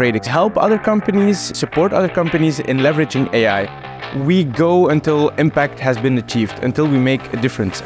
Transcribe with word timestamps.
Radix. 0.00 0.26
Help 0.26 0.56
other 0.56 0.78
companies, 0.78 1.38
support 1.56 1.92
other 1.92 2.08
companies 2.08 2.58
in 2.58 2.78
leveraging 2.78 3.32
AI. 3.34 3.68
We 4.24 4.44
go 4.44 4.88
until 4.88 5.28
impact 5.36 5.78
has 5.78 5.98
been 5.98 6.16
achieved, 6.16 6.58
until 6.64 6.88
we 6.88 6.96
make 6.96 7.22
a 7.34 7.36
difference. 7.36 7.82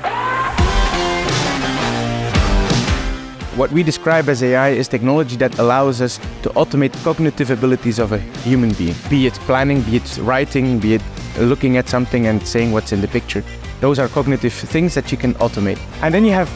What 3.57 3.71
we 3.73 3.83
describe 3.83 4.29
as 4.29 4.43
AI 4.43 4.71
is 4.71 4.89
technology 4.89 5.37
that 5.37 5.59
allows 5.59 6.01
us 6.01 6.19
to 6.43 6.51
automate 6.51 6.93
cognitive 7.05 7.51
abilities 7.51 7.99
of 7.99 8.13
a 8.13 8.19
human 8.19 8.73
being, 8.75 8.95
be 9.11 9.27
it 9.27 9.35
planning, 9.47 9.83
be 9.83 9.97
it 9.97 10.19
writing, 10.19 10.79
be 10.79 10.95
it 10.95 11.03
looking 11.39 11.77
at 11.77 11.89
something 11.89 12.29
and 12.29 12.47
saying 12.47 12.73
what's 12.73 12.93
in 12.93 13.01
the 13.01 13.09
picture. 13.09 13.43
Those 13.81 13.99
are 13.99 14.09
cognitive 14.09 14.53
things 14.53 14.95
that 14.95 15.11
you 15.13 15.19
can 15.19 15.35
automate. 15.35 15.79
And 16.01 16.15
then 16.15 16.25
you 16.25 16.33
have 16.33 16.49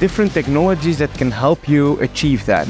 different 0.00 0.32
technologies 0.32 0.98
that 0.98 1.12
can 1.14 1.30
help 1.30 1.68
you 1.68 1.98
achieve 2.00 2.44
that. 2.46 2.66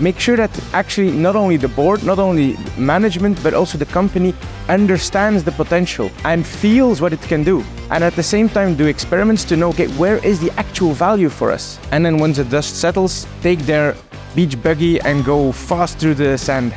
Make 0.00 0.18
sure 0.18 0.34
that 0.36 0.50
actually 0.72 1.10
not 1.10 1.36
only 1.36 1.58
the 1.58 1.68
board, 1.68 2.02
not 2.04 2.18
only 2.18 2.56
management, 2.78 3.38
but 3.42 3.52
also 3.52 3.76
the 3.76 3.84
company 3.84 4.32
understands 4.66 5.44
the 5.44 5.52
potential 5.52 6.10
and 6.24 6.46
feels 6.46 7.02
what 7.02 7.12
it 7.12 7.20
can 7.20 7.44
do. 7.44 7.62
And 7.90 8.02
at 8.02 8.14
the 8.14 8.22
same 8.22 8.48
time, 8.48 8.76
do 8.76 8.86
experiments 8.86 9.44
to 9.44 9.56
know, 9.56 9.68
okay, 9.68 9.88
where 9.98 10.16
is 10.24 10.40
the 10.40 10.50
actual 10.58 10.94
value 10.94 11.28
for 11.28 11.52
us? 11.52 11.78
And 11.92 12.02
then 12.06 12.16
once 12.16 12.38
the 12.38 12.44
dust 12.44 12.76
settles, 12.76 13.26
take 13.42 13.58
their 13.60 13.94
beach 14.34 14.56
buggy 14.62 14.98
and 15.02 15.22
go 15.22 15.52
fast 15.52 15.98
through 15.98 16.14
the 16.14 16.38
sand. 16.38 16.72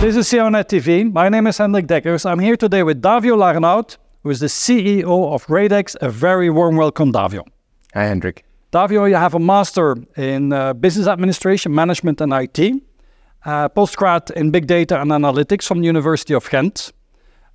This 0.00 0.16
is 0.16 0.26
CIONET 0.28 0.66
TV. 0.66 1.12
My 1.12 1.28
name 1.28 1.46
is 1.46 1.58
Hendrik 1.58 1.86
Deckers. 1.86 2.24
I'm 2.24 2.38
here 2.38 2.56
today 2.56 2.82
with 2.82 3.02
Davio 3.02 3.36
Larnout, 3.36 3.98
who 4.22 4.30
is 4.30 4.40
the 4.40 4.46
CEO 4.46 5.34
of 5.34 5.44
Radix. 5.50 5.94
A 6.00 6.08
very 6.08 6.48
warm 6.48 6.76
welcome, 6.76 7.12
Davio. 7.12 7.44
Hi, 7.94 8.04
Hendrik. 8.04 8.44
Davio, 8.72 9.08
you 9.08 9.16
have 9.16 9.34
a 9.34 9.40
master 9.40 9.96
in 10.16 10.52
uh, 10.52 10.74
business 10.74 11.08
administration, 11.08 11.74
management, 11.74 12.20
and 12.20 12.32
IT, 12.32 12.80
uh, 13.44 13.68
postgrad 13.70 14.30
in 14.32 14.52
big 14.52 14.68
data 14.68 15.00
and 15.00 15.10
analytics 15.10 15.64
from 15.64 15.80
the 15.80 15.86
University 15.86 16.32
of 16.32 16.48
Ghent. 16.48 16.92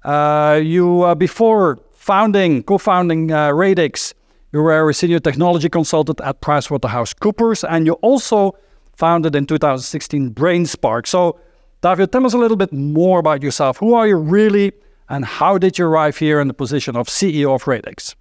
Uh, 0.03 0.59
you, 0.61 1.03
uh, 1.03 1.15
before 1.15 1.79
founding, 1.93 2.63
co-founding 2.63 3.31
uh, 3.31 3.51
Radix, 3.51 4.13
you 4.51 4.61
were 4.61 4.89
a 4.89 4.93
senior 4.93 5.19
technology 5.19 5.69
consultant 5.69 6.19
at 6.19 6.41
PricewaterhouseCoopers, 6.41 7.65
and 7.69 7.85
you 7.85 7.93
also 7.93 8.57
founded 8.97 9.35
in 9.35 9.45
2016 9.45 10.33
BrainSpark. 10.33 11.07
So, 11.07 11.39
Davio, 11.81 12.11
tell 12.11 12.25
us 12.25 12.33
a 12.33 12.37
little 12.37 12.57
bit 12.57 12.73
more 12.73 13.19
about 13.19 13.41
yourself. 13.41 13.77
Who 13.77 13.93
are 13.93 14.05
you 14.05 14.17
really, 14.17 14.73
and 15.07 15.23
how 15.23 15.57
did 15.57 15.77
you 15.77 15.87
arrive 15.87 16.17
here 16.17 16.41
in 16.41 16.49
the 16.49 16.53
position 16.53 16.97
of 16.97 17.07
CEO 17.07 17.55
of 17.55 17.67
Radix? 17.67 18.15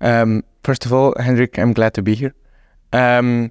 Um, 0.00 0.44
first 0.64 0.86
of 0.86 0.92
all, 0.92 1.14
Hendrik, 1.18 1.58
I'm 1.58 1.72
glad 1.72 1.94
to 1.94 2.02
be 2.02 2.14
here. 2.14 2.34
Um, 2.92 3.50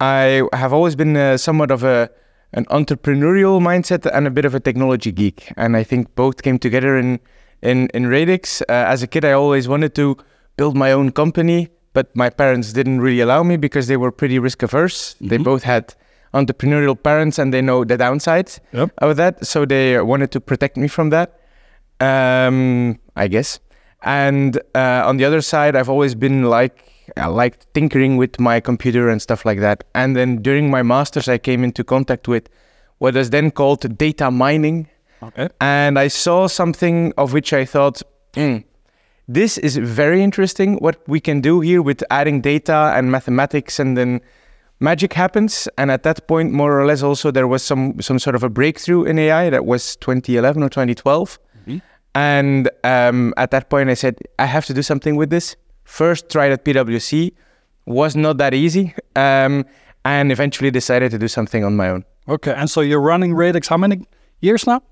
I 0.00 0.42
have 0.52 0.72
always 0.72 0.96
been 0.96 1.16
uh, 1.16 1.36
somewhat 1.36 1.70
of 1.70 1.82
a 1.84 2.10
an 2.52 2.64
entrepreneurial 2.66 3.60
mindset 3.60 4.06
and 4.12 4.26
a 4.26 4.30
bit 4.30 4.44
of 4.44 4.54
a 4.54 4.60
technology 4.60 5.12
geek, 5.12 5.52
and 5.56 5.76
I 5.76 5.82
think 5.82 6.14
both 6.14 6.42
came 6.42 6.58
together 6.58 6.96
in 6.96 7.20
in 7.62 7.88
in 7.94 8.06
Radix. 8.06 8.62
Uh, 8.62 8.64
as 8.68 9.02
a 9.02 9.06
kid, 9.06 9.24
I 9.24 9.32
always 9.32 9.68
wanted 9.68 9.94
to 9.96 10.16
build 10.56 10.76
my 10.76 10.92
own 10.92 11.12
company, 11.12 11.68
but 11.92 12.14
my 12.14 12.30
parents 12.30 12.72
didn't 12.72 13.00
really 13.00 13.20
allow 13.20 13.42
me 13.42 13.56
because 13.56 13.88
they 13.88 13.96
were 13.96 14.12
pretty 14.12 14.38
risk 14.38 14.62
averse. 14.62 15.14
Mm-hmm. 15.14 15.28
They 15.28 15.36
both 15.38 15.62
had 15.62 15.94
entrepreneurial 16.34 17.00
parents, 17.00 17.38
and 17.38 17.52
they 17.52 17.62
know 17.62 17.84
the 17.84 17.96
downsides 17.96 18.58
yep. 18.72 18.90
of 18.98 19.16
that, 19.16 19.46
so 19.46 19.64
they 19.64 20.00
wanted 20.00 20.30
to 20.32 20.40
protect 20.40 20.76
me 20.76 20.88
from 20.88 21.10
that. 21.10 21.40
Um, 22.00 22.98
I 23.16 23.28
guess. 23.28 23.60
And 24.02 24.58
uh, 24.74 25.02
on 25.04 25.16
the 25.16 25.24
other 25.24 25.40
side, 25.40 25.74
I've 25.74 25.88
always 25.88 26.14
been 26.14 26.44
like 26.44 26.86
I 27.16 27.26
liked 27.26 27.72
tinkering 27.74 28.16
with 28.16 28.40
my 28.40 28.60
computer 28.60 29.08
and 29.08 29.22
stuff 29.22 29.44
like 29.44 29.60
that. 29.60 29.84
And 29.94 30.16
then 30.16 30.42
during 30.42 30.70
my 30.70 30.82
masters, 30.82 31.28
I 31.28 31.38
came 31.38 31.62
into 31.62 31.84
contact 31.84 32.28
with 32.28 32.48
what 32.98 33.16
is 33.16 33.30
then 33.30 33.50
called 33.50 33.96
data 33.96 34.30
mining. 34.30 34.88
Okay. 35.22 35.48
And 35.60 35.98
I 35.98 36.08
saw 36.08 36.46
something 36.46 37.12
of 37.16 37.32
which 37.32 37.52
I 37.52 37.64
thought, 37.64 38.02
mm, 38.34 38.64
this 39.28 39.58
is 39.58 39.76
very 39.76 40.22
interesting. 40.22 40.76
What 40.76 40.96
we 41.08 41.20
can 41.20 41.40
do 41.40 41.60
here 41.60 41.82
with 41.82 42.02
adding 42.10 42.40
data 42.40 42.92
and 42.94 43.10
mathematics, 43.10 43.78
and 43.78 43.96
then 43.96 44.20
magic 44.80 45.12
happens. 45.12 45.68
And 45.78 45.90
at 45.90 46.02
that 46.02 46.28
point, 46.28 46.52
more 46.52 46.78
or 46.78 46.86
less, 46.86 47.02
also 47.02 47.30
there 47.30 47.48
was 47.48 47.62
some 47.62 48.00
some 48.00 48.18
sort 48.18 48.36
of 48.36 48.42
a 48.42 48.48
breakthrough 48.48 49.04
in 49.04 49.18
AI. 49.18 49.50
That 49.50 49.64
was 49.64 49.96
2011 49.96 50.62
or 50.62 50.68
2012. 50.68 51.38
And 52.16 52.70
um, 52.82 53.34
at 53.36 53.50
that 53.50 53.68
point, 53.68 53.90
I 53.90 53.94
said, 53.94 54.16
I 54.38 54.46
have 54.46 54.64
to 54.66 54.74
do 54.74 54.82
something 54.82 55.16
with 55.16 55.28
this. 55.28 55.54
First, 55.84 56.30
tried 56.30 56.50
at 56.50 56.64
PwC, 56.64 57.32
was 57.84 58.16
not 58.16 58.38
that 58.38 58.54
easy, 58.54 58.94
um, 59.16 59.66
and 60.06 60.32
eventually 60.32 60.70
decided 60.70 61.10
to 61.10 61.18
do 61.18 61.28
something 61.28 61.62
on 61.62 61.76
my 61.76 61.90
own. 61.90 62.04
Okay, 62.26 62.54
and 62.54 62.70
so 62.70 62.80
you're 62.80 63.02
running 63.02 63.34
Radix 63.34 63.68
how 63.68 63.76
many 63.76 64.06
years 64.40 64.66
now? 64.66 64.82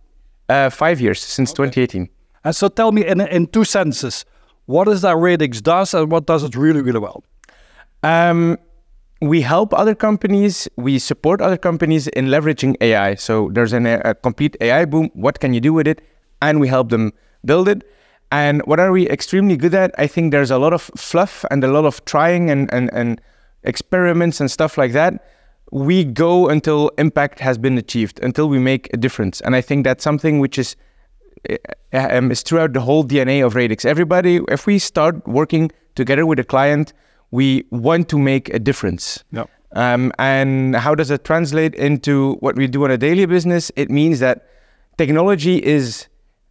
Uh, 0.50 0.68
five 0.68 1.00
years, 1.00 1.18
since 1.20 1.50
okay. 1.52 1.70
2018. 1.70 2.08
And 2.44 2.54
so 2.54 2.68
tell 2.68 2.92
me 2.92 3.06
in, 3.06 3.22
in 3.22 3.46
two 3.46 3.64
sentences, 3.64 4.26
what 4.66 4.86
is 4.86 5.00
that 5.00 5.16
Radix 5.16 5.62
does 5.62 5.94
and 5.94 6.12
what 6.12 6.26
does 6.26 6.44
it 6.44 6.54
really, 6.54 6.82
really 6.82 7.00
well? 7.00 7.24
Um, 8.02 8.58
we 9.22 9.40
help 9.40 9.72
other 9.72 9.94
companies, 9.94 10.68
we 10.76 10.98
support 10.98 11.40
other 11.40 11.56
companies 11.56 12.06
in 12.08 12.26
leveraging 12.26 12.76
AI. 12.82 13.14
So 13.14 13.48
there's 13.54 13.72
an, 13.72 13.86
a 13.86 14.14
complete 14.14 14.58
AI 14.60 14.84
boom. 14.84 15.10
What 15.14 15.40
can 15.40 15.54
you 15.54 15.60
do 15.60 15.72
with 15.72 15.86
it? 15.86 16.02
And 16.48 16.60
we 16.60 16.68
help 16.68 16.90
them 16.90 17.12
build 17.44 17.68
it. 17.68 17.82
And 18.32 18.62
what 18.62 18.80
are 18.80 18.90
we 18.90 19.08
extremely 19.08 19.56
good 19.56 19.74
at? 19.74 19.94
I 19.98 20.06
think 20.06 20.32
there's 20.32 20.50
a 20.50 20.58
lot 20.58 20.72
of 20.72 20.82
fluff 20.96 21.44
and 21.50 21.62
a 21.62 21.68
lot 21.68 21.84
of 21.84 22.04
trying 22.04 22.50
and, 22.50 22.72
and, 22.72 22.90
and 22.92 23.20
experiments 23.62 24.40
and 24.40 24.50
stuff 24.50 24.76
like 24.76 24.92
that. 24.92 25.24
We 25.70 26.04
go 26.04 26.48
until 26.48 26.90
impact 26.98 27.38
has 27.40 27.58
been 27.58 27.78
achieved, 27.78 28.20
until 28.22 28.48
we 28.48 28.58
make 28.58 28.92
a 28.92 28.96
difference. 28.96 29.40
And 29.42 29.54
I 29.56 29.60
think 29.60 29.84
that's 29.84 30.02
something 30.02 30.40
which 30.40 30.58
is 30.58 30.76
eh, 31.48 31.58
um, 31.92 32.30
is 32.30 32.42
throughout 32.42 32.72
the 32.72 32.80
whole 32.80 33.04
DNA 33.04 33.44
of 33.44 33.54
Radix. 33.54 33.84
Everybody, 33.84 34.40
if 34.48 34.66
we 34.66 34.78
start 34.78 35.26
working 35.26 35.70
together 35.94 36.26
with 36.26 36.38
a 36.38 36.44
client, 36.44 36.92
we 37.30 37.64
want 37.70 38.08
to 38.08 38.18
make 38.18 38.52
a 38.52 38.58
difference. 38.58 39.24
Yep. 39.32 39.50
Um, 39.72 40.12
and 40.18 40.76
how 40.76 40.94
does 40.94 41.10
it 41.10 41.24
translate 41.24 41.74
into 41.74 42.34
what 42.34 42.56
we 42.56 42.66
do 42.66 42.84
on 42.84 42.90
a 42.90 42.98
daily 42.98 43.26
business? 43.26 43.72
It 43.74 43.90
means 43.90 44.20
that 44.20 44.46
technology 44.98 45.64
is 45.64 46.06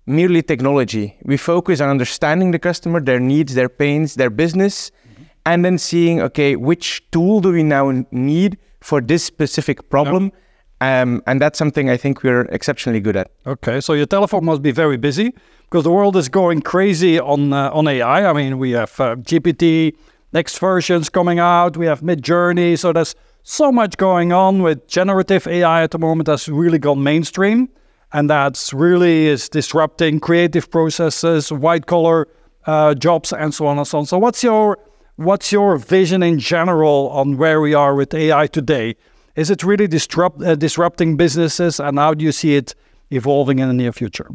merely 0.06 0.42
technology. 0.42 1.18
We 1.24 1.38
focus 1.38 1.82
on 1.82 1.90
understanding 1.90 2.52
the 2.52 2.60
customer, 2.60 3.00
their 3.00 3.20
needs, 3.20 3.54
their 3.54 3.70
pains, 3.70 4.16
their 4.16 4.30
business, 4.30 4.92
mm-hmm. 4.92 5.24
and 5.46 5.66
then 5.66 5.78
seeing, 5.78 6.22
okay, 6.22 6.56
which 6.56 7.04
tool 7.12 7.42
do 7.42 7.52
we 7.52 7.64
now 7.64 8.06
need 8.12 8.58
for 8.82 9.02
this 9.02 9.24
specific 9.24 9.90
problem? 9.90 10.26
Yep. 10.26 10.34
Um, 10.82 11.24
and 11.28 11.40
that's 11.40 11.58
something 11.58 11.90
I 11.90 11.96
think 11.96 12.24
we're 12.24 12.42
exceptionally 12.42 13.00
good 13.00 13.16
at. 13.16 13.32
Okay, 13.46 13.80
so 13.80 13.94
your 13.94 14.06
telephone 14.06 14.44
must 14.44 14.62
be 14.62 14.72
very 14.72 14.98
busy 14.98 15.34
because 15.62 15.86
the 15.86 15.92
world 15.92 16.18
is 16.18 16.28
going 16.28 16.62
crazy 16.62 17.18
on 17.18 17.54
uh, 17.54 17.72
on 17.72 17.88
AI. 17.88 18.30
I 18.30 18.34
mean, 18.34 18.60
we 18.60 18.72
have 18.72 19.00
uh, 19.00 19.16
GPT, 19.16 19.96
next 20.34 20.60
versions 20.60 21.08
coming 21.08 21.40
out. 21.40 21.78
We 21.78 21.86
have 21.86 22.02
Midjourney. 22.02 22.78
So 22.78 22.92
there's 22.92 23.16
so 23.44 23.72
much 23.72 23.96
going 23.96 24.34
on 24.34 24.62
with 24.62 24.86
generative 24.90 25.48
AI 25.48 25.84
at 25.84 25.92
the 25.92 26.00
moment 26.00 26.26
that's 26.26 26.50
really 26.50 26.80
gone 26.80 27.02
mainstream 27.02 27.70
and 28.14 28.30
that's 28.30 28.72
really 28.74 29.28
is 29.28 29.50
disrupting 29.50 30.20
creative 30.20 30.70
processes, 30.70 31.52
white 31.52 31.88
collar 31.88 32.28
uh, 32.66 32.94
jobs, 32.94 33.34
and 33.34 33.54
so 33.54 33.66
on 33.66 33.78
and 33.78 33.88
so 33.88 33.98
on. 33.98 34.06
So, 34.06 34.18
what's 34.20 34.44
your 34.44 34.78
what's 35.16 35.52
your 35.52 35.78
vision 35.78 36.24
in 36.24 36.40
general 36.40 37.10
on 37.10 37.38
where 37.38 37.60
we 37.60 37.74
are 37.74 37.96
with 37.96 38.14
AI 38.14 38.48
today? 38.48 38.96
Is 39.36 39.50
it 39.50 39.64
really 39.64 39.88
disrupt 39.88 40.42
uh, 40.44 40.56
disrupting 40.56 41.18
businesses, 41.18 41.80
and 41.80 41.98
how 41.98 42.14
do 42.14 42.24
you 42.24 42.32
see 42.32 42.56
it 42.56 42.76
evolving 43.10 43.60
in 43.60 43.68
the 43.68 43.74
near 43.74 43.92
future? 43.92 44.30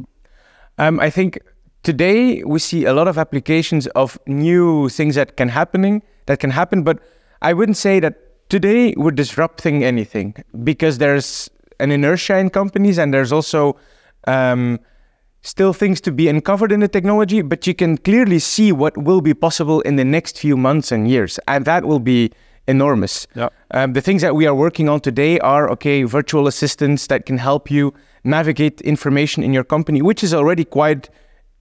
Um, 0.77 0.99
I 1.01 1.09
think 1.11 1.39
today 1.85 2.43
we 2.45 2.59
see 2.59 2.85
a 2.85 2.93
lot 2.93 3.07
of 3.07 3.17
applications 3.17 3.87
of 3.89 4.19
new 4.27 4.89
things 4.89 5.15
that 5.15 5.37
can 5.37 5.49
happening 5.49 6.03
that 6.27 6.41
can 6.41 6.51
happen, 6.51 6.83
but 6.83 6.99
I 7.43 7.53
wouldn't 7.53 7.77
say 7.77 8.01
that 8.01 8.49
today 8.49 8.93
we're 8.97 9.13
disrupting 9.13 9.85
anything 9.85 10.35
because 10.65 10.99
there's 10.99 11.49
an 11.81 11.91
inertia 11.91 12.39
in 12.39 12.51
companies, 12.51 12.99
and 12.99 13.13
there's 13.13 13.33
also 13.33 13.77
um, 14.27 14.79
still 15.43 15.73
things 15.73 16.01
to 16.03 16.13
be 16.13 16.29
uncovered 16.29 16.73
in 16.73 16.81
the 16.81 16.89
technology, 16.89 17.43
but 17.43 17.67
you 17.67 17.75
can 17.75 17.97
clearly 17.99 18.39
see 18.39 18.73
what 18.73 18.97
will 18.97 19.21
be 19.21 19.35
possible 19.35 19.81
in 19.83 19.97
the 19.97 20.05
next 20.05 20.39
few 20.39 20.57
months 20.57 20.93
and 20.93 21.09
years, 21.09 21.39
and 21.47 21.65
that 21.65 21.85
will 21.85 22.01
be 22.01 22.31
enormous. 22.67 23.27
Yeah. 23.35 23.49
Um, 23.71 23.95
the 23.95 24.01
things 24.01 24.23
that 24.23 24.35
we 24.35 24.47
are 24.47 24.55
working 24.55 24.89
on 24.89 25.01
today 25.01 25.39
are 25.41 25.71
okay, 25.71 26.03
virtual 26.03 26.47
assistants 26.47 27.07
that 27.07 27.27
can 27.27 27.39
help 27.39 27.71
you 27.71 27.95
navigate 28.25 28.81
information 28.83 29.43
in 29.43 29.53
your 29.53 29.65
company, 29.65 30.03
which 30.03 30.23
is 30.23 30.35
already 30.35 30.65
quite 30.65 31.09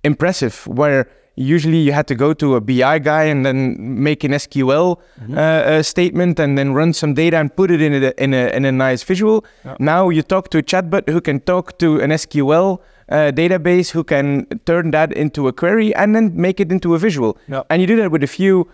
impressive. 0.03 0.67
Where 0.67 1.09
usually 1.37 1.77
you 1.77 1.93
had 1.93 2.07
to 2.07 2.15
go 2.15 2.33
to 2.33 2.55
a 2.55 2.61
BI 2.61 2.99
guy 2.99 3.23
and 3.23 3.45
then 3.45 3.75
make 4.03 4.23
an 4.23 4.31
SQL 4.31 4.99
mm-hmm. 5.21 5.37
uh, 5.37 5.83
statement 5.83 6.39
and 6.39 6.57
then 6.57 6.73
run 6.73 6.91
some 6.93 7.13
data 7.13 7.37
and 7.37 7.55
put 7.55 7.71
it 7.71 7.81
in 7.81 7.93
a 8.03 8.13
in 8.17 8.33
a, 8.33 8.49
in 8.49 8.65
a 8.65 8.71
nice 8.71 9.03
visual. 9.03 9.45
Yeah. 9.63 9.75
Now 9.79 10.09
you 10.09 10.23
talk 10.23 10.49
to 10.49 10.57
a 10.57 10.63
chatbot 10.63 11.07
who 11.07 11.21
can 11.21 11.39
talk 11.41 11.77
to 11.77 12.01
an 12.01 12.09
SQL 12.09 12.79
uh, 13.09 13.31
database 13.31 13.89
who 13.91 14.03
can 14.03 14.47
turn 14.65 14.91
that 14.91 15.13
into 15.13 15.47
a 15.47 15.53
query 15.53 15.95
and 15.95 16.15
then 16.15 16.35
make 16.35 16.59
it 16.59 16.71
into 16.71 16.95
a 16.95 16.97
visual. 16.97 17.37
Yeah. 17.47 17.63
And 17.69 17.81
you 17.81 17.87
do 17.87 17.95
that 17.97 18.11
with 18.11 18.23
a 18.23 18.27
few 18.27 18.67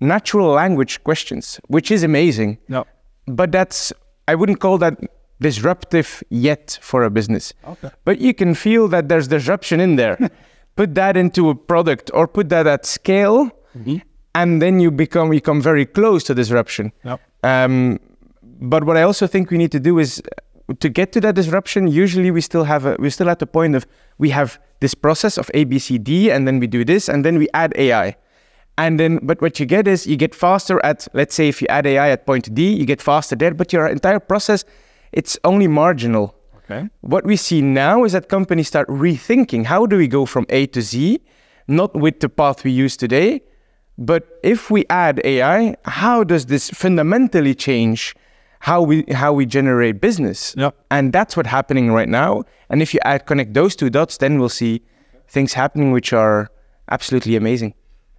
natural 0.00 0.48
language 0.48 1.02
questions, 1.04 1.60
which 1.68 1.90
is 1.90 2.02
amazing. 2.02 2.58
Yeah. 2.68 2.84
But 3.26 3.52
that's, 3.52 3.92
I 4.28 4.34
wouldn't 4.34 4.60
call 4.60 4.78
that 4.78 4.98
disruptive 5.40 6.22
yet 6.30 6.78
for 6.80 7.02
a 7.02 7.10
business. 7.10 7.52
Okay. 7.66 7.90
But 8.04 8.20
you 8.20 8.34
can 8.34 8.54
feel 8.54 8.88
that 8.88 9.08
there's 9.08 9.28
disruption 9.28 9.80
in 9.80 9.96
there. 9.96 10.18
put 10.76 10.94
that 10.94 11.16
into 11.16 11.50
a 11.50 11.54
product 11.54 12.10
or 12.14 12.26
put 12.26 12.48
that 12.48 12.66
at 12.66 12.86
scale, 12.86 13.50
and 14.34 14.60
then 14.62 14.80
you 14.80 14.90
become 14.90 15.32
you 15.32 15.40
come 15.40 15.60
very 15.60 15.86
close 15.86 16.24
to 16.24 16.34
disruption. 16.34 16.92
Yep. 17.04 17.20
Um, 17.42 17.98
but 18.42 18.84
what 18.84 18.96
I 18.96 19.02
also 19.02 19.26
think 19.26 19.50
we 19.50 19.58
need 19.58 19.72
to 19.72 19.80
do 19.80 19.98
is 19.98 20.22
uh, 20.68 20.74
to 20.78 20.88
get 20.88 21.12
to 21.12 21.20
that 21.20 21.34
disruption. 21.34 21.88
Usually, 21.88 22.30
we 22.30 22.40
still 22.40 22.64
have 22.64 22.86
a, 22.86 22.96
we're 22.98 23.10
still 23.10 23.28
at 23.28 23.38
the 23.38 23.46
point 23.46 23.74
of 23.74 23.86
we 24.18 24.30
have 24.30 24.58
this 24.80 24.94
process 24.94 25.38
of 25.38 25.50
A, 25.54 25.64
B, 25.64 25.78
C, 25.78 25.98
D, 25.98 26.30
and 26.30 26.46
then 26.46 26.60
we 26.60 26.66
do 26.66 26.84
this, 26.84 27.08
and 27.08 27.24
then 27.24 27.38
we 27.38 27.48
add 27.54 27.72
AI. 27.76 28.16
And 28.78 28.98
then, 28.98 29.18
but 29.22 29.40
what 29.42 29.60
you 29.60 29.66
get 29.66 29.86
is 29.86 30.06
you 30.06 30.16
get 30.16 30.34
faster 30.34 30.80
at, 30.84 31.06
let's 31.12 31.34
say, 31.34 31.48
if 31.48 31.60
you 31.60 31.68
add 31.68 31.86
AI 31.86 32.10
at 32.10 32.24
point 32.26 32.54
D, 32.54 32.72
you 32.72 32.86
get 32.86 33.02
faster 33.02 33.36
there, 33.36 33.52
but 33.52 33.72
your 33.72 33.86
entire 33.86 34.18
process, 34.18 34.64
it's 35.12 35.38
only 35.44 35.68
marginal. 35.68 36.34
Okay. 36.72 36.88
What 37.00 37.24
we 37.24 37.36
see 37.36 37.60
now 37.60 38.04
is 38.04 38.12
that 38.12 38.28
companies 38.28 38.68
start 38.68 38.88
rethinking 38.88 39.66
how 39.66 39.86
do 39.86 39.96
we 39.96 40.08
go 40.08 40.26
from 40.26 40.46
A 40.48 40.66
to 40.68 40.80
Z, 40.80 41.20
not 41.68 41.94
with 41.94 42.20
the 42.20 42.28
path 42.28 42.64
we 42.64 42.70
use 42.70 42.96
today, 42.96 43.42
but 43.98 44.40
if 44.42 44.70
we 44.70 44.84
add 44.88 45.20
AI, 45.24 45.76
how 45.84 46.24
does 46.24 46.46
this 46.46 46.70
fundamentally 46.70 47.54
change 47.54 48.14
how 48.60 48.80
we 48.80 49.04
how 49.12 49.32
we 49.32 49.44
generate 49.44 50.00
business? 50.00 50.54
Yeah. 50.56 50.70
And 50.90 51.12
that's 51.12 51.36
what's 51.36 51.48
happening 51.48 51.92
right 51.92 52.08
now. 52.08 52.44
And 52.70 52.80
if 52.80 52.94
you 52.94 53.00
add 53.04 53.26
connect 53.26 53.54
those 53.54 53.76
two 53.76 53.90
dots, 53.90 54.16
then 54.18 54.38
we'll 54.38 54.48
see 54.48 54.82
things 55.28 55.52
happening 55.52 55.92
which 55.92 56.12
are 56.12 56.48
absolutely 56.90 57.36
amazing. 57.36 57.74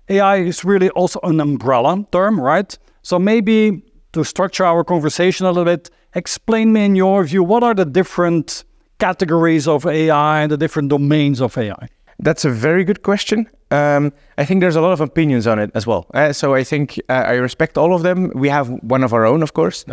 AI 0.09 0.37
is 0.37 0.65
really 0.65 0.89
also 0.89 1.19
an 1.23 1.39
umbrella 1.39 2.05
term, 2.11 2.39
right? 2.39 2.77
So 3.01 3.17
maybe 3.17 3.83
to 4.13 4.23
structure 4.23 4.65
our 4.65 4.83
conversation 4.83 5.45
a 5.45 5.51
little 5.51 5.65
bit, 5.65 5.89
explain 6.15 6.71
me 6.71 6.85
in 6.85 6.95
your 6.95 7.23
view 7.23 7.43
what 7.43 7.63
are 7.63 7.73
the 7.73 7.85
different 7.85 8.63
categories 8.99 9.67
of 9.67 9.85
AI 9.85 10.41
and 10.41 10.51
the 10.51 10.57
different 10.57 10.89
domains 10.89 11.41
of 11.41 11.57
AI? 11.57 11.89
That's 12.19 12.45
a 12.45 12.49
very 12.49 12.83
good 12.83 13.01
question. 13.03 13.49
Um, 13.71 14.13
I 14.37 14.45
think 14.45 14.61
there's 14.61 14.75
a 14.75 14.81
lot 14.81 14.93
of 14.93 15.01
opinions 15.01 15.47
on 15.47 15.59
it 15.59 15.71
as 15.73 15.85
well. 15.87 16.05
Uh, 16.13 16.31
so 16.31 16.53
I 16.53 16.63
think 16.63 16.99
uh, 17.09 17.13
I 17.13 17.33
respect 17.33 17.77
all 17.77 17.93
of 17.93 18.03
them. 18.03 18.31
We 18.35 18.49
have 18.49 18.69
one 18.83 19.03
of 19.03 19.13
our 19.13 19.25
own, 19.25 19.41
of 19.41 19.53
course. 19.53 19.83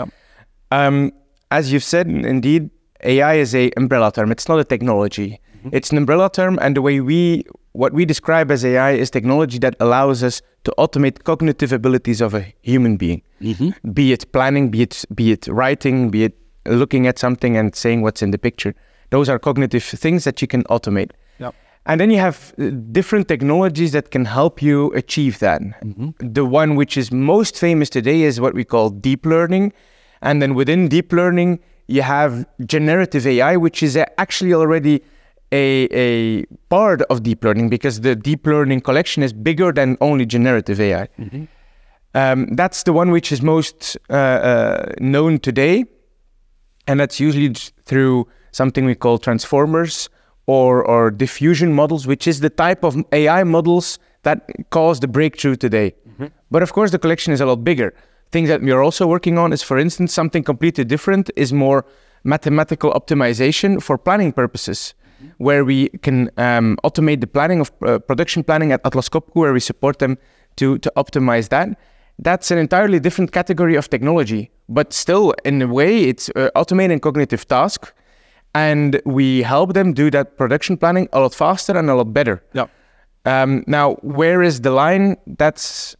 Um, 0.71 1.13
as 1.51 1.73
you've 1.73 1.83
said, 1.83 2.07
indeed, 2.07 2.71
AI 3.03 3.35
is 3.35 3.55
a 3.55 3.71
umbrella 3.77 4.13
term. 4.13 4.31
It's 4.31 4.49
not 4.49 4.61
a 4.61 4.65
technology. 4.65 5.41
It's 5.73 5.91
an 5.91 5.99
umbrella 5.99 6.31
term, 6.31 6.59
and 6.61 6.77
the 6.77 6.83
way 6.83 7.01
we 7.01 7.45
what 7.73 7.93
we 7.93 8.05
describe 8.05 8.51
as 8.51 8.65
AI 8.65 8.93
is 8.93 9.11
technology 9.11 9.59
that 9.59 9.77
allows 9.81 10.23
us 10.23 10.43
to 10.65 10.75
automate 10.77 11.23
cognitive 11.25 11.73
abilities 11.73 12.21
of 12.21 12.35
a 12.35 12.53
human 12.63 12.97
being. 12.97 13.23
Be 13.93 14.13
it 14.13 14.31
planning, 14.33 14.71
be 14.71 14.83
it 14.83 15.05
be 15.15 15.33
it 15.33 15.47
writing, 15.47 16.11
be 16.11 16.25
it 16.25 16.37
looking 16.67 17.07
at 17.07 17.19
something 17.19 17.57
and 17.57 17.75
saying 17.75 18.03
what's 18.03 18.23
in 18.23 18.31
the 18.31 18.39
picture. 18.39 18.75
Those 19.11 19.29
are 19.29 19.39
cognitive 19.39 19.83
things 19.85 20.25
that 20.25 20.41
you 20.43 20.49
can 20.49 20.65
automate. 20.65 21.11
Yep. 21.39 21.55
And 21.87 22.01
then 22.01 22.11
you 22.11 22.19
have 22.19 22.55
uh, 22.59 22.71
different 22.93 23.29
technologies 23.29 23.93
that 23.93 24.11
can 24.11 24.25
help 24.25 24.63
you 24.63 24.93
achieve 24.93 25.39
that. 25.39 25.63
The 26.21 26.45
one 26.45 26.77
which 26.77 26.97
is 26.97 27.11
most 27.11 27.59
famous 27.59 27.89
today 27.91 28.23
is 28.23 28.41
what 28.41 28.55
we 28.55 28.65
call 28.65 28.91
deep 28.91 29.25
learning. 29.25 29.73
And 30.23 30.43
then 30.43 30.55
within 30.55 30.89
deep 30.89 31.13
learning, 31.13 31.61
you 31.87 32.03
have 32.03 32.47
generative 32.67 33.27
AI, 33.27 33.57
which 33.57 33.83
is 33.83 33.97
uh, 33.97 34.05
actually 34.19 34.53
already 34.55 35.03
a, 35.53 35.89
a 35.93 36.45
part 36.69 37.03
of 37.03 37.23
deep 37.23 37.45
learning 37.45 37.69
because 37.69 38.01
the 38.01 38.15
deep 38.15 38.47
learning 38.47 38.81
collection 38.81 39.23
is 39.23 39.33
bigger 39.33 39.73
than 39.73 39.97
only 40.01 40.27
generative 40.27 40.81
AI. 40.81 41.09
Um, 42.15 42.55
that's 42.57 42.83
the 42.83 42.93
one 42.93 43.11
which 43.11 43.31
is 43.33 43.41
most 43.43 43.97
uh, 44.09 44.15
uh, 44.15 44.93
known 45.01 45.39
today 45.39 45.85
and 46.87 46.99
that's 46.99 47.21
usually 47.21 47.55
through 47.85 48.27
something 48.53 48.85
we 48.85 48.95
call 48.97 49.19
transformers 49.19 50.09
or, 50.47 50.83
or 50.85 51.11
diffusion 51.13 51.73
models, 51.73 52.07
which 52.07 52.27
is 52.27 52.41
the 52.41 52.51
type 52.51 52.83
of 52.83 52.97
AI 53.13 53.45
models 53.45 53.99
that 54.25 54.45
caused 54.71 55.03
the 55.03 55.09
breakthrough 55.09 55.55
today. 55.57 55.95
But 56.51 56.63
of 56.63 56.73
course, 56.73 56.91
the 56.91 56.99
collection 56.99 57.33
is 57.33 57.41
a 57.41 57.47
lot 57.47 57.63
bigger. 57.63 57.95
Things 58.33 58.49
that 58.49 58.61
we 58.61 58.73
are 58.73 58.83
also 58.83 59.07
working 59.07 59.39
on 59.39 59.53
is, 59.53 59.63
for 59.63 59.79
instance, 59.79 60.13
something 60.13 60.43
completely 60.43 60.85
different 60.85 61.31
is 61.37 61.53
more 61.53 61.85
mathematical 62.25 62.93
optimization 62.93 63.81
for 63.81 63.97
planning 63.97 64.33
purposes, 64.33 64.95
where 65.39 65.65
we 65.65 65.89
can 66.03 66.31
um, 66.37 66.77
automate 66.85 67.21
the 67.21 67.27
planning 67.27 67.61
of 67.61 67.71
uh, 67.87 67.99
production 67.99 68.45
planning 68.45 68.73
at 68.73 68.81
Atlas 68.85 69.09
Copco, 69.09 69.35
where 69.35 69.53
we 69.53 69.61
support 69.61 69.99
them 69.99 70.19
to, 70.57 70.79
to 70.79 70.93
optimize 70.97 71.49
that 71.49 71.79
that's 72.21 72.51
an 72.51 72.59
entirely 72.59 73.01
different 73.01 73.33
category 73.33 73.77
of 73.77 73.89
technology, 73.89 74.51
but 74.69 74.93
still, 74.93 75.35
in 75.45 75.63
a 75.63 75.67
way, 75.67 76.05
it's 76.05 76.29
uh, 76.37 76.51
automating 76.55 77.01
cognitive 77.01 77.49
task, 77.49 77.93
and 78.55 79.01
we 79.07 79.43
help 79.43 79.73
them 79.73 79.93
do 79.95 80.11
that 80.11 80.37
production 80.37 80.77
planning 80.77 81.09
a 81.13 81.21
lot 81.21 81.35
faster 81.35 81.77
and 81.77 81.89
a 81.89 81.95
lot 81.95 82.13
better. 82.13 82.43
Yeah. 82.53 82.67
Um, 83.25 83.65
now, 83.67 83.95
where 84.03 84.43
is 84.43 84.61
the 84.61 84.71
line? 84.71 85.17
That's 85.27 85.97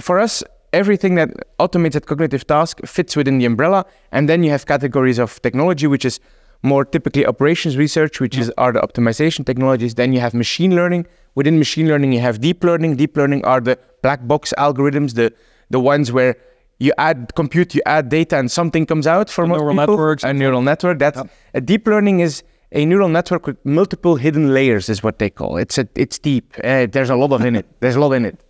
for 0.00 0.18
us. 0.18 0.42
Everything 0.72 1.14
that 1.14 1.30
automates 1.58 1.92
that 1.92 2.06
cognitive 2.06 2.46
task 2.46 2.80
fits 2.84 3.16
within 3.16 3.38
the 3.38 3.46
umbrella, 3.46 3.86
and 4.12 4.28
then 4.28 4.42
you 4.42 4.50
have 4.50 4.66
categories 4.66 5.18
of 5.18 5.40
technology, 5.42 5.86
which 5.86 6.04
is 6.04 6.20
more 6.62 6.84
typically 6.84 7.24
operations 7.26 7.76
research, 7.76 8.20
which 8.20 8.36
is 8.36 8.52
are 8.58 8.72
the 8.72 8.80
optimization 8.80 9.46
technologies. 9.46 9.94
Then 9.94 10.12
you 10.12 10.20
have 10.20 10.34
machine 10.34 10.74
learning. 10.74 11.06
Within 11.34 11.58
machine 11.58 11.86
learning, 11.86 12.12
you 12.12 12.20
have 12.20 12.40
deep 12.40 12.64
learning. 12.64 12.96
Deep 12.96 13.16
learning 13.16 13.44
are 13.44 13.60
the 13.60 13.78
black 14.02 14.26
box 14.26 14.52
algorithms, 14.58 15.14
the 15.14 15.32
the 15.70 15.78
ones 15.78 16.10
where 16.10 16.36
you 16.78 16.92
add 16.98 17.32
compute, 17.34 17.74
you 17.74 17.82
add 17.86 18.08
data, 18.08 18.38
and 18.38 18.50
something 18.50 18.86
comes 18.86 19.06
out 19.06 19.28
most 19.46 19.58
neural 19.58 19.74
people. 19.74 19.86
networks 19.86 20.24
A 20.24 20.32
neural 20.32 20.62
network. 20.62 20.98
That's 20.98 21.20
a 21.54 21.60
deep 21.60 21.86
learning 21.86 22.20
is 22.20 22.42
a 22.72 22.84
neural 22.84 23.08
network 23.08 23.46
with 23.46 23.64
multiple 23.64 24.16
hidden 24.16 24.52
layers, 24.52 24.88
is 24.88 25.02
what 25.02 25.18
they 25.18 25.30
call. 25.30 25.56
It's 25.56 25.78
a, 25.78 25.88
it's 25.94 26.18
deep. 26.18 26.54
Uh, 26.62 26.86
there's 26.86 27.10
a 27.10 27.16
lot 27.16 27.32
of 27.32 27.44
in 27.44 27.56
it. 27.56 27.66
There's 27.80 27.96
a 27.96 28.00
lot 28.00 28.12
in 28.12 28.26
it. 28.26 28.40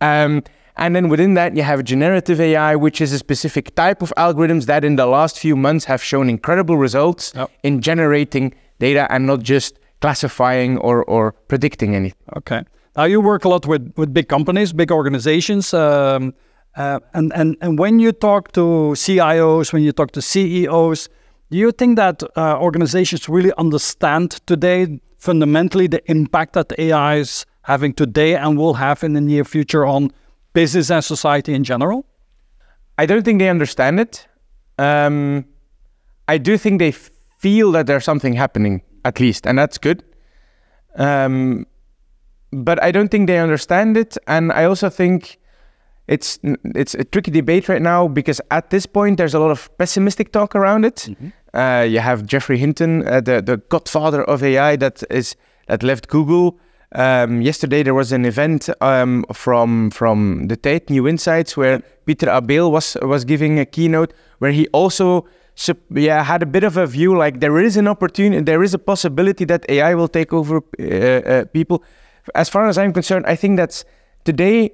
Um, 0.00 0.42
and 0.76 0.96
then 0.96 1.08
within 1.08 1.34
that, 1.34 1.54
you 1.56 1.62
have 1.62 1.84
generative 1.84 2.40
AI, 2.40 2.76
which 2.76 3.00
is 3.00 3.12
a 3.12 3.18
specific 3.18 3.74
type 3.74 4.02
of 4.02 4.12
algorithms 4.16 4.66
that 4.66 4.84
in 4.84 4.96
the 4.96 5.06
last 5.06 5.38
few 5.38 5.54
months 5.56 5.84
have 5.84 6.02
shown 6.02 6.28
incredible 6.28 6.76
results 6.76 7.32
Yep. 7.34 7.50
in 7.62 7.80
generating 7.80 8.54
data 8.78 9.06
and 9.10 9.26
not 9.26 9.42
just 9.42 9.78
classifying 10.00 10.78
or, 10.78 11.04
or 11.04 11.32
predicting 11.48 11.94
anything. 11.94 12.18
Okay. 12.36 12.62
Now 12.96 13.04
you 13.04 13.20
work 13.20 13.44
a 13.44 13.48
lot 13.48 13.66
with, 13.66 13.92
with 13.96 14.12
big 14.12 14.28
companies, 14.28 14.72
big 14.72 14.90
organizations, 14.90 15.72
um, 15.74 16.34
uh, 16.76 17.00
and 17.12 17.32
and 17.34 17.56
and 17.60 17.78
when 17.78 17.98
you 17.98 18.12
talk 18.12 18.52
to 18.52 18.94
CIOs, 18.96 19.72
when 19.74 19.82
you 19.82 19.92
talk 19.92 20.10
to 20.12 20.22
CEOs, 20.22 21.08
do 21.50 21.58
you 21.58 21.70
think 21.70 21.96
that 21.96 22.22
uh, 22.36 22.58
organizations 22.58 23.28
really 23.28 23.52
understand 23.58 24.30
today 24.46 24.98
fundamentally 25.18 25.86
the 25.86 26.00
impact 26.10 26.54
that 26.54 26.72
AI 26.78 27.16
is 27.16 27.44
having 27.62 27.92
today 27.92 28.34
and 28.36 28.56
will 28.58 28.74
have 28.74 29.04
in 29.04 29.12
the 29.12 29.20
near 29.20 29.44
future 29.44 29.84
on 29.86 30.10
business 30.52 30.90
and 30.90 31.04
society 31.04 31.54
in 31.54 31.64
general? 31.64 32.06
I 32.98 33.06
don't 33.06 33.24
think 33.24 33.38
they 33.38 33.48
understand 33.48 34.00
it. 34.00 34.26
Um, 34.78 35.44
I 36.28 36.38
do 36.38 36.56
think 36.58 36.78
they 36.78 36.92
feel 36.92 37.72
that 37.72 37.86
there's 37.86 38.04
something 38.04 38.34
happening, 38.34 38.82
at 39.04 39.20
least, 39.20 39.46
and 39.46 39.58
that's 39.58 39.78
good. 39.78 40.04
Um, 40.96 41.66
but 42.52 42.82
I 42.82 42.92
don't 42.92 43.08
think 43.08 43.26
they 43.26 43.38
understand 43.38 43.96
it, 43.96 44.16
and 44.26 44.52
I 44.52 44.64
also 44.64 44.90
think 44.90 45.38
it's 46.06 46.38
it's 46.74 46.94
a 46.94 47.04
tricky 47.04 47.30
debate 47.30 47.68
right 47.68 47.80
now 47.80 48.08
because 48.08 48.40
at 48.50 48.70
this 48.70 48.86
point 48.86 49.16
there's 49.16 49.34
a 49.34 49.38
lot 49.38 49.50
of 49.50 49.70
pessimistic 49.78 50.32
talk 50.32 50.54
around 50.54 50.84
it. 50.84 51.08
Uh, 51.54 51.86
you 51.88 52.00
have 52.00 52.26
Geoffrey 52.26 52.58
Hinton, 52.58 53.06
uh, 53.06 53.20
the 53.20 53.40
the 53.40 53.56
godfather 53.68 54.22
of 54.24 54.42
AI, 54.42 54.76
that 54.76 55.02
is 55.10 55.36
that 55.68 55.82
left 55.82 56.08
Google. 56.08 56.58
Um, 56.94 57.40
yesterday 57.40 57.82
there 57.82 57.94
was 57.94 58.12
an 58.12 58.24
event 58.24 58.68
um, 58.82 59.24
from 59.32 59.90
from 59.90 60.48
the 60.48 60.56
Tate 60.56 60.90
New 60.90 61.08
Insights 61.08 61.56
where 61.56 61.80
Pieter 62.06 62.26
Abbeel 62.26 62.70
was 62.70 62.96
was 63.02 63.24
giving 63.24 63.58
a 63.58 63.64
keynote 63.64 64.12
where 64.38 64.52
he 64.52 64.66
also 64.68 65.26
yeah 65.90 66.22
had 66.22 66.42
a 66.42 66.46
bit 66.46 66.64
of 66.64 66.76
a 66.76 66.86
view 66.86 67.16
like 67.16 67.40
there 67.40 67.58
is 67.58 67.76
an 67.76 67.88
opportunity, 67.88 68.42
there 68.42 68.62
is 68.62 68.74
a 68.74 68.78
possibility 68.78 69.44
that 69.46 69.64
AI 69.70 69.94
will 69.94 70.08
take 70.08 70.32
over 70.32 70.60
uh, 70.80 70.84
uh, 70.84 71.44
people. 71.46 71.82
As 72.34 72.48
far 72.48 72.68
as 72.68 72.76
I'm 72.76 72.92
concerned, 72.92 73.24
I 73.26 73.36
think 73.36 73.56
that's 73.56 73.84
today 74.24 74.70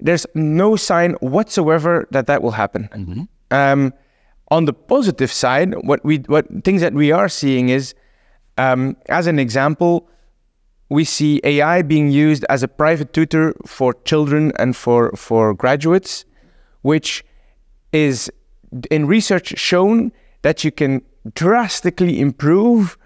there's 0.00 0.26
no 0.34 0.76
sign 0.76 1.12
whatsoever 1.20 2.06
that 2.10 2.26
that 2.26 2.42
will 2.42 2.52
happen. 2.52 2.88
Um, 3.50 3.92
on 4.50 4.66
the 4.66 4.72
positive 4.72 5.32
side, 5.32 5.74
what 5.84 6.04
we 6.04 6.18
what 6.26 6.46
things 6.62 6.82
that 6.82 6.92
we 6.92 7.10
are 7.10 7.28
seeing 7.28 7.70
is, 7.70 7.94
um, 8.58 8.96
as 9.08 9.26
an 9.26 9.38
example, 9.38 10.08
we 10.88 11.04
see 11.04 11.40
AI 11.44 11.82
being 11.82 12.10
used 12.10 12.44
as 12.48 12.62
a 12.62 12.68
private 12.68 13.12
tutor 13.12 13.54
for 13.66 13.94
children 14.04 14.52
and 14.56 14.76
for 14.76 15.10
for 15.16 15.54
graduates, 15.54 16.24
which 16.82 17.24
is 17.92 18.30
in 18.90 19.06
research 19.06 19.58
shown 19.58 20.12
that 20.42 20.64
you 20.64 20.70
can 20.70 21.02
drastically 21.34 22.20
improve 22.20 22.98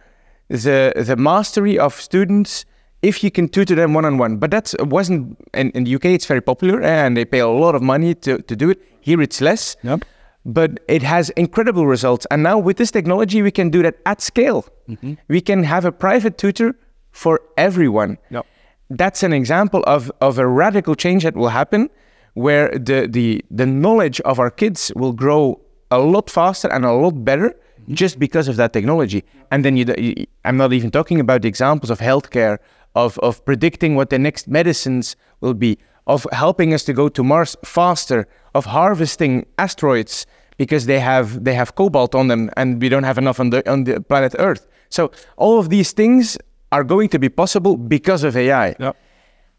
the 0.49 0.92
the 0.97 1.16
mastery 1.16 1.78
of 1.78 1.94
students 1.94 2.64
if 3.02 3.23
you 3.23 3.30
can 3.30 3.49
tutor 3.49 3.75
them 3.75 3.94
one 3.94 4.04
on 4.04 4.18
one. 4.18 4.38
But 4.38 4.50
that 4.50 4.75
wasn't 4.80 5.38
in, 5.54 5.70
in 5.70 5.85
the 5.85 5.94
UK. 5.94 6.06
It's 6.06 6.26
very 6.26 6.40
popular 6.40 6.82
eh, 6.82 7.06
and 7.06 7.16
they 7.16 7.25
pay 7.25 7.38
a 7.38 7.49
lot 7.49 7.75
of 7.75 7.82
money 7.82 8.14
to, 8.16 8.38
to 8.42 8.56
do 8.56 8.70
it. 8.70 8.82
Here 9.00 9.20
it's 9.23 9.40
less. 9.40 9.76
Yep. 9.82 10.04
But 10.44 10.80
it 10.88 11.02
has 11.02 11.30
incredible 11.30 11.87
results. 11.87 12.26
And 12.30 12.42
now 12.42 12.58
with 12.58 12.76
this 12.76 12.90
technology, 12.90 13.42
we 13.42 13.50
can 13.50 13.70
do 13.70 13.82
that 13.82 13.97
at 14.06 14.20
scale. 14.20 14.66
Mm-hmm. 14.88 15.14
We 15.28 15.40
can 15.40 15.62
have 15.62 15.85
a 15.85 15.92
private 15.92 16.38
tutor 16.38 16.75
for 17.19 17.41
everyone. 17.57 18.17
Yep. 18.31 18.47
That's 18.91 19.23
an 19.23 19.33
example 19.33 19.83
of, 19.87 20.11
of 20.21 20.39
a 20.39 20.47
radical 20.47 20.95
change 20.95 21.25
that 21.25 21.35
will 21.35 21.49
happen 21.49 21.91
where 22.35 22.71
the, 22.71 23.09
the, 23.11 23.45
the 23.51 23.67
knowledge 23.67 24.21
of 24.21 24.39
our 24.39 24.51
kids 24.51 24.93
will 24.95 25.13
grow 25.13 25.61
a 25.91 25.99
lot 25.99 26.31
faster 26.31 26.69
and 26.69 26.85
a 26.85 26.93
lot 26.93 27.25
better 27.25 27.49
mm-hmm. 27.49 27.95
just 27.95 28.19
because 28.21 28.47
of 28.47 28.57
that 28.57 28.73
technology. 28.73 29.25
And 29.51 29.65
then 29.65 29.77
you, 29.77 29.85
you, 29.99 30.27
I'm 30.45 30.57
not 30.57 30.73
even 30.73 30.91
talking 30.91 31.19
about 31.19 31.43
the 31.43 31.49
examples 31.49 31.91
of 31.91 31.99
healthcare, 31.99 32.59
of, 32.95 33.19
of 33.19 33.45
predicting 33.45 33.97
what 33.97 34.11
the 34.11 34.19
next 34.19 34.47
medicines 34.47 35.17
will 35.41 35.55
be, 35.55 35.77
of 36.07 36.25
helping 36.33 36.73
us 36.73 36.85
to 36.85 36.93
go 36.93 37.09
to 37.09 37.25
Mars 37.25 37.57
faster, 37.65 38.29
of 38.55 38.65
harvesting 38.67 39.45
asteroids 39.59 40.25
because 40.57 40.87
they 40.87 40.99
have 40.99 41.45
they 41.45 41.55
have 41.55 41.75
cobalt 41.75 42.15
on 42.15 42.27
them 42.29 42.51
and 42.57 42.81
we 42.83 42.89
don't 42.89 43.05
have 43.05 43.19
enough 43.19 43.39
on 43.39 43.51
the 43.51 43.61
on 43.71 43.85
the 43.85 44.01
planet 44.01 44.35
Earth. 44.39 44.67
So 44.91 45.11
all 45.37 45.59
of 45.59 45.69
these 45.69 45.93
things 45.93 46.37
are 46.73 46.85
going 46.85 47.09
to 47.11 47.19
be 47.19 47.29
possible 47.29 47.77
because 47.77 48.25
of 48.25 48.37
AI. 48.37 48.75
Yep. 48.79 48.97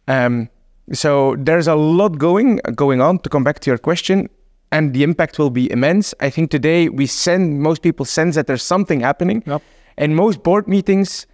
Um, 0.07 0.49
so 0.93 1.35
there's 1.37 1.67
a 1.67 1.75
lot 1.75 2.17
going 2.17 2.57
going 2.75 3.01
on. 3.01 3.19
To 3.19 3.29
come 3.29 3.43
back 3.43 3.59
to 3.59 3.69
your 3.69 3.77
question, 3.77 4.29
and 4.71 4.93
the 4.93 5.03
impact 5.03 5.39
will 5.39 5.49
be 5.49 5.71
immense. 5.71 6.13
I 6.19 6.29
think 6.29 6.51
today 6.51 6.89
we 6.89 7.05
send 7.05 7.61
most 7.61 7.81
people 7.81 8.05
sense 8.05 8.35
that 8.35 8.47
there's 8.47 8.63
something 8.63 8.99
happening. 9.01 9.43
Yep. 9.45 9.61
In 9.97 10.15
most 10.15 10.43
board 10.43 10.67
meetings, 10.67 11.27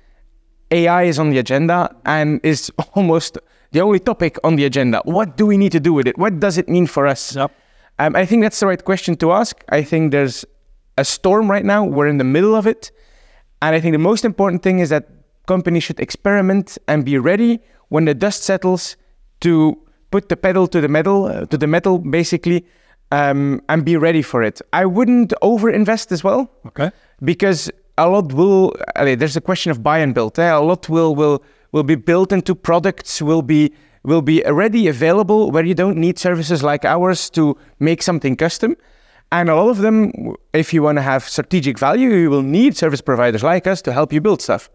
AI 0.71 1.03
is 1.03 1.19
on 1.19 1.29
the 1.29 1.37
agenda 1.37 1.95
and 2.05 2.39
is 2.43 2.71
almost 2.93 3.37
the 3.71 3.81
only 3.81 3.99
topic 3.99 4.37
on 4.43 4.55
the 4.55 4.65
agenda. 4.65 5.01
What 5.05 5.37
do 5.37 5.45
we 5.45 5.57
need 5.57 5.71
to 5.73 5.79
do 5.79 5.93
with 5.93 6.07
it? 6.07 6.17
What 6.17 6.39
does 6.39 6.57
it 6.57 6.67
mean 6.67 6.87
for 6.87 7.07
us? 7.07 7.35
Yep. 7.35 7.51
Um, 7.99 8.15
I 8.15 8.25
think 8.25 8.41
that's 8.43 8.59
the 8.59 8.67
right 8.67 8.83
question 8.83 9.15
to 9.17 9.31
ask. 9.31 9.63
I 9.69 9.81
think 9.81 10.11
there's 10.11 10.43
a 10.97 11.05
storm 11.05 11.49
right 11.49 11.63
now. 11.63 11.83
We're 11.85 12.07
in 12.07 12.17
the 12.17 12.25
middle 12.25 12.55
of 12.55 12.67
it. 12.67 12.91
And 13.61 13.75
I 13.75 13.79
think 13.79 13.93
the 13.93 13.99
most 13.99 14.25
important 14.25 14.63
thing 14.63 14.79
is 14.79 14.89
that 14.89 15.07
companies 15.45 15.83
should 15.83 15.99
experiment 15.99 16.77
and 16.87 17.05
be 17.05 17.17
ready 17.17 17.59
when 17.89 18.05
the 18.05 18.13
dust 18.13 18.43
settles 18.43 18.97
to 19.41 19.77
put 20.11 20.29
the 20.29 20.37
pedal 20.37 20.67
to 20.67 20.81
the 20.81 20.87
metal, 20.87 21.25
uh, 21.25 21.45
to 21.45 21.57
the 21.57 21.67
metal 21.67 21.99
basically, 21.99 22.65
um, 23.11 23.61
and 23.69 23.85
be 23.85 23.97
ready 23.97 24.21
for 24.21 24.41
it. 24.43 24.61
I 24.73 24.85
wouldn't 24.85 25.33
overinvest 25.41 26.11
as 26.11 26.23
well 26.23 26.49
Okay. 26.67 26.89
because 27.23 27.69
a 27.97 28.09
lot 28.09 28.33
will. 28.33 28.73
there's 28.95 29.37
a 29.37 29.41
question 29.41 29.71
of 29.71 29.81
buy 29.83 29.99
and 29.99 30.13
build. 30.13 30.37
eh? 30.39 30.49
A 30.51 30.59
lot 30.59 30.89
will 30.89 31.15
will 31.15 31.43
will 31.71 31.83
be 31.83 31.95
built 31.95 32.31
into 32.31 32.55
products. 32.55 33.21
Will 33.21 33.41
be 33.41 33.73
will 34.03 34.21
be 34.21 34.45
already 34.45 34.87
available 34.87 35.51
where 35.51 35.63
you 35.65 35.73
don't 35.73 35.97
need 35.97 36.17
services 36.19 36.61
like 36.63 36.83
ours 36.85 37.29
to 37.31 37.57
make 37.79 38.01
something 38.03 38.35
custom. 38.35 38.75
And 39.31 39.49
a 39.49 39.55
lot 39.55 39.69
of 39.69 39.79
them, 39.79 40.11
if 40.53 40.73
you 40.73 40.83
want 40.83 40.97
to 40.97 41.01
have 41.01 41.23
strategic 41.27 41.79
value, 41.79 42.09
you 42.09 42.29
will 42.29 42.43
need 42.43 42.77
service 42.77 43.01
providers 43.01 43.43
like 43.43 43.65
us 43.65 43.81
to 43.83 43.91
help 43.91 44.13
you 44.13 44.21
build 44.21 44.41
stuff. 44.41 44.69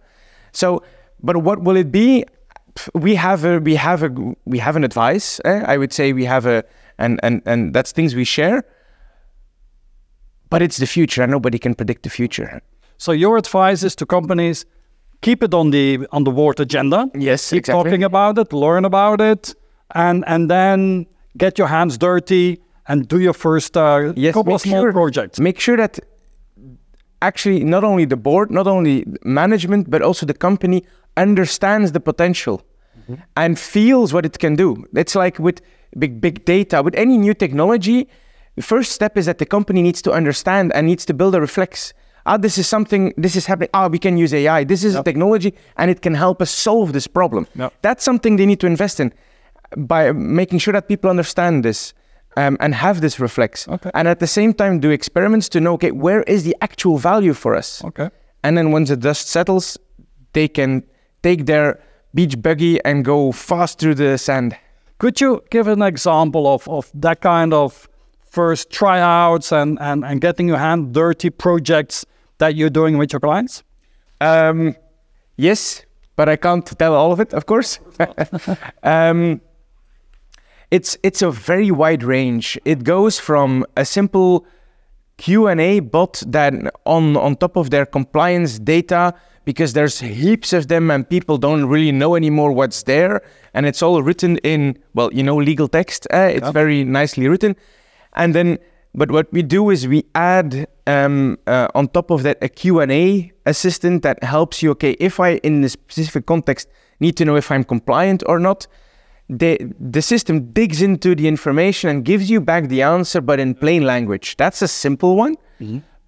So, 0.53 0.83
but 1.23 1.37
what 1.39 1.63
will 1.63 1.77
it 1.77 1.91
be? 1.93 2.25
We 2.95 3.15
have 3.17 3.45
a 3.45 3.59
we 3.59 3.75
have 3.77 4.03
a 4.03 4.11
we 4.45 4.59
have 4.59 4.77
an 4.77 4.85
advice. 4.85 5.41
eh? 5.45 5.63
I 5.67 5.77
would 5.77 5.93
say 5.93 6.13
we 6.13 6.25
have 6.25 6.47
a 6.47 6.63
and 6.99 7.19
and 7.23 7.43
and 7.47 7.75
that's 7.75 7.93
things 7.93 8.15
we 8.15 8.25
share. 8.25 8.63
But 10.51 10.63
it's 10.63 10.79
the 10.79 10.87
future, 10.87 11.23
and 11.23 11.31
nobody 11.31 11.59
can 11.59 11.75
predict 11.75 12.03
the 12.03 12.11
future. 12.11 12.61
So 12.99 13.13
your 13.13 13.37
advice 13.37 13.83
is 13.83 13.95
to 13.97 14.07
companies 14.07 14.67
keep 15.23 15.43
it 15.43 15.55
on 15.55 15.71
the 15.71 16.07
on 16.13 16.25
the 16.25 16.31
board 16.33 16.59
agenda. 16.61 17.09
Yes, 17.15 17.51
keep 17.51 17.59
exactly. 17.61 17.85
talking 17.85 18.05
about 18.05 18.39
it, 18.39 18.53
learn 18.53 18.85
about 18.85 19.21
it, 19.21 19.55
and 19.95 20.25
and 20.27 20.51
then 20.51 21.07
get 21.37 21.59
your 21.59 21.69
hands 21.69 21.99
dirty 21.99 22.59
and 22.89 23.07
do 23.07 23.21
your 23.21 23.33
first 23.35 23.77
uh, 23.77 24.13
Yes, 24.17 24.35
couple 24.35 24.55
of 24.55 24.61
small 24.61 24.83
sure- 24.83 24.93
projects. 24.93 25.39
Make 25.39 25.61
sure 25.61 25.77
that 25.77 26.01
actually 27.23 27.65
not 27.65 27.85
only 27.85 28.05
the 28.05 28.17
board, 28.17 28.51
not 28.51 28.67
only 28.67 29.05
management, 29.25 29.91
but 29.91 30.03
also 30.03 30.27
the 30.27 30.35
company 30.35 30.85
understands 31.17 31.93
the 31.93 32.01
potential 32.01 32.63
and 33.37 33.59
feels 33.59 34.13
what 34.13 34.25
it 34.25 34.39
can 34.39 34.55
do. 34.55 34.85
It's 34.95 35.15
like 35.15 35.39
with 35.39 35.61
big 35.99 36.21
big 36.21 36.45
data, 36.45 36.83
with 36.83 36.95
any 36.95 37.19
new 37.19 37.35
technology, 37.35 38.09
the 38.57 38.63
first 38.63 38.93
step 38.93 39.17
is 39.17 39.27
that 39.27 39.39
the 39.39 39.47
company 39.47 39.83
needs 39.83 40.03
to 40.03 40.13
understand 40.13 40.73
and 40.75 40.87
needs 40.87 41.05
to 41.07 41.15
build 41.15 41.35
a 41.35 41.41
reflex. 41.41 41.93
Ah, 42.27 42.37
this 42.37 42.59
is 42.59 42.69
something, 42.69 43.15
this 43.17 43.35
is 43.35 43.47
happening. 43.47 43.71
Ah, 43.73 43.89
we 43.89 43.99
can 43.99 44.17
use 44.17 44.35
AI. 44.35 44.65
This 44.65 44.85
is 44.85 44.95
a 44.95 45.03
technology 45.03 45.55
and 45.77 45.91
it 45.91 46.03
can 46.03 46.15
help 46.15 46.43
us 46.43 46.51
solve 46.51 46.93
this 46.93 47.07
problem. 47.07 47.47
Yep. 47.55 47.73
That's 47.83 48.05
something 48.05 48.37
they 48.37 48.47
need 48.47 48.61
to 48.61 48.67
invest 48.67 49.01
in 49.01 49.13
by 49.77 50.13
making 50.13 50.59
sure 50.59 50.73
that 50.73 50.89
people 50.89 51.09
understand 51.09 51.65
this 51.65 51.95
um, 52.37 52.57
and 52.61 52.75
have 52.75 53.01
this 53.01 53.19
reflex. 53.19 53.69
Okay. 53.69 53.91
And 53.95 54.09
at 54.09 54.21
the 54.21 54.27
same 54.27 54.55
time, 54.55 54.81
do 54.81 54.91
experiments 54.91 55.49
to 55.51 55.61
know, 55.61 55.75
okay, 55.75 55.91
where 55.91 56.23
is 56.23 56.45
the 56.45 56.57
actual 56.61 56.99
value 56.99 57.35
for 57.35 57.55
us? 57.55 57.85
Okay. 57.85 58.11
And 58.43 58.57
then 58.57 58.71
once 58.71 58.89
the 58.89 58.97
dust 58.97 59.29
settles, 59.29 59.79
they 60.33 60.49
can 60.49 60.85
take 61.23 61.47
their 61.47 61.83
beach 62.15 62.41
buggy 62.41 62.83
and 62.85 63.05
go 63.05 63.33
fast 63.33 63.79
through 63.79 63.95
the 63.95 64.17
sand. 64.19 64.57
Could 64.99 65.21
you 65.21 65.43
give 65.51 65.67
an 65.67 65.83
example 65.83 66.47
of, 66.47 66.69
of 66.69 66.91
that 66.95 67.21
kind 67.21 67.53
of 67.53 67.89
first 68.23 68.71
tryouts 68.71 69.53
and, 69.53 69.79
and, 69.81 70.05
and 70.05 70.21
getting 70.21 70.49
your 70.49 70.59
hand 70.59 70.93
dirty 70.93 71.31
projects 71.31 72.05
that 72.39 72.55
you're 72.55 72.71
doing 72.71 72.99
with 72.99 73.13
your 73.13 73.21
clients? 73.21 73.63
Um, 74.21 74.77
yes, 75.37 75.85
but 76.17 76.29
I 76.29 76.37
can't 76.37 76.67
tell 76.79 76.95
all 76.95 77.13
of 77.13 77.21
it, 77.21 77.33
of 77.33 77.47
course. 77.47 77.81
um, 78.83 79.41
it's 80.71 80.97
it's 81.03 81.23
a 81.23 81.31
very 81.31 81.71
wide 81.71 82.03
range. 82.03 82.59
It 82.65 82.85
goes 82.85 83.19
from 83.19 83.65
a 83.77 83.85
simple 83.85 84.47
Q 85.17 85.49
and 85.49 85.61
A 85.61 85.81
bot 85.81 86.23
that 86.27 86.55
on 86.87 87.17
on 87.17 87.37
top 87.37 87.57
of 87.57 87.71
their 87.71 87.87
compliance 87.87 88.59
data 88.59 89.15
because 89.45 89.73
there's 89.73 89.99
heaps 89.99 90.53
of 90.53 90.69
them 90.69 90.91
and 90.91 91.09
people 91.09 91.39
don't 91.39 91.67
really 91.67 91.93
know 91.93 92.15
anymore 92.15 92.53
what's 92.53 92.83
there 92.85 93.23
and 93.55 93.67
it's 93.67 93.83
all 93.83 94.03
written 94.03 94.37
in 94.39 94.79
well 94.95 95.13
you 95.13 95.23
know 95.23 95.37
legal 95.37 95.69
text. 95.69 96.07
Uh, 96.13 96.31
it's 96.33 96.51
very 96.51 96.85
nicely 96.85 97.27
written, 97.29 97.57
and 98.15 98.35
then 98.35 98.59
but 98.95 99.11
what 99.11 99.33
we 99.33 99.43
do 99.43 99.71
is 99.71 99.87
we 99.87 100.05
add 100.15 100.67
um, 100.87 101.39
uh, 101.47 101.69
on 101.75 101.89
top 101.89 102.11
of 102.11 102.25
that 102.25 102.39
a 102.43 102.49
Q&A 102.49 103.31
assistant 103.47 104.03
that 104.03 104.23
helps 104.25 104.63
you, 104.63 104.73
okay, 104.73 104.97
if 104.99 105.21
I, 105.21 105.35
in 105.45 105.61
this 105.61 105.73
specific 105.73 106.27
context, 106.27 106.69
need 106.99 107.17
to 107.19 107.25
know 107.25 107.37
if 107.37 107.53
I'm 107.53 107.63
compliant 107.63 108.25
or 108.27 108.41
not, 108.41 108.67
the, 109.31 109.59
the 109.79 110.03
system 110.03 110.53
digs 110.53 110.83
into 110.83 111.15
the 111.15 111.29
information 111.29 111.89
and 111.89 112.05
gives 112.05 112.29
you 112.29 112.41
back 112.41 112.69
the 112.69 112.83
answer, 112.83 113.21
but 113.21 113.39
in 113.39 113.55
plain 113.55 113.85
language. 113.85 114.37
That's 114.37 114.61
a 114.61 114.69
simple 114.69 115.17
one. 115.17 115.37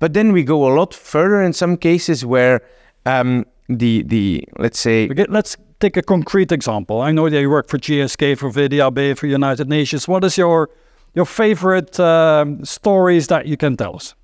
But 0.01 0.15
then 0.15 0.33
we 0.33 0.43
go 0.43 0.67
a 0.67 0.73
lot 0.75 0.93
further 0.93 1.41
in 1.43 1.53
some 1.53 1.77
cases 1.77 2.27
where 2.27 2.61
um, 3.07 3.47
the, 3.69 4.03
the, 4.03 4.45
let's 4.59 4.81
say, 4.81 5.09
Okay, 5.09 5.27
let's 5.29 5.57
take 5.79 5.97
a 5.97 6.03
concrete 6.03 6.51
example. 6.51 7.01
I 7.01 7.13
know 7.13 7.29
that 7.31 7.41
you 7.41 7.49
work 7.49 7.69
for 7.69 7.79
GSK, 7.79 8.37
for 8.39 8.51
VDAB, 8.51 9.17
for 9.17 9.27
United 9.29 9.69
Nations. 9.69 10.09
What 10.09 10.25
is 10.25 10.37
your 10.37 10.71
your 11.15 11.27
favorite 11.27 12.01
um, 12.01 12.65
stories 12.65 13.27
that 13.29 13.47
you 13.47 13.57
can 13.59 13.77
tell 13.77 13.95
us? 13.95 14.15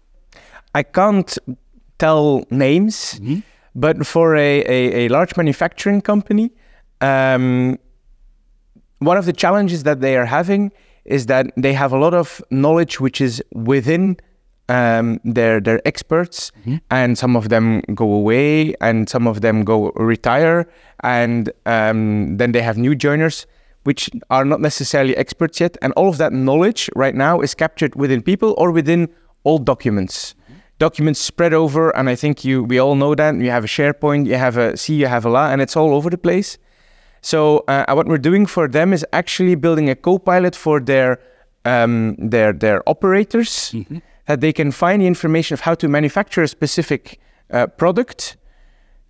I 0.74 0.82
can't 0.82 1.36
tell 1.98 2.44
names, 2.50 3.20
but 3.74 4.06
for 4.06 4.36
a, 4.36 4.64
a, 4.64 5.04
a 5.04 5.08
large 5.08 5.36
manufacturing 5.36 6.00
company, 6.00 6.50
um, 7.02 7.78
one 8.98 9.16
of 9.16 9.26
the 9.26 9.32
challenges 9.32 9.82
that 9.84 10.00
they 10.00 10.16
are 10.16 10.26
having 10.26 10.72
is 11.04 11.26
that 11.26 11.46
they 11.56 11.72
have 11.72 11.92
a 11.92 11.98
lot 11.98 12.14
of 12.14 12.42
knowledge 12.50 13.00
which 13.00 13.20
is 13.20 13.42
within 13.54 14.16
um, 14.68 15.18
their 15.24 15.60
their 15.60 15.80
experts, 15.86 16.52
and 16.90 17.16
some 17.16 17.36
of 17.36 17.48
them 17.48 17.80
go 17.94 18.12
away, 18.12 18.74
and 18.82 19.08
some 19.08 19.26
of 19.26 19.40
them 19.40 19.64
go 19.64 19.90
retire, 19.92 20.68
and 21.02 21.50
um, 21.64 22.36
then 22.36 22.52
they 22.52 22.60
have 22.60 22.76
new 22.76 22.94
joiners 22.94 23.46
which 23.84 24.10
are 24.28 24.44
not 24.44 24.60
necessarily 24.60 25.16
experts 25.16 25.60
yet, 25.60 25.78
and 25.80 25.94
all 25.94 26.08
of 26.10 26.18
that 26.18 26.32
knowledge 26.32 26.90
right 26.94 27.14
now 27.14 27.40
is 27.40 27.54
captured 27.54 27.94
within 27.94 28.20
people 28.20 28.54
or 28.58 28.70
within 28.70 29.08
old 29.46 29.64
documents. 29.64 30.34
Documents 30.78 31.18
spread 31.18 31.54
over, 31.54 31.96
and 31.96 32.10
I 32.10 32.14
think 32.14 32.44
you 32.44 32.62
we 32.64 32.78
all 32.78 32.94
know 32.94 33.14
that 33.14 33.34
you 33.36 33.50
have 33.50 33.64
a 33.64 33.68
SharePoint, 33.68 34.26
you 34.26 34.34
have 34.36 34.58
a 34.58 34.76
C, 34.76 34.94
you 34.94 35.06
have 35.06 35.24
a 35.24 35.30
La, 35.30 35.50
and 35.50 35.62
it's 35.62 35.76
all 35.76 35.94
over 35.94 36.10
the 36.10 36.18
place. 36.18 36.58
So 37.20 37.64
uh, 37.68 37.92
what 37.94 38.06
we're 38.06 38.18
doing 38.18 38.46
for 38.46 38.68
them 38.68 38.92
is 38.92 39.04
actually 39.12 39.54
building 39.56 39.90
a 39.90 39.94
co-pilot 39.94 40.56
for 40.56 40.80
their 40.80 41.18
um, 41.64 42.16
their 42.18 42.52
their 42.52 42.88
operators 42.88 43.74
that 44.26 44.40
they 44.40 44.52
can 44.52 44.70
find 44.70 45.02
the 45.02 45.06
information 45.06 45.54
of 45.54 45.60
how 45.60 45.74
to 45.74 45.88
manufacture 45.88 46.42
a 46.42 46.48
specific 46.48 47.18
uh, 47.52 47.66
product 47.66 48.36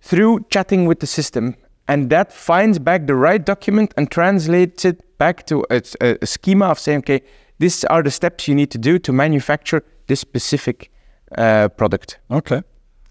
through 0.01 0.45
chatting 0.49 0.87
with 0.87 0.99
the 0.99 1.07
system, 1.07 1.55
and 1.87 2.09
that 2.09 2.33
finds 2.33 2.79
back 2.79 3.07
the 3.07 3.15
right 3.15 3.45
document 3.45 3.93
and 3.97 4.09
translates 4.09 4.85
it 4.85 5.17
back 5.17 5.45
to 5.45 5.65
a, 5.69 5.81
a, 6.01 6.17
a 6.21 6.25
schema 6.25 6.65
of 6.67 6.79
saying, 6.79 6.99
okay, 6.99 7.21
these 7.59 7.83
are 7.85 8.01
the 8.01 8.11
steps 8.11 8.47
you 8.47 8.55
need 8.55 8.71
to 8.71 8.77
do 8.77 8.97
to 8.99 9.11
manufacture 9.11 9.83
this 10.07 10.21
specific 10.21 10.89
uh, 11.37 11.67
product. 11.69 12.19
Okay. 12.31 12.63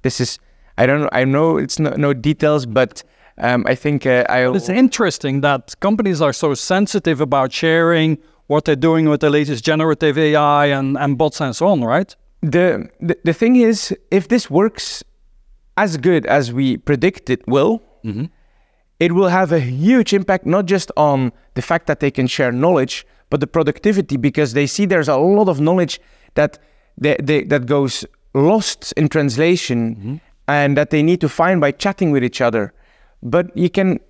This 0.02 0.21
is, 0.21 0.38
I 0.78 0.87
don't 0.87 1.02
know. 1.02 1.09
I 1.12 1.25
know 1.25 1.59
it's 1.59 1.78
no, 1.78 1.90
no 1.90 2.14
details, 2.14 2.67
but 2.67 3.05
um, 3.40 3.64
I 3.66 3.75
think 3.75 4.07
uh, 4.07 4.25
I. 4.28 4.50
It's 4.54 4.68
interesting 4.68 5.40
that 5.42 5.78
companies 5.80 6.21
are 6.21 6.33
so 6.33 6.54
sensitive 6.54 7.21
about 7.21 7.52
sharing 7.52 8.18
what 8.47 8.64
they're 8.64 8.76
doing 8.76 9.09
with 9.09 9.21
the 9.21 9.30
latest 9.30 9.64
generative 9.64 10.18
AI 10.18 10.66
and, 10.66 10.97
and 10.97 11.18
bots 11.18 11.40
and 11.40 11.54
so 11.54 11.68
on, 11.68 11.83
right? 11.83 12.14
The, 12.42 12.88
the 13.00 13.16
the 13.25 13.33
thing 13.33 13.57
is, 13.57 13.95
if 14.11 14.28
this 14.28 14.50
works 14.50 15.04
as 15.76 15.97
good 15.97 16.26
as 16.26 16.52
we 16.52 16.76
predict 16.76 17.30
it 17.30 17.47
will, 17.47 17.83
it 18.99 19.12
will 19.12 19.28
have 19.28 19.52
a 19.52 19.61
huge 19.61 20.12
impact 20.12 20.47
not 20.47 20.66
just 20.66 20.90
on 20.97 21.33
the 21.54 21.62
fact 21.62 21.87
that 21.87 22.00
they 22.00 22.11
can 22.11 22.26
share 22.26 22.50
knowledge, 22.50 23.07
but 23.30 23.40
the 23.40 23.47
productivity 23.47 24.16
because 24.16 24.54
they 24.54 24.66
see 24.66 24.87
there's 24.87 25.09
a 25.09 25.16
lot 25.16 25.49
of 25.49 25.61
knowledge 25.61 26.00
that 26.35 26.59
they, 26.97 27.16
they, 27.23 27.45
that 27.45 27.66
goes 27.66 28.04
lost 28.35 28.92
in 28.97 29.09
translation 29.09 30.21
and 30.49 30.76
that 30.76 30.90
they 30.90 31.02
need 31.02 31.21
to 31.21 31.28
find 31.28 31.61
by 31.61 31.71
chatting 31.71 32.11
with 32.11 32.25
each 32.25 32.40
other. 32.40 32.73
But 33.22 33.56
you 33.56 33.70
can 33.70 34.00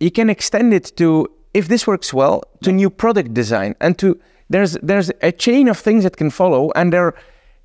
you 0.00 0.10
can 0.10 0.30
extend 0.30 0.74
it 0.74 0.96
to 0.96 1.28
if 1.54 1.68
this 1.68 1.86
works 1.86 2.12
well 2.12 2.42
to 2.62 2.72
new 2.72 2.90
product 2.90 3.34
design 3.34 3.74
and 3.80 3.98
to 3.98 4.18
there's 4.50 4.72
there's 4.82 5.10
a 5.22 5.32
chain 5.32 5.68
of 5.68 5.78
things 5.78 6.04
that 6.04 6.16
can 6.16 6.30
follow 6.30 6.70
and 6.76 6.92
there 6.92 7.14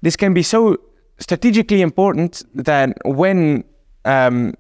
this 0.02 0.16
can 0.16 0.34
be 0.34 0.44
so 0.44 0.78
strategically 1.20 1.82
important 1.82 2.44
that 2.56 2.98
when 3.06 3.64
um, 4.06 4.54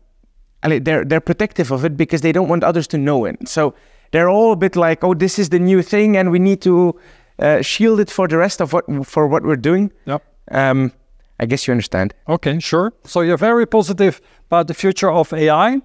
they're 0.62 1.03
they're 1.03 1.21
protective 1.21 1.71
of 1.71 1.85
it 1.85 1.97
because 1.97 2.21
they 2.21 2.31
don't 2.31 2.47
want 2.47 2.63
others 2.63 2.88
to 2.88 2.97
know 2.97 3.25
it. 3.25 3.47
So 3.47 3.73
they're 4.12 4.29
all 4.29 4.53
a 4.53 4.55
bit 4.55 4.75
like, 4.75 5.03
oh, 5.03 5.13
this 5.13 5.39
is 5.39 5.50
the 5.50 5.59
new 5.59 5.81
thing, 5.81 6.17
and 6.17 6.31
we 6.31 6.39
need 6.39 6.62
to 6.62 6.97
uh, 7.39 7.62
shield 7.62 8.00
it 8.00 8.09
for 8.09 8.27
the 8.27 8.38
rest 8.38 8.62
of 8.62 8.73
what 8.73 8.85
for 9.05 9.27
what 9.27 9.43
we're 9.43 9.55
doing. 9.55 9.91
Yep. 10.05 10.23
Um, 10.51 10.91
I 11.39 11.45
guess 11.45 11.67
you 11.67 11.71
understand. 11.71 12.13
Okay, 12.27 12.59
sure. 12.59 12.93
So 13.03 13.21
you're 13.21 13.38
very 13.38 13.65
positive 13.65 14.21
about 14.47 14.67
the 14.67 14.73
future 14.73 15.12
of 15.12 15.33
AI. 15.33 15.81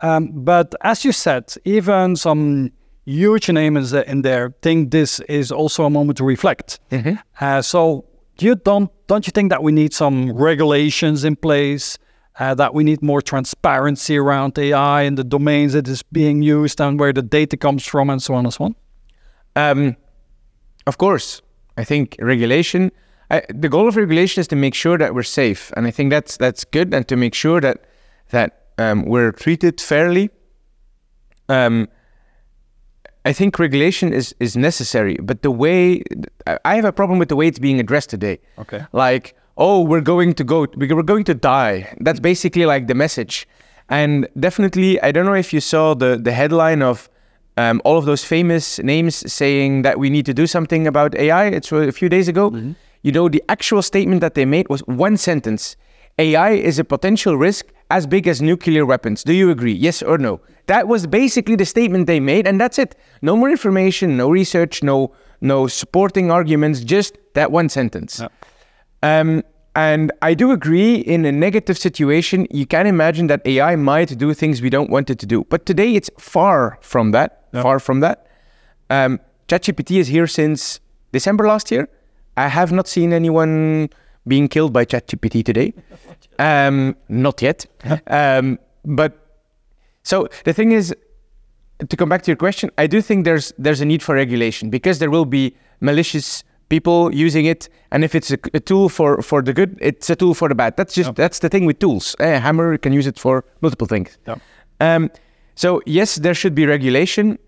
Um, 0.00 0.30
but 0.32 0.74
as 0.82 1.04
you 1.04 1.12
said, 1.12 1.54
even 1.64 2.16
some 2.16 2.70
huge 3.06 3.48
names 3.48 3.92
in 3.92 4.22
there 4.22 4.54
think 4.62 4.90
this 4.90 5.20
is 5.20 5.52
also 5.52 5.84
a 5.84 5.90
moment 5.90 6.18
to 6.18 6.24
reflect. 6.24 6.80
Uh, 7.40 7.62
so 7.62 8.04
you 8.38 8.56
don't 8.56 8.90
don't 9.06 9.26
you 9.26 9.30
think 9.30 9.50
that 9.50 9.62
we 9.62 9.72
need 9.72 9.94
some 9.94 10.32
regulations 10.32 11.24
in 11.24 11.36
place? 11.36 11.98
Uh, 12.38 12.54
that 12.54 12.74
we 12.74 12.84
need 12.84 13.00
more 13.00 13.22
transparency 13.22 14.18
around 14.18 14.58
AI 14.58 15.02
and 15.02 15.16
the 15.16 15.24
domains 15.24 15.72
that 15.72 15.88
is 15.88 16.02
being 16.02 16.42
used 16.42 16.78
and 16.82 17.00
where 17.00 17.10
the 17.10 17.22
data 17.22 17.56
comes 17.56 17.86
from 17.86 18.10
and 18.10 18.22
so 18.22 18.34
on 18.34 18.44
and 18.44 18.52
so 18.52 18.64
on. 18.64 18.74
Um, 19.56 19.96
of 20.86 20.98
course, 20.98 21.40
I 21.78 21.84
think 21.84 22.16
regulation. 22.20 22.92
I, 23.30 23.42
the 23.48 23.70
goal 23.70 23.88
of 23.88 23.96
regulation 23.96 24.42
is 24.42 24.48
to 24.48 24.56
make 24.56 24.74
sure 24.74 24.98
that 24.98 25.14
we're 25.14 25.22
safe, 25.22 25.72
and 25.76 25.86
I 25.86 25.90
think 25.90 26.10
that's 26.10 26.36
that's 26.36 26.64
good, 26.64 26.92
and 26.92 27.08
to 27.08 27.16
make 27.16 27.34
sure 27.34 27.60
that 27.62 27.84
that 28.30 28.65
um, 28.78 29.04
we're 29.04 29.32
treated 29.32 29.80
fairly. 29.80 30.30
Um, 31.48 31.88
I 33.24 33.32
think 33.32 33.58
regulation 33.58 34.12
is 34.12 34.34
is 34.38 34.56
necessary, 34.56 35.16
but 35.20 35.42
the 35.42 35.50
way 35.50 36.02
I 36.64 36.76
have 36.76 36.84
a 36.84 36.92
problem 36.92 37.18
with 37.18 37.28
the 37.28 37.36
way 37.36 37.48
it's 37.48 37.58
being 37.58 37.80
addressed 37.80 38.10
today. 38.10 38.38
Okay. 38.58 38.84
Like, 38.92 39.34
oh, 39.56 39.82
we're 39.82 40.00
going 40.00 40.34
to 40.34 40.44
go, 40.44 40.66
we're 40.76 41.02
going 41.02 41.24
to 41.24 41.34
die. 41.34 41.92
That's 42.00 42.20
basically 42.20 42.66
like 42.66 42.86
the 42.86 42.94
message. 42.94 43.48
And 43.88 44.28
definitely, 44.38 45.00
I 45.00 45.10
don't 45.12 45.26
know 45.26 45.34
if 45.34 45.52
you 45.52 45.60
saw 45.60 45.94
the 45.94 46.16
the 46.22 46.32
headline 46.32 46.82
of 46.82 47.08
um, 47.56 47.80
all 47.84 47.98
of 47.98 48.04
those 48.04 48.24
famous 48.24 48.78
names 48.80 49.32
saying 49.32 49.82
that 49.82 49.98
we 49.98 50.08
need 50.10 50.26
to 50.26 50.34
do 50.34 50.46
something 50.46 50.86
about 50.86 51.14
AI. 51.16 51.46
It's 51.46 51.72
a 51.72 51.92
few 51.92 52.08
days 52.08 52.28
ago. 52.28 52.50
You 53.02 53.12
know, 53.12 53.28
the 53.28 53.42
actual 53.48 53.82
statement 53.82 54.20
that 54.20 54.34
they 54.34 54.44
made 54.44 54.68
was 54.68 54.80
one 54.86 55.16
sentence: 55.16 55.76
AI 56.18 56.50
is 56.50 56.78
a 56.78 56.84
potential 56.84 57.36
risk 57.36 57.66
as 57.90 58.06
big 58.06 58.26
as 58.26 58.42
nuclear 58.42 58.84
weapons. 58.84 59.22
Do 59.22 59.32
you 59.32 59.50
agree? 59.50 59.72
Yes 59.72 60.02
or 60.02 60.18
no? 60.18 60.40
That 60.66 60.88
was 60.88 61.06
basically 61.06 61.56
the 61.56 61.64
statement 61.64 62.06
they 62.06 62.20
made, 62.20 62.46
and 62.46 62.60
that's 62.60 62.78
it. 62.78 62.96
No 63.22 63.36
more 63.36 63.50
information, 63.50 64.16
no 64.16 64.30
research, 64.30 64.82
no 64.82 65.12
no 65.40 65.66
supporting 65.66 66.30
arguments. 66.30 66.80
Just 66.80 67.18
that 67.34 67.52
one 67.52 67.68
sentence. 67.68 68.20
Um, 69.02 69.42
and 69.76 70.10
I 70.22 70.32
do 70.32 70.52
agree 70.52 70.96
in 70.96 71.26
a 71.26 71.32
negative 71.32 71.76
situation, 71.76 72.46
you 72.50 72.66
can 72.66 72.86
imagine 72.86 73.26
that 73.26 73.46
AI 73.46 73.76
might 73.76 74.16
do 74.16 74.32
things 74.32 74.62
we 74.62 74.70
don't 74.70 74.88
want 74.88 75.10
it 75.10 75.18
to 75.18 75.26
do. 75.26 75.44
But 75.44 75.66
today 75.66 75.94
it's 75.94 76.08
far 76.18 76.78
from 76.80 77.10
that, 77.10 77.44
far 77.52 77.78
from 77.78 78.00
that. 78.00 78.26
Um, 78.88 79.20
ChatGPT 79.48 80.00
is 80.00 80.08
here 80.08 80.26
since 80.26 80.80
December 81.12 81.46
last 81.46 81.70
year. 81.70 81.88
I 82.38 82.48
have 82.48 82.72
not 82.72 82.88
seen 82.88 83.12
anyone 83.12 83.90
being 84.26 84.48
killed 84.48 84.72
by 84.72 84.84
ChatGPT 84.84 85.44
today. 85.44 85.72
Um, 86.38 86.96
not 87.08 87.40
yet. 87.40 87.64
um, 88.08 88.58
but 88.84 89.26
so 90.02 90.28
the 90.44 90.52
thing 90.52 90.72
is, 90.72 90.94
to 91.88 91.96
come 91.96 92.10
back 92.10 92.22
to 92.22 92.30
your 92.30 92.36
question, 92.36 92.70
I 92.76 92.86
do 92.86 93.00
think 93.00 93.24
there's 93.24 93.54
there's 93.58 93.80
a 93.80 93.84
need 93.84 94.02
for 94.02 94.14
regulation 94.14 94.68
because 94.70 94.98
there 94.98 95.10
will 95.10 95.24
be 95.24 95.56
malicious 95.80 96.44
people 96.68 97.14
using 97.14 97.46
it, 97.46 97.68
and 97.90 98.04
if 98.04 98.14
it's 98.14 98.30
a, 98.30 98.38
a 98.54 98.60
tool 98.60 98.88
for 98.88 99.22
for 99.22 99.42
the 99.42 99.52
good, 99.52 99.78
it's 99.80 100.10
a 100.10 100.16
tool 100.16 100.34
for 100.34 100.48
the 100.48 100.54
bad. 100.54 100.76
That's 100.76 100.94
just 100.94 101.14
that's 101.14 101.38
the 101.38 101.48
thing 101.48 101.66
with 101.66 101.78
tools. 101.78 102.16
A 102.20 102.38
hammer 102.38 102.72
you 102.72 102.78
can 102.78 102.92
use 102.92 103.06
it 103.06 103.18
for 103.18 103.44
multiple 103.60 103.86
things. 103.86 104.18
Yeah. 104.26 104.36
Um, 104.80 105.10
so 105.54 105.80
yes, 105.86 106.16
there 106.16 106.34
should 106.34 106.54
be 106.54 106.66
regulation, 106.66 107.38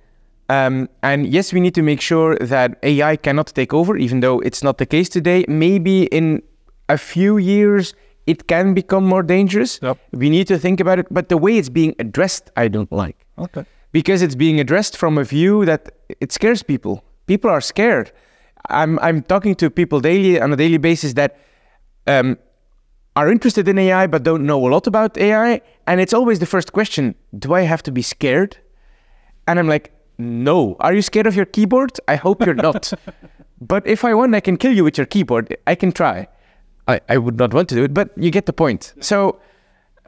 um, 0.49 0.89
and 1.03 1.27
yes, 1.27 1.53
we 1.53 1.61
need 1.61 1.75
to 1.75 1.83
make 1.83 2.01
sure 2.01 2.37
that 2.39 2.79
AI 2.83 3.17
cannot 3.17 3.49
take 3.49 3.75
over, 3.75 3.97
even 3.97 4.21
though 4.21 4.41
it's 4.41 4.63
not 4.63 4.79
the 4.79 4.87
case 4.87 5.09
today. 5.09 5.45
Maybe 5.49 6.05
in 6.05 6.43
a 6.89 6.99
few 6.99 7.39
years 7.39 7.95
it 8.27 8.47
can 8.47 8.75
become 8.75 9.05
more 9.07 9.23
dangerous. 9.23 9.79
Yep. 9.83 9.99
We 10.13 10.29
need 10.31 10.47
to 10.49 10.59
think 10.59 10.81
about 10.81 10.99
it, 10.99 11.07
but 11.11 11.29
the 11.29 11.39
way 11.39 11.57
it's 11.57 11.71
being 11.71 11.95
addressed, 11.99 12.51
I 12.57 12.69
don't 12.69 12.93
like 12.93 13.17
Okay. 13.39 13.65
because 13.93 14.21
it's 14.21 14.35
being 14.35 14.61
addressed 14.61 14.97
from 14.97 15.17
a 15.19 15.25
view 15.25 15.65
that 15.65 15.89
it 16.21 16.33
scares 16.33 16.63
people. 16.63 17.03
People 17.27 17.51
are 17.51 17.61
scared. 17.63 18.13
I'm 18.71 18.99
I'm 18.99 19.23
talking 19.23 19.55
to 19.57 19.71
people 19.71 20.01
daily 20.01 20.41
on 20.41 20.53
a 20.53 20.57
daily 20.57 20.79
basis 20.79 21.15
that 21.15 21.39
um, 22.07 22.37
are 23.17 23.31
interested 23.31 23.67
in 23.69 23.79
AI 23.79 24.07
but 24.07 24.23
don't 24.25 24.45
know 24.45 24.67
a 24.67 24.69
lot 24.69 24.87
about 24.87 25.17
AI, 25.17 25.61
and 25.87 26.01
it's 26.01 26.13
always 26.13 26.39
the 26.39 26.47
first 26.47 26.73
question: 26.73 27.15
Do 27.39 27.55
I 27.55 27.63
have 27.63 27.83
to 27.85 27.93
be 27.93 28.03
scared? 28.03 28.59
And 29.47 29.59
I'm 29.59 29.69
like, 29.69 29.91
No. 30.19 30.77
Are 30.81 30.93
you 30.93 31.01
scared 31.03 31.27
of 31.27 31.35
your 31.37 31.47
keyboard? 31.47 31.93
I 32.09 32.17
hope 32.17 32.45
you're 32.45 32.63
not. 32.69 32.93
but 33.61 33.87
if 33.87 34.05
I 34.05 34.13
want, 34.15 34.35
I 34.35 34.41
can 34.41 34.57
kill 34.59 34.73
you 34.75 34.85
with 34.85 34.99
your 34.99 35.07
keyboard. 35.07 35.57
I 35.67 35.75
can 35.77 35.93
try. 35.93 36.27
I, 36.89 37.01
I 37.09 37.19
would 37.19 37.39
not 37.39 37.53
want 37.55 37.69
to 37.69 37.75
do 37.75 37.85
it, 37.85 37.95
but 37.95 38.11
you 38.17 38.31
get 38.31 38.47
the 38.47 38.53
point. 38.53 38.95
So 39.01 39.39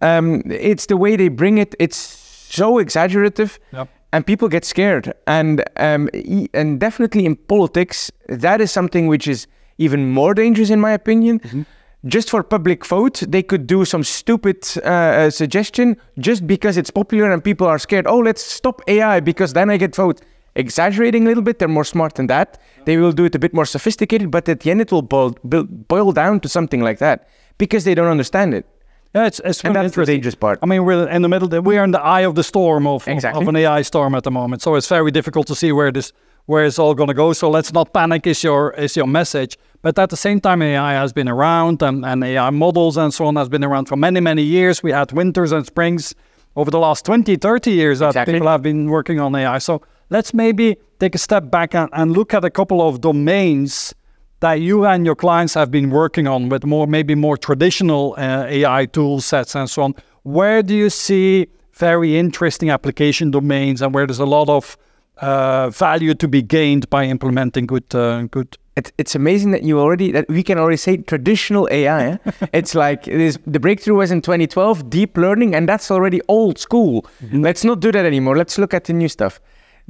um, 0.03 0.43
it's 0.47 0.87
the 0.87 0.97
way 0.97 1.17
they 1.17 1.29
bring 1.29 1.59
it. 1.59 1.75
It's 1.79 1.97
so 1.97 2.79
exaggerative, 2.79 3.59
Yep. 3.73 3.89
and 4.13 4.27
people 4.27 4.49
get 4.49 4.65
scared. 4.65 5.13
And 5.27 5.63
um, 5.77 6.09
e- 6.15 6.49
and 6.55 6.81
definitely 6.81 7.27
in 7.27 7.37
politics, 7.37 8.11
that 8.29 8.61
is 8.61 8.73
something 8.73 9.07
which 9.09 9.29
is 9.29 9.47
even 9.79 10.11
more 10.11 10.35
dangerous, 10.35 10.71
in 10.71 10.81
my 10.81 10.93
opinion. 10.93 11.67
Just 12.07 12.31
for 12.31 12.43
public 12.43 12.87
vote, 12.87 13.23
they 13.29 13.43
could 13.43 13.67
do 13.67 13.85
some 13.85 14.03
stupid 14.03 14.67
uh, 14.79 14.89
uh, 14.89 15.31
suggestion 15.31 15.97
just 16.19 16.47
because 16.47 16.79
it's 16.79 16.91
popular 16.91 17.31
and 17.31 17.45
people 17.45 17.67
are 17.67 17.79
scared. 17.79 18.07
Oh, 18.07 18.19
let's 18.19 18.43
stop 18.43 18.81
AI 18.89 19.21
because 19.21 19.53
then 19.53 19.69
I 19.69 19.77
get 19.77 19.95
vote. 19.95 20.23
Exaggerating 20.57 21.25
a 21.25 21.29
little 21.29 21.43
bit, 21.43 21.59
they're 21.59 21.69
more 21.69 21.85
smart 21.85 22.15
than 22.15 22.27
that. 22.27 22.59
They 22.85 22.97
will 22.97 23.13
do 23.13 23.25
it 23.25 23.35
a 23.35 23.39
bit 23.39 23.55
more 23.55 23.65
sophisticated, 23.67 24.31
but 24.31 24.49
at 24.49 24.61
the 24.61 24.71
end, 24.71 24.81
it 24.81 24.91
will 24.91 25.03
boil, 25.03 25.37
boil, 25.45 25.65
boil 25.65 26.13
down 26.13 26.41
to 26.41 26.49
something 26.49 26.81
like 26.81 26.99
that 26.99 27.29
because 27.59 27.85
they 27.85 27.95
don't 27.95 28.09
understand 28.09 28.55
it. 28.55 28.67
Yeah, 29.15 29.27
it's, 29.27 29.41
it's 29.45 29.65
And 29.65 29.75
that's 29.75 29.95
the 29.95 30.05
dangerous 30.05 30.35
part. 30.37 30.59
I 30.63 30.67
mean, 30.67 30.85
we're 30.85 31.09
in 31.09 31.23
the 31.23 31.29
middle. 31.29 31.49
We're 31.63 31.83
in 31.85 31.91
the 31.91 32.01
eye 32.01 32.21
of 32.21 32.35
the 32.37 32.45
storm 32.45 32.87
of, 32.87 33.03
of- 33.03 33.09
Exactly. 33.09 33.43
of 33.43 33.49
an 33.49 33.57
AI 33.57 33.83
storm 33.83 34.15
at 34.15 34.23
the 34.25 34.31
moment. 34.31 34.63
So 34.63 34.75
it's 34.77 34.87
very 34.89 35.11
difficult 35.11 35.47
to 35.49 35.55
see 35.55 35.73
where 35.73 35.91
this 35.93 36.13
where 36.47 36.65
it's 36.65 36.79
all 36.79 36.95
going 36.95 37.09
to 37.09 37.15
go. 37.15 37.33
So 37.33 37.49
let's 37.51 37.73
not 37.73 37.93
panic. 37.93 38.27
Is 38.27 38.43
your 38.45 38.71
is 38.73 38.97
your 38.97 39.07
message? 39.07 39.57
But 39.83 39.99
at 39.99 40.11
the 40.11 40.17
same 40.17 40.41
time, 40.41 40.63
AI 40.63 40.93
has 40.95 41.13
been 41.13 41.29
around, 41.29 41.83
and, 41.83 42.05
and 42.05 42.23
AI 42.25 42.51
models 42.51 42.97
and 42.97 43.13
so 43.15 43.27
on 43.27 43.37
has 43.37 43.49
been 43.49 43.65
around 43.65 43.87
for 43.87 43.97
many 43.97 44.21
many 44.21 44.43
years. 44.43 44.83
We 44.83 44.93
had 44.93 45.11
winters 45.13 45.53
and 45.53 45.67
springs 45.67 46.15
over 46.57 46.71
the 46.71 46.79
last 46.79 47.05
20, 47.05 47.37
30 47.37 47.71
years 47.71 47.99
that 48.01 48.09
Exactly. 48.09 48.35
people 48.35 48.49
have 48.49 48.63
been 48.63 48.91
working 48.91 49.19
on 49.21 49.35
AI. 49.35 49.59
So 49.59 49.83
let's 50.11 50.35
maybe 50.35 50.77
take 50.99 51.15
a 51.15 51.19
step 51.19 51.51
back 51.51 51.75
and, 51.75 51.89
and 51.93 52.13
look 52.13 52.35
at 52.35 52.45
a 52.45 52.51
couple 52.51 52.87
of 52.87 53.01
domains 53.01 53.95
that 54.41 54.55
you 54.55 54.87
and 54.87 55.05
your 55.05 55.15
clients 55.15 55.55
have 55.55 55.71
been 55.71 55.91
working 55.91 56.27
on 56.27 56.49
with 56.49 56.65
more 56.65 56.87
maybe 56.87 57.15
more 57.15 57.37
traditional 57.37 58.15
uh, 58.19 58.45
AI 58.49 58.87
tool 58.87 59.21
sets 59.21 59.55
and 59.55 59.69
so 59.69 59.83
on. 59.83 59.95
Where 60.23 60.63
do 60.63 60.75
you 60.75 60.91
see 60.91 61.49
very 61.75 62.17
interesting 62.19 62.71
application 62.71 63.31
domains 63.31 63.81
and 63.83 63.95
where 63.95 64.07
there's 64.07 64.19
a 64.19 64.27
lot 64.27 64.49
of 64.49 64.77
uh, 65.19 65.69
value 65.71 66.15
to 66.15 66.29
be 66.29 66.43
gained 66.43 66.89
by 66.91 67.05
implementing 67.05 67.67
good 67.67 67.95
uh, 67.95 68.23
good 68.31 68.57
It's, 68.77 68.93
it's 68.97 69.15
amazing 69.15 69.51
that 69.51 69.63
you 69.63 69.79
already 69.79 70.13
that 70.13 70.27
we 70.29 70.43
can 70.43 70.59
already 70.59 70.79
say 70.79 70.97
traditional 70.97 71.69
AI. 71.71 72.03
eh? 72.07 72.17
it's 72.53 72.75
like 72.75 73.07
it 73.07 73.21
is, 73.21 73.39
the 73.47 73.61
breakthrough 73.61 73.97
was 73.97 74.11
in 74.11 74.23
2012, 74.23 74.89
deep 74.89 75.17
learning, 75.19 75.55
and 75.55 75.69
that's 75.69 75.91
already 75.91 76.21
old 76.29 76.59
school. 76.59 77.05
Let's 77.33 77.65
not 77.65 77.81
do 77.81 77.93
that 77.93 78.07
anymore. 78.07 78.37
Let's 78.37 78.57
look 78.57 78.73
at 78.73 78.85
the 78.85 78.95
new 78.95 79.09
stuff. 79.09 79.41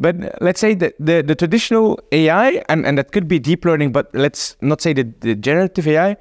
But 0.01 0.17
let's 0.41 0.59
say 0.59 0.75
that 0.75 0.95
the, 0.99 1.23
the 1.23 1.35
traditional 1.35 2.01
AI, 2.11 2.65
and, 2.71 2.87
and 2.87 2.97
that 2.97 3.13
could 3.13 3.29
be 3.29 3.39
deep 3.39 3.67
learning, 3.67 3.93
but 3.93 4.09
let's 4.15 4.57
not 4.63 4.81
say 4.81 4.95
the, 4.95 5.05
the 5.21 5.35
generative 5.35 5.87
AI. 5.87 6.17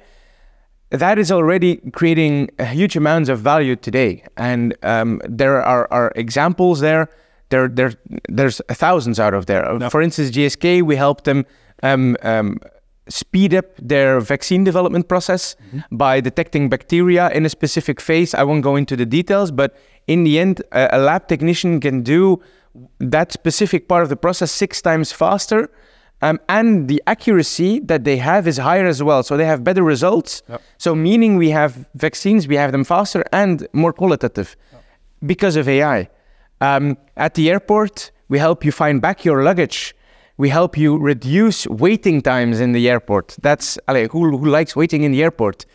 that 0.90 1.18
is 1.18 1.32
already 1.32 1.76
creating 1.92 2.50
huge 2.60 2.94
amounts 2.94 3.30
of 3.30 3.40
value 3.40 3.76
today. 3.76 4.22
And 4.36 4.76
um, 4.82 5.22
there 5.24 5.62
are, 5.62 5.88
are 5.90 6.12
examples 6.14 6.80
there. 6.80 7.08
There, 7.48 7.68
there, 7.68 7.94
there's 8.28 8.60
thousands 8.68 9.18
out 9.18 9.32
of 9.32 9.46
there. 9.46 9.64
For 9.88 10.02
instance, 10.02 10.30
GSK, 10.30 10.82
we 10.82 10.94
helped 10.94 11.24
them 11.24 11.46
um, 11.82 12.16
um, 12.22 12.58
speed 13.08 13.54
up 13.54 13.64
their 13.78 14.20
vaccine 14.20 14.62
development 14.62 15.08
process 15.08 15.56
mm-hmm. 15.74 15.96
by 15.96 16.20
detecting 16.20 16.68
bacteria 16.68 17.30
in 17.30 17.46
a 17.46 17.48
specific 17.48 17.98
phase. 18.00 18.34
I 18.34 18.42
won't 18.42 18.62
go 18.62 18.76
into 18.76 18.94
the 18.94 19.06
details, 19.06 19.50
but 19.50 19.76
in 20.06 20.24
the 20.24 20.38
end, 20.38 20.62
a, 20.72 20.90
a 20.92 20.98
lab 20.98 21.28
technician 21.28 21.80
can 21.80 22.02
do 22.02 22.40
that 22.98 23.32
specific 23.32 23.88
part 23.88 24.02
of 24.02 24.08
the 24.08 24.16
process 24.16 24.50
six 24.50 24.80
times 24.80 25.12
faster. 25.12 25.70
Um, 26.22 26.38
and 26.48 26.86
the 26.86 27.02
accuracy 27.06 27.80
that 27.80 28.04
they 28.04 28.18
have 28.18 28.46
is 28.46 28.58
higher 28.58 28.86
as 28.86 29.02
well. 29.02 29.22
So 29.22 29.38
they 29.38 29.46
have 29.46 29.64
better 29.64 29.82
results. 29.82 30.42
Yep. 30.50 30.62
So, 30.76 30.94
meaning 30.94 31.36
we 31.38 31.48
have 31.48 31.88
vaccines, 31.94 32.46
we 32.46 32.56
have 32.56 32.72
them 32.72 32.84
faster 32.84 33.24
and 33.32 33.66
more 33.72 33.94
qualitative 33.94 34.54
yep. 34.70 34.84
because 35.24 35.56
of 35.56 35.66
AI. 35.66 36.10
Um, 36.60 36.98
at 37.16 37.34
the 37.34 37.50
airport, 37.50 38.10
we 38.28 38.38
help 38.38 38.66
you 38.66 38.72
find 38.72 39.00
back 39.00 39.24
your 39.24 39.42
luggage 39.42 39.94
we 40.40 40.48
help 40.48 40.78
you 40.78 40.96
reduce 40.96 41.66
waiting 41.66 42.22
times 42.22 42.60
in 42.60 42.72
the 42.72 42.88
airport. 42.88 43.36
That's 43.42 43.78
allez, 43.88 44.08
who, 44.10 44.38
who 44.38 44.46
likes 44.46 44.74
waiting 44.74 45.02
in 45.02 45.12
the 45.12 45.22
airport. 45.22 45.66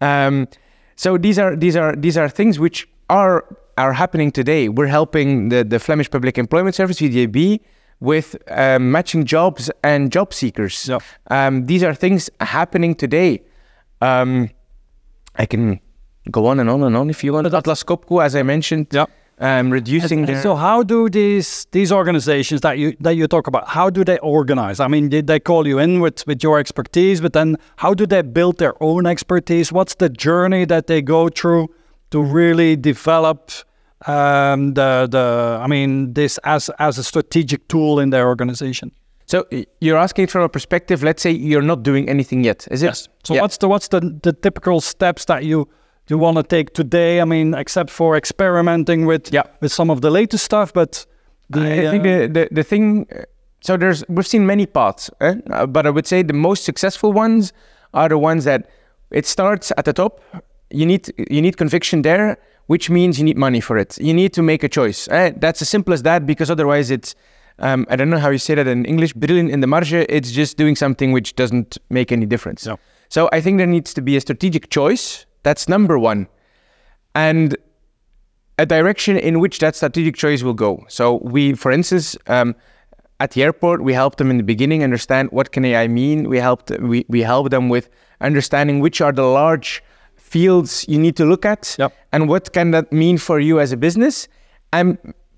Um, 0.00 0.46
so 0.94 1.18
these 1.18 1.40
are 1.40 1.56
these 1.56 1.74
are 1.74 1.96
these 1.96 2.16
are 2.16 2.28
things 2.28 2.60
which 2.60 2.88
are 3.10 3.44
are 3.78 3.92
happening 3.92 4.30
today. 4.30 4.68
We're 4.68 4.86
helping 4.86 5.48
the, 5.48 5.64
the 5.64 5.78
Flemish 5.78 6.10
Public 6.10 6.38
Employment 6.38 6.74
Service 6.74 7.00
(VDAB) 7.00 7.60
with 8.00 8.36
um, 8.50 8.90
matching 8.90 9.24
jobs 9.24 9.70
and 9.82 10.10
job 10.10 10.34
seekers. 10.34 10.88
Yep. 10.88 11.02
Um, 11.30 11.66
these 11.66 11.82
are 11.82 11.94
things 11.94 12.30
happening 12.40 12.94
today. 12.94 13.42
Um, 14.00 14.50
I 15.36 15.46
can 15.46 15.80
go 16.30 16.46
on 16.46 16.60
and 16.60 16.68
on 16.68 16.82
and 16.82 16.96
on 16.96 17.10
if 17.10 17.22
you 17.24 17.32
want. 17.32 17.46
Atlas 17.52 17.84
Copco, 17.84 18.24
as 18.24 18.34
I 18.34 18.42
mentioned. 18.42 18.88
Yep 18.92 19.10
um, 19.42 19.70
reducing 19.70 20.24
their... 20.26 20.40
So 20.40 20.54
how 20.54 20.82
do 20.82 21.08
these 21.08 21.66
these 21.72 21.90
organizations 21.92 22.60
that 22.60 22.78
you 22.78 22.96
that 23.00 23.16
you 23.16 23.26
talk 23.26 23.46
about, 23.48 23.68
how 23.68 23.90
do 23.90 24.04
they 24.04 24.18
organize? 24.18 24.78
I 24.80 24.88
mean, 24.88 25.08
did 25.08 25.26
they 25.26 25.40
call 25.40 25.66
you 25.66 25.78
in 25.78 26.00
with, 26.00 26.26
with 26.26 26.42
your 26.42 26.58
expertise, 26.58 27.20
but 27.20 27.32
then 27.32 27.56
how 27.76 27.92
do 27.92 28.06
they 28.06 28.22
build 28.22 28.58
their 28.58 28.80
own 28.82 29.04
expertise? 29.06 29.72
What's 29.72 29.96
the 29.96 30.08
journey 30.08 30.64
that 30.66 30.86
they 30.86 31.02
go 31.02 31.28
through 31.28 31.68
to 32.12 32.22
really 32.22 32.76
develop 32.76 33.50
um, 34.06 34.74
the 34.74 35.08
the 35.10 35.58
I 35.60 35.66
mean 35.66 36.14
this 36.14 36.38
as 36.44 36.70
as 36.78 36.98
a 36.98 37.02
strategic 37.04 37.68
tool 37.68 37.98
in 37.98 38.10
their 38.10 38.28
organization? 38.28 38.92
So 39.26 39.46
you're 39.80 39.98
asking 39.98 40.26
from 40.26 40.42
a 40.42 40.48
perspective. 40.48 41.02
Let's 41.02 41.22
say 41.22 41.30
you're 41.30 41.62
not 41.62 41.82
doing 41.82 42.08
anything 42.08 42.44
yet, 42.44 42.68
is 42.70 42.82
it? 42.82 42.86
Yes. 42.86 43.08
So 43.24 43.34
yeah. 43.34 43.40
what's 43.40 43.56
the 43.56 43.68
what's 43.68 43.88
the, 43.88 44.00
the 44.22 44.32
typical 44.32 44.80
steps 44.80 45.24
that 45.26 45.44
you 45.44 45.68
you 46.08 46.18
want 46.18 46.36
to 46.36 46.42
take 46.42 46.74
today? 46.74 47.20
I 47.20 47.24
mean, 47.24 47.54
except 47.54 47.90
for 47.90 48.16
experimenting 48.16 49.06
with 49.06 49.32
yeah. 49.32 49.44
with 49.60 49.72
some 49.72 49.90
of 49.90 50.00
the 50.00 50.10
latest 50.10 50.44
stuff, 50.44 50.72
but 50.72 51.06
the, 51.50 51.88
I 51.88 51.90
think 51.90 52.02
the, 52.02 52.28
the 52.28 52.48
the 52.50 52.62
thing. 52.62 53.06
So 53.60 53.76
there's 53.76 54.04
we've 54.08 54.26
seen 54.26 54.44
many 54.44 54.66
paths, 54.66 55.08
eh? 55.20 55.36
uh, 55.50 55.66
but 55.66 55.86
I 55.86 55.90
would 55.90 56.06
say 56.06 56.22
the 56.22 56.34
most 56.34 56.64
successful 56.64 57.12
ones 57.12 57.52
are 57.94 58.08
the 58.08 58.18
ones 58.18 58.44
that 58.44 58.68
it 59.10 59.24
starts 59.24 59.72
at 59.76 59.84
the 59.84 59.92
top. 59.92 60.20
You 60.72 60.86
need 60.86 61.12
you 61.30 61.42
need 61.42 61.56
conviction 61.56 62.02
there, 62.02 62.38
which 62.66 62.90
means 62.90 63.18
you 63.18 63.24
need 63.24 63.36
money 63.36 63.60
for 63.60 63.76
it. 63.76 63.98
You 63.98 64.14
need 64.14 64.32
to 64.34 64.42
make 64.42 64.62
a 64.62 64.68
choice. 64.68 65.08
Eh? 65.08 65.32
That's 65.36 65.62
as 65.62 65.68
simple 65.68 65.92
as 65.94 66.02
that, 66.02 66.26
because 66.26 66.50
otherwise 66.50 66.90
it's 66.90 67.14
um, 67.58 67.86
I 67.90 67.96
don't 67.96 68.10
know 68.10 68.18
how 68.18 68.30
you 68.30 68.38
say 68.38 68.54
that 68.54 68.66
in 68.66 68.84
English. 68.84 69.12
Brilliant 69.12 69.50
in 69.50 69.60
the 69.60 69.66
marge. 69.66 69.92
It's 69.92 70.30
just 70.30 70.56
doing 70.56 70.76
something 70.76 71.12
which 71.12 71.36
doesn't 71.36 71.78
make 71.90 72.10
any 72.10 72.26
difference. 72.26 72.66
No. 72.66 72.78
So 73.08 73.28
I 73.32 73.40
think 73.40 73.58
there 73.58 73.66
needs 73.66 73.92
to 73.94 74.00
be 74.00 74.16
a 74.16 74.20
strategic 74.20 74.70
choice 74.70 75.26
that's 75.42 75.68
number 75.68 75.98
one. 75.98 76.28
And 77.14 77.56
a 78.58 78.66
direction 78.66 79.16
in 79.16 79.40
which 79.40 79.58
that 79.58 79.76
strategic 79.76 80.16
choice 80.16 80.42
will 80.42 80.54
go. 80.54 80.84
So 80.88 81.16
we, 81.16 81.54
for 81.54 81.72
instance, 81.72 82.16
um, 82.26 82.54
at 83.20 83.32
the 83.32 83.42
airport, 83.42 83.82
we 83.82 83.92
helped 83.92 84.18
them 84.18 84.30
in 84.30 84.36
the 84.36 84.42
beginning 84.42 84.82
understand 84.82 85.30
what 85.30 85.52
can 85.52 85.64
AI 85.64 85.88
mean. 85.88 86.28
We 86.28 86.38
helped 86.38 86.70
we, 86.80 87.04
we 87.08 87.20
help 87.20 87.50
them 87.50 87.68
with 87.68 87.88
understanding 88.20 88.80
which 88.80 89.00
are 89.00 89.12
the 89.12 89.22
large 89.22 89.82
fields 90.32 90.84
you 90.88 90.98
need 90.98 91.16
to 91.16 91.24
look 91.32 91.44
at 91.44 91.76
yep. 91.78 91.92
and 92.12 92.28
what 92.28 92.52
can 92.52 92.70
that 92.70 92.86
mean 92.92 93.16
for 93.18 93.38
you 93.48 93.60
as 93.60 93.72
a 93.72 93.76
business 93.76 94.28
and 94.72 94.86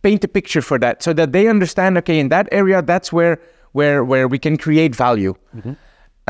paint 0.03 0.23
a 0.25 0.29
picture 0.29 0.63
for 0.63 0.79
that 0.79 1.03
so 1.03 1.13
that 1.13 1.33
they 1.33 1.45
understand 1.55 1.99
okay 1.99 2.19
in 2.19 2.29
that 2.29 2.47
area 2.53 2.83
that's 2.83 3.13
where 3.13 3.35
where 3.73 4.05
where 4.11 4.27
we 4.29 4.39
can 4.39 4.57
create 4.57 4.95
value 4.95 5.35
mm-hmm. 5.57 5.73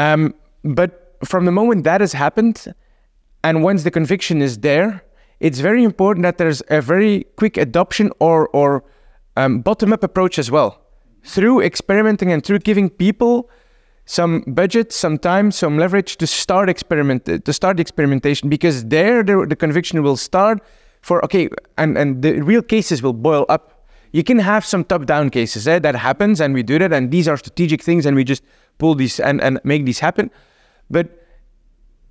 um, 0.05 0.35
but 0.81 0.91
from 1.25 1.45
the 1.45 1.53
moment 1.53 1.85
that 1.85 2.01
has 2.01 2.13
happened 2.13 2.75
and 3.45 3.63
once 3.63 3.83
the 3.83 3.91
conviction 3.91 4.41
is 4.41 4.59
there, 4.59 5.05
it's 5.39 5.61
very 5.61 5.85
important 5.85 6.23
that 6.25 6.39
there's 6.39 6.63
a 6.71 6.81
very 6.81 7.25
quick 7.37 7.59
adoption 7.59 8.11
or, 8.19 8.49
or 8.49 8.83
um, 9.37 9.61
bottom 9.61 9.93
up 9.93 10.03
approach 10.03 10.39
as 10.39 10.51
well. 10.51 10.81
Through 11.25 11.61
experimenting 11.61 12.33
and 12.33 12.43
through 12.45 12.61
giving 12.61 12.89
people 12.89 13.51
some 14.07 14.45
budget, 14.47 14.93
some 14.93 15.19
time, 15.19 15.51
some 15.51 15.79
leverage 15.79 16.17
to 16.19 16.27
start 16.27 16.69
experiment 16.69 17.25
to 17.25 17.53
start 17.53 17.81
experimentation 17.81 18.49
because 18.49 18.85
there 18.87 19.23
the, 19.23 19.47
the 19.49 19.57
conviction 19.57 20.03
will 20.03 20.17
start 20.17 20.61
for 21.01 21.25
okay 21.25 21.49
and, 21.79 21.97
and 21.97 22.23
the 22.23 22.41
real 22.41 22.63
cases 22.63 23.03
will 23.03 23.13
boil 23.13 23.47
up. 23.49 23.87
You 24.13 24.23
can 24.23 24.39
have 24.39 24.65
some 24.65 24.85
top-down 24.85 25.31
cases 25.31 25.67
eh, 25.67 25.79
that 25.81 25.97
happens 25.97 26.41
and 26.41 26.55
we 26.55 26.63
do 26.63 26.79
that 26.79 26.93
and 26.93 27.11
these 27.11 27.27
are 27.27 27.37
strategic 27.37 27.83
things 27.83 28.07
and 28.07 28.15
we 28.15 28.25
just 28.25 28.45
pull 28.79 28.95
these 28.95 29.19
and, 29.19 29.41
and 29.41 29.59
make 29.65 29.85
these 29.85 29.99
happen. 29.99 30.31
But 30.91 31.25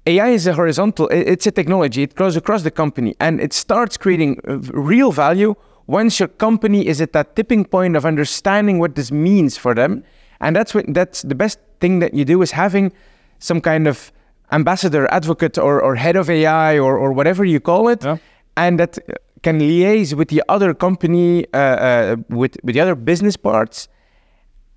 AI 0.06 0.30
is 0.30 0.48
a 0.48 0.54
horizontal, 0.54 1.08
it's 1.10 1.48
a 1.48 1.52
technology, 1.52 2.04
it 2.04 2.16
goes 2.16 2.36
across 2.36 2.64
the 2.64 2.72
company 2.72 3.16
and 3.20 3.40
it 3.40 3.54
starts 3.54 3.96
creating 3.96 4.42
uh, 4.48 4.58
real 4.74 5.12
value 5.12 5.56
once 5.88 6.20
your 6.20 6.28
company 6.28 6.88
is 6.88 7.00
at 7.00 7.14
that 7.14 7.36
tipping 7.36 7.64
point 7.64 7.96
of 7.96 8.06
understanding 8.06 8.80
what 8.80 8.96
this 8.96 9.12
means 9.12 9.56
for 9.58 9.74
them. 9.74 10.04
And 10.44 10.56
that's 10.56 10.76
what 10.76 10.86
that's 10.94 11.24
the 11.24 11.36
best 11.36 11.60
thing 11.80 12.00
that 12.00 12.14
you 12.14 12.26
do 12.26 12.42
is 12.42 12.52
having 12.52 12.92
some 13.40 13.62
kind 13.62 13.88
of 13.88 14.12
ambassador, 14.52 15.08
advocate, 15.12 15.58
or, 15.58 15.82
or 15.82 15.96
head 15.96 16.16
of 16.16 16.30
AI 16.30 16.78
or, 16.78 16.98
or 16.98 17.12
whatever 17.12 17.44
you 17.44 17.60
call 17.60 17.88
it, 17.88 18.04
yeah. 18.04 18.18
and 18.56 18.80
that 18.80 19.00
can 19.42 19.60
liaise 19.60 20.14
with 20.14 20.30
the 20.30 20.44
other 20.48 20.74
company, 20.74 21.46
uh, 21.54 21.58
uh, 21.58 22.16
with, 22.30 22.56
with 22.64 22.76
the 22.76 22.82
other 22.82 22.96
business 22.96 23.36
parts 23.36 23.88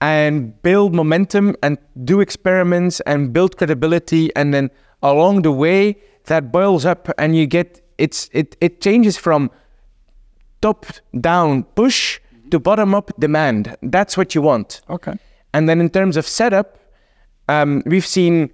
and 0.01 0.61
build 0.63 0.95
momentum 0.95 1.55
and 1.63 1.79
do 2.05 2.21
experiments 2.21 3.01
and 3.01 3.33
build 3.33 3.57
credibility. 3.57 4.35
And 4.35 4.53
then 4.53 4.71
along 5.03 5.43
the 5.43 5.53
way 5.53 5.97
that 6.25 6.51
boils 6.51 6.85
up 6.85 7.09
and 7.19 7.37
you 7.37 7.47
get 7.47 7.83
it's 7.99 8.29
it 8.33 8.57
it 8.61 8.83
changes 8.83 9.17
from 9.17 9.51
top 10.61 10.85
down 11.19 11.63
push 11.63 12.21
to 12.51 12.59
bottom 12.59 12.95
up 12.95 13.11
demand. 13.19 13.77
That's 13.83 14.19
what 14.19 14.35
you 14.35 14.43
want. 14.43 14.83
Okay 14.91 15.15
and 15.57 15.69
then 15.69 15.81
in 15.81 15.91
terms 15.99 16.17
of 16.17 16.27
setup 16.27 16.79
um, 17.49 17.83
we've 17.87 18.07
seen 18.07 18.51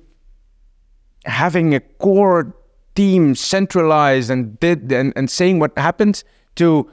having 1.24 1.74
a 1.74 1.80
core 2.04 2.54
team 2.94 3.34
centralized 3.34 4.30
and 4.30 4.58
did 4.60 4.92
and, 4.92 5.12
and 5.16 5.30
saying 5.30 5.58
what 5.58 5.76
happens 5.78 6.24
to 6.56 6.90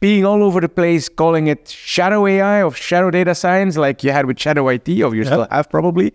being 0.00 0.24
all 0.24 0.42
over 0.42 0.60
the 0.60 0.68
place 0.68 1.08
calling 1.08 1.46
it 1.46 1.68
shadow 1.68 2.26
ai 2.26 2.62
or 2.62 2.72
shadow 2.72 3.10
data 3.10 3.34
science 3.34 3.76
like 3.76 4.04
you 4.04 4.12
had 4.12 4.26
with 4.26 4.38
shadow 4.38 4.68
it 4.68 4.88
or 4.88 5.14
you 5.14 5.22
yep. 5.22 5.26
still 5.26 5.46
have 5.50 5.68
probably 5.70 6.12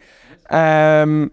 um, 0.50 1.32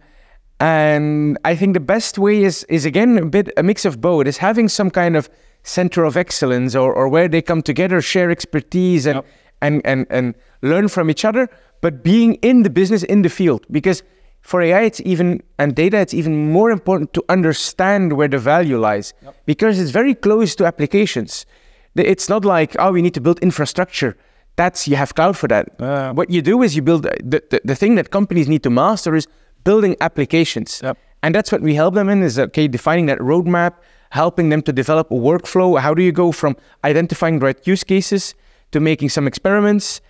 and 0.63 1.39
I 1.45 1.57
think 1.57 1.75
the 1.75 1.81
best 1.81 2.19
way 2.19 2.45
is 2.45 2.65
is 2.65 2.85
again 2.85 3.19
a 3.19 3.27
bit 3.27 3.51
a 3.57 3.65
mix 3.65 3.85
of 3.85 4.01
both. 4.01 4.29
Is 4.29 4.39
having 4.39 4.69
some 4.69 4.91
kind 4.91 5.17
of 5.17 5.29
center 5.65 6.05
of 6.05 6.17
excellence 6.17 6.77
or, 6.77 6.93
or 6.93 7.09
where 7.09 7.29
they 7.29 7.43
come 7.43 7.63
together, 7.63 8.01
share 8.01 8.31
expertise 8.31 9.07
and, 9.07 9.17
yep. 9.17 9.27
and, 9.61 9.83
and 9.85 10.07
and 10.11 10.35
learn 10.63 10.87
from 10.87 11.11
each 11.11 11.25
other, 11.25 11.51
but 11.83 12.03
being 12.03 12.35
in 12.37 12.63
the 12.63 12.71
business, 12.71 13.03
in 13.03 13.21
the 13.21 13.29
field. 13.29 13.67
Because 13.71 14.03
for 14.41 14.63
AI 14.63 14.83
it's 14.83 15.01
even 15.05 15.43
and 15.59 15.75
data, 15.77 15.99
it's 15.99 16.15
even 16.15 16.51
more 16.51 16.71
important 16.71 17.13
to 17.13 17.23
understand 17.29 18.15
where 18.15 18.29
the 18.29 18.39
value 18.39 18.79
lies. 18.79 19.13
Yep. 19.23 19.37
Because 19.45 19.79
it's 19.79 19.91
very 19.91 20.15
close 20.15 20.55
to 20.57 20.65
applications. 20.65 21.45
It's 21.95 22.31
not 22.31 22.47
like, 22.47 22.75
oh, 22.79 22.93
we 22.93 23.03
need 23.03 23.15
to 23.15 23.21
build 23.21 23.39
infrastructure 23.41 24.17
that's 24.57 24.87
you 24.87 24.97
have 24.97 25.15
cloud 25.15 25.37
for 25.37 25.49
that. 25.49 25.81
Uh, 25.81 26.13
what 26.13 26.31
you 26.31 26.43
do 26.43 26.63
is 26.63 26.77
you 26.77 26.83
build 26.83 27.05
the, 27.05 27.43
the, 27.51 27.61
the 27.65 27.75
thing 27.75 27.95
that 27.95 28.11
companies 28.11 28.49
need 28.49 28.63
to 28.63 28.71
master 28.71 29.15
is 29.15 29.27
building 29.65 29.97
applications. 30.01 30.81
Yep. 30.83 30.99
And 31.23 31.35
that's 31.35 31.53
what 31.53 31.63
we 31.63 31.75
help 31.75 31.95
them 31.95 32.09
in 32.09 32.23
is 32.23 32.39
okay, 32.39 32.69
defining 32.69 33.07
that 33.07 33.19
roadmap, 33.19 33.75
helping 34.11 34.49
them 34.49 34.61
to 34.63 34.73
develop 34.73 35.11
a 35.11 35.15
workflow. 35.15 35.79
How 35.79 35.95
do 35.95 36.03
you 36.03 36.13
go 36.13 36.33
from 36.33 36.57
identifying 36.85 37.39
the 37.39 37.47
right 37.47 37.67
use 37.67 37.85
cases 37.85 38.35
to 38.73 38.81
making 38.81 39.09
some 39.09 39.27
experiments 39.27 40.01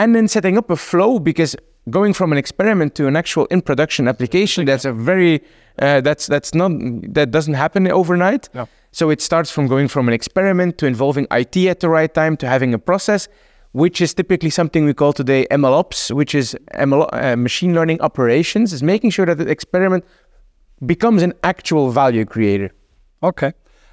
and 0.00 0.16
then 0.16 0.26
setting 0.26 0.56
up 0.56 0.70
a 0.70 0.76
flow 0.76 1.18
because 1.18 1.54
going 1.90 2.12
from 2.14 2.32
an 2.32 2.38
experiment 2.38 2.94
to 2.94 3.06
an 3.06 3.16
actual 3.16 3.44
in 3.46 3.60
production 3.60 4.08
application 4.08 4.64
that's 4.64 4.86
a 4.86 4.92
very 4.92 5.42
uh, 5.78 6.00
that's 6.00 6.26
that's 6.26 6.54
not 6.54 6.70
that 7.18 7.30
doesn't 7.30 7.58
happen 7.64 7.90
overnight 7.90 8.48
no. 8.54 8.66
so 8.92 9.10
it 9.10 9.20
starts 9.20 9.50
from 9.50 9.66
going 9.66 9.88
from 9.88 10.08
an 10.08 10.14
experiment 10.14 10.78
to 10.78 10.86
involving 10.86 11.26
IT 11.30 11.56
at 11.72 11.80
the 11.80 11.88
right 11.88 12.12
time 12.14 12.36
to 12.36 12.46
having 12.46 12.72
a 12.74 12.78
process 12.78 13.28
which 13.72 14.00
is 14.00 14.12
typically 14.14 14.50
something 14.50 14.84
we 14.84 14.92
call 14.92 15.12
today 15.12 15.46
MLOps, 15.50 16.10
which 16.10 16.34
is 16.34 16.56
ML, 16.74 17.08
uh, 17.12 17.36
machine 17.36 17.72
learning 17.72 18.00
operations, 18.00 18.72
is 18.72 18.82
making 18.82 19.10
sure 19.10 19.26
that 19.26 19.38
the 19.38 19.48
experiment 19.48 20.04
becomes 20.84 21.22
an 21.22 21.32
actual 21.44 21.90
value 21.90 22.24
creator. 22.24 22.72
Okay. 23.22 23.52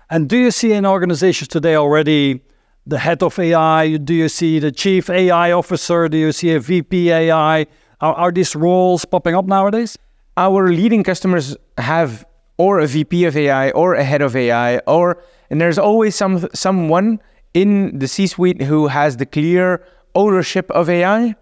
And 0.09 0.27
do 0.27 0.37
you 0.37 0.49
see 0.49 0.71
in 0.71 0.83
organizations 0.85 1.49
today 1.49 1.75
already 1.75 2.41
the 2.87 2.97
head 2.97 3.21
of 3.21 3.37
AI? 3.37 3.97
Do 3.97 4.13
you 4.13 4.29
see 4.29 4.59
the 4.59 4.71
chief 4.71 5.09
AI 5.09 5.51
officer? 5.51 6.07
Do 6.07 6.17
you 6.17 6.31
see 6.31 6.53
a 6.53 6.59
VP 6.59 7.11
AI? 7.11 7.65
Are, 7.99 8.13
are 8.13 8.31
these 8.31 8.55
roles 8.55 9.05
popping 9.05 9.35
up 9.35 9.45
nowadays? 9.45 9.97
Our 10.37 10.69
leading 10.69 11.03
customers 11.03 11.57
have 11.77 12.25
or 12.57 12.79
a 12.79 12.87
VP 12.87 13.25
of 13.25 13.35
AI 13.35 13.71
or 13.71 13.93
a 13.93 14.03
head 14.03 14.21
of 14.21 14.35
AI 14.35 14.77
or 14.79 15.21
and 15.49 15.61
there's 15.61 15.77
always 15.77 16.15
some 16.15 16.47
someone 16.53 17.19
in 17.53 17.97
the 17.97 18.07
C-suite 18.07 18.61
who 18.61 18.87
has 18.87 19.17
the 19.17 19.25
clear 19.25 19.83
ownership 20.15 20.69
of 20.71 20.89
AI. 20.89 21.35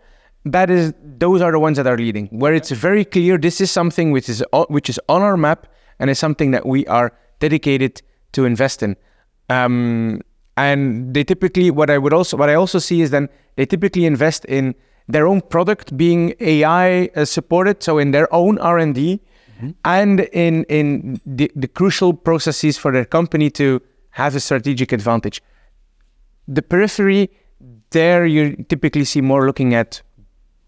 That 0.45 0.69
is 0.69 0.93
those 1.17 1.41
are 1.41 1.51
the 1.51 1.59
ones 1.59 1.77
that 1.77 1.87
are 1.87 1.97
leading 1.97 2.27
where 2.27 2.53
it's 2.53 2.71
very 2.71 3.05
clear 3.05 3.37
this 3.37 3.61
is 3.61 3.71
something 3.71 4.11
which 4.11 4.29
is 4.29 4.43
which 4.69 4.89
is 4.89 4.99
on 5.09 5.21
our 5.21 5.37
map 5.37 5.67
and 5.99 6.09
is 6.09 6.19
something 6.19 6.51
that 6.51 6.65
we 6.65 6.85
are 6.87 7.13
dedicated 7.39 8.01
to 8.33 8.45
invest 8.45 8.83
in. 8.83 8.95
Um, 9.49 10.21
and 10.57 11.13
they 11.13 11.23
typically 11.23 11.71
what 11.71 11.89
I 11.89 11.97
would 11.97 12.13
also 12.13 12.37
what 12.37 12.49
I 12.49 12.55
also 12.55 12.79
see 12.79 13.01
is 13.01 13.11
then 13.11 13.29
they 13.55 13.65
typically 13.65 14.05
invest 14.05 14.45
in 14.45 14.75
their 15.07 15.27
own 15.27 15.41
product 15.41 15.95
being 15.95 16.33
AI 16.39 17.09
uh, 17.15 17.25
supported, 17.25 17.83
so 17.83 17.97
in 17.97 18.11
their 18.11 18.33
own 18.33 18.57
R 18.57 18.77
and 18.77 18.95
D, 18.95 19.21
mm-hmm. 19.57 19.71
and 19.83 20.21
in 20.31 20.63
in 20.65 21.21
the, 21.25 21.51
the 21.55 21.67
crucial 21.67 22.13
processes 22.13 22.77
for 22.77 22.91
their 22.91 23.05
company 23.05 23.49
to 23.51 23.81
have 24.11 24.35
a 24.35 24.39
strategic 24.39 24.91
advantage. 24.91 25.41
The 26.47 26.61
periphery, 26.61 27.29
there 27.91 28.25
you 28.25 28.55
typically 28.69 29.03
see 29.03 29.21
more 29.21 29.45
looking 29.45 29.73
at 29.73 30.01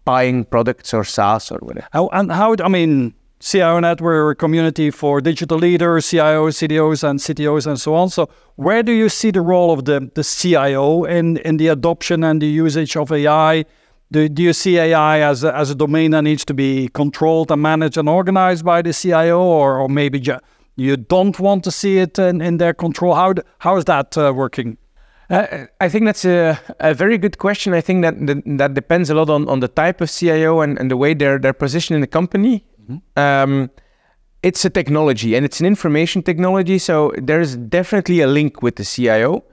buying 0.04 0.44
products 0.44 0.92
or 0.94 1.04
SaaS 1.04 1.50
or 1.50 1.58
whatever. 1.58 1.86
How, 1.92 2.08
and 2.08 2.32
how, 2.32 2.56
I 2.62 2.68
mean, 2.68 3.14
CIO 3.40 3.78
Network 3.78 4.14
or 4.14 4.30
a 4.30 4.34
community 4.34 4.90
for 4.90 5.20
digital 5.20 5.58
leaders, 5.58 6.06
CIOs, 6.06 6.58
CDOs, 6.58 7.08
and 7.08 7.20
CTOs, 7.20 7.66
and 7.66 7.80
so 7.80 7.94
on. 7.94 8.10
So, 8.10 8.28
where 8.56 8.82
do 8.82 8.90
you 8.90 9.08
see 9.08 9.30
the 9.30 9.40
role 9.40 9.72
of 9.72 9.84
the, 9.84 10.10
the 10.14 10.24
CIO 10.24 11.04
in, 11.04 11.36
in 11.38 11.56
the 11.56 11.68
adoption 11.68 12.24
and 12.24 12.42
the 12.42 12.46
usage 12.46 12.96
of 12.96 13.12
AI? 13.12 13.64
Do, 14.10 14.28
do 14.28 14.42
you 14.42 14.52
see 14.52 14.78
AI 14.78 15.20
as 15.20 15.44
a, 15.44 15.54
as 15.54 15.70
a 15.70 15.74
domain 15.74 16.10
that 16.12 16.22
needs 16.22 16.44
to 16.46 16.54
be 16.54 16.88
controlled 16.94 17.52
and 17.52 17.62
managed 17.62 17.96
and 17.96 18.08
organized 18.08 18.64
by 18.64 18.82
the 18.82 18.92
CIO, 18.92 19.40
or, 19.40 19.78
or 19.78 19.88
maybe 19.88 20.18
ju- 20.18 20.40
you 20.74 20.96
don't 20.96 21.38
want 21.38 21.62
to 21.64 21.70
see 21.70 21.98
it 21.98 22.18
in, 22.18 22.40
in 22.40 22.56
their 22.56 22.74
control? 22.74 23.14
How, 23.14 23.34
how 23.58 23.76
is 23.76 23.84
that 23.84 24.18
uh, 24.18 24.32
working? 24.34 24.78
Uh, 25.30 25.66
I 25.80 25.88
think 25.88 26.06
that's 26.06 26.24
a, 26.24 26.58
a 26.80 26.94
very 26.94 27.18
good 27.18 27.38
question. 27.38 27.74
I 27.74 27.82
think 27.82 28.02
that 28.02 28.26
that, 28.26 28.42
that 28.58 28.74
depends 28.74 29.10
a 29.10 29.14
lot 29.14 29.28
on, 29.28 29.46
on 29.48 29.60
the 29.60 29.68
type 29.68 30.00
of 30.00 30.10
CIO 30.10 30.60
and, 30.60 30.78
and 30.78 30.90
the 30.90 30.96
way 30.96 31.12
they're 31.14 31.38
they're 31.38 31.52
positioned 31.52 31.96
in 31.96 32.00
the 32.00 32.06
company. 32.06 32.64
Mm-hmm. 32.88 33.18
Um, 33.18 33.70
it's 34.42 34.64
a 34.64 34.70
technology 34.70 35.34
and 35.34 35.44
it's 35.44 35.60
an 35.60 35.66
information 35.66 36.22
technology, 36.22 36.78
so 36.78 37.12
there's 37.18 37.56
definitely 37.56 38.20
a 38.20 38.26
link 38.26 38.62
with 38.62 38.76
the 38.76 38.84
CIO. 38.84 39.44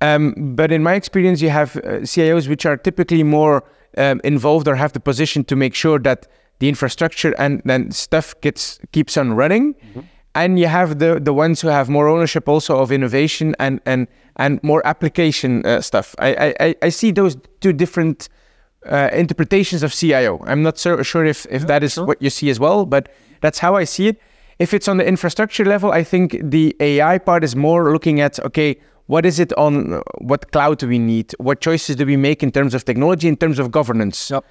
Um, 0.00 0.54
but 0.54 0.70
in 0.70 0.82
my 0.82 0.94
experience, 0.94 1.40
you 1.40 1.50
have 1.50 1.76
uh, 1.76 2.02
CIOs 2.02 2.48
which 2.48 2.66
are 2.66 2.76
typically 2.76 3.22
more 3.22 3.64
um, 3.96 4.20
involved 4.24 4.68
or 4.68 4.74
have 4.76 4.92
the 4.92 5.00
position 5.00 5.44
to 5.44 5.56
make 5.56 5.74
sure 5.74 5.98
that 6.00 6.26
the 6.58 6.68
infrastructure 6.68 7.34
and 7.38 7.62
then 7.64 7.90
stuff 7.90 8.38
gets 8.40 8.78
keeps 8.92 9.16
on 9.16 9.32
running. 9.32 9.74
Mm-hmm. 9.74 10.00
And 10.36 10.58
you 10.58 10.66
have 10.66 10.98
the 10.98 11.20
the 11.20 11.32
ones 11.32 11.60
who 11.60 11.68
have 11.68 11.88
more 11.88 12.08
ownership 12.08 12.48
also 12.48 12.78
of 12.78 12.90
innovation 12.92 13.54
and 13.58 13.80
and 13.86 14.08
and 14.36 14.62
more 14.62 14.84
application 14.86 15.64
uh, 15.64 15.80
stuff. 15.80 16.14
I, 16.18 16.54
I 16.60 16.74
I 16.82 16.88
see 16.88 17.12
those 17.12 17.36
two 17.60 17.72
different 17.72 18.28
uh, 18.86 19.10
interpretations 19.12 19.82
of 19.82 19.92
CIO. 19.92 20.42
I'm 20.46 20.62
not 20.62 20.78
so 20.78 21.02
sure 21.02 21.24
if, 21.24 21.46
if 21.50 21.62
yeah, 21.62 21.66
that 21.66 21.82
is 21.82 21.94
sure. 21.94 22.06
what 22.06 22.20
you 22.20 22.30
see 22.30 22.50
as 22.50 22.60
well, 22.60 22.86
but 22.86 23.08
that's 23.40 23.58
how 23.58 23.76
I 23.76 23.84
see 23.84 24.08
it. 24.08 24.20
If 24.58 24.72
it's 24.72 24.88
on 24.88 24.98
the 24.98 25.06
infrastructure 25.06 25.64
level, 25.64 25.92
I 25.92 26.04
think 26.04 26.38
the 26.42 26.76
AI 26.80 27.18
part 27.18 27.42
is 27.44 27.56
more 27.56 27.92
looking 27.92 28.20
at 28.20 28.38
okay, 28.44 28.76
what 29.06 29.26
is 29.26 29.38
it 29.38 29.52
on 29.54 30.02
what 30.18 30.52
cloud 30.52 30.78
do 30.78 30.88
we 30.88 30.98
need? 30.98 31.34
What 31.38 31.60
choices 31.60 31.96
do 31.96 32.06
we 32.06 32.16
make 32.16 32.42
in 32.42 32.50
terms 32.52 32.74
of 32.74 32.84
technology, 32.84 33.28
in 33.28 33.36
terms 33.36 33.58
of 33.58 33.70
governance? 33.70 34.30
Yep. 34.30 34.44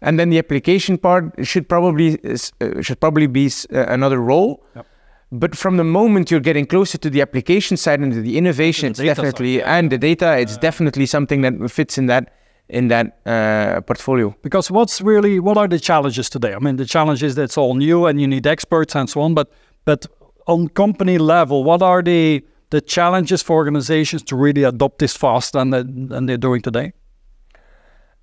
And 0.00 0.20
then 0.20 0.30
the 0.30 0.38
application 0.38 0.98
part 0.98 1.34
should 1.42 1.68
probably 1.68 2.18
uh, 2.24 2.82
should 2.82 3.00
probably 3.00 3.26
be 3.26 3.50
uh, 3.72 3.86
another 3.88 4.20
role. 4.20 4.64
Yep. 4.76 4.86
But 5.30 5.56
from 5.56 5.76
the 5.76 5.84
moment 5.84 6.30
you're 6.30 6.40
getting 6.40 6.64
closer 6.64 6.96
to 6.98 7.10
the 7.10 7.20
application 7.20 7.76
side 7.76 8.00
and 8.00 8.12
the 8.24 8.38
innovation, 8.38 8.92
the 8.92 9.02
it's 9.02 9.16
definitely 9.16 9.58
side, 9.58 9.66
yeah. 9.66 9.76
and 9.76 9.90
the 9.90 9.98
data, 9.98 10.38
it's 10.38 10.56
definitely 10.56 11.06
something 11.06 11.42
that 11.42 11.70
fits 11.70 11.98
in 11.98 12.06
that 12.06 12.32
in 12.68 12.88
that 12.88 13.18
uh, 13.26 13.80
portfolio. 13.82 14.34
Because 14.42 14.70
what's 14.70 15.00
really 15.00 15.40
what 15.40 15.56
are 15.56 15.68
the 15.68 15.78
challenges 15.78 16.28
today? 16.30 16.54
I 16.54 16.58
mean, 16.58 16.76
the 16.76 16.84
challenge 16.84 17.22
is 17.22 17.34
that 17.34 17.44
it's 17.44 17.58
all 17.58 17.74
new 17.74 18.06
and 18.06 18.20
you 18.20 18.26
need 18.26 18.46
experts 18.46 18.94
and 18.94 19.08
so 19.08 19.20
on. 19.22 19.34
But 19.34 19.50
but 19.84 20.06
on 20.46 20.68
company 20.68 21.18
level, 21.18 21.64
what 21.64 21.82
are 21.82 22.02
the 22.02 22.44
the 22.70 22.80
challenges 22.80 23.42
for 23.42 23.56
organizations 23.56 24.22
to 24.24 24.36
really 24.36 24.64
adopt 24.64 24.98
this 24.98 25.16
fast 25.16 25.52
than 25.52 25.70
than 25.70 26.26
they're 26.26 26.36
doing 26.36 26.62
today? 26.62 26.92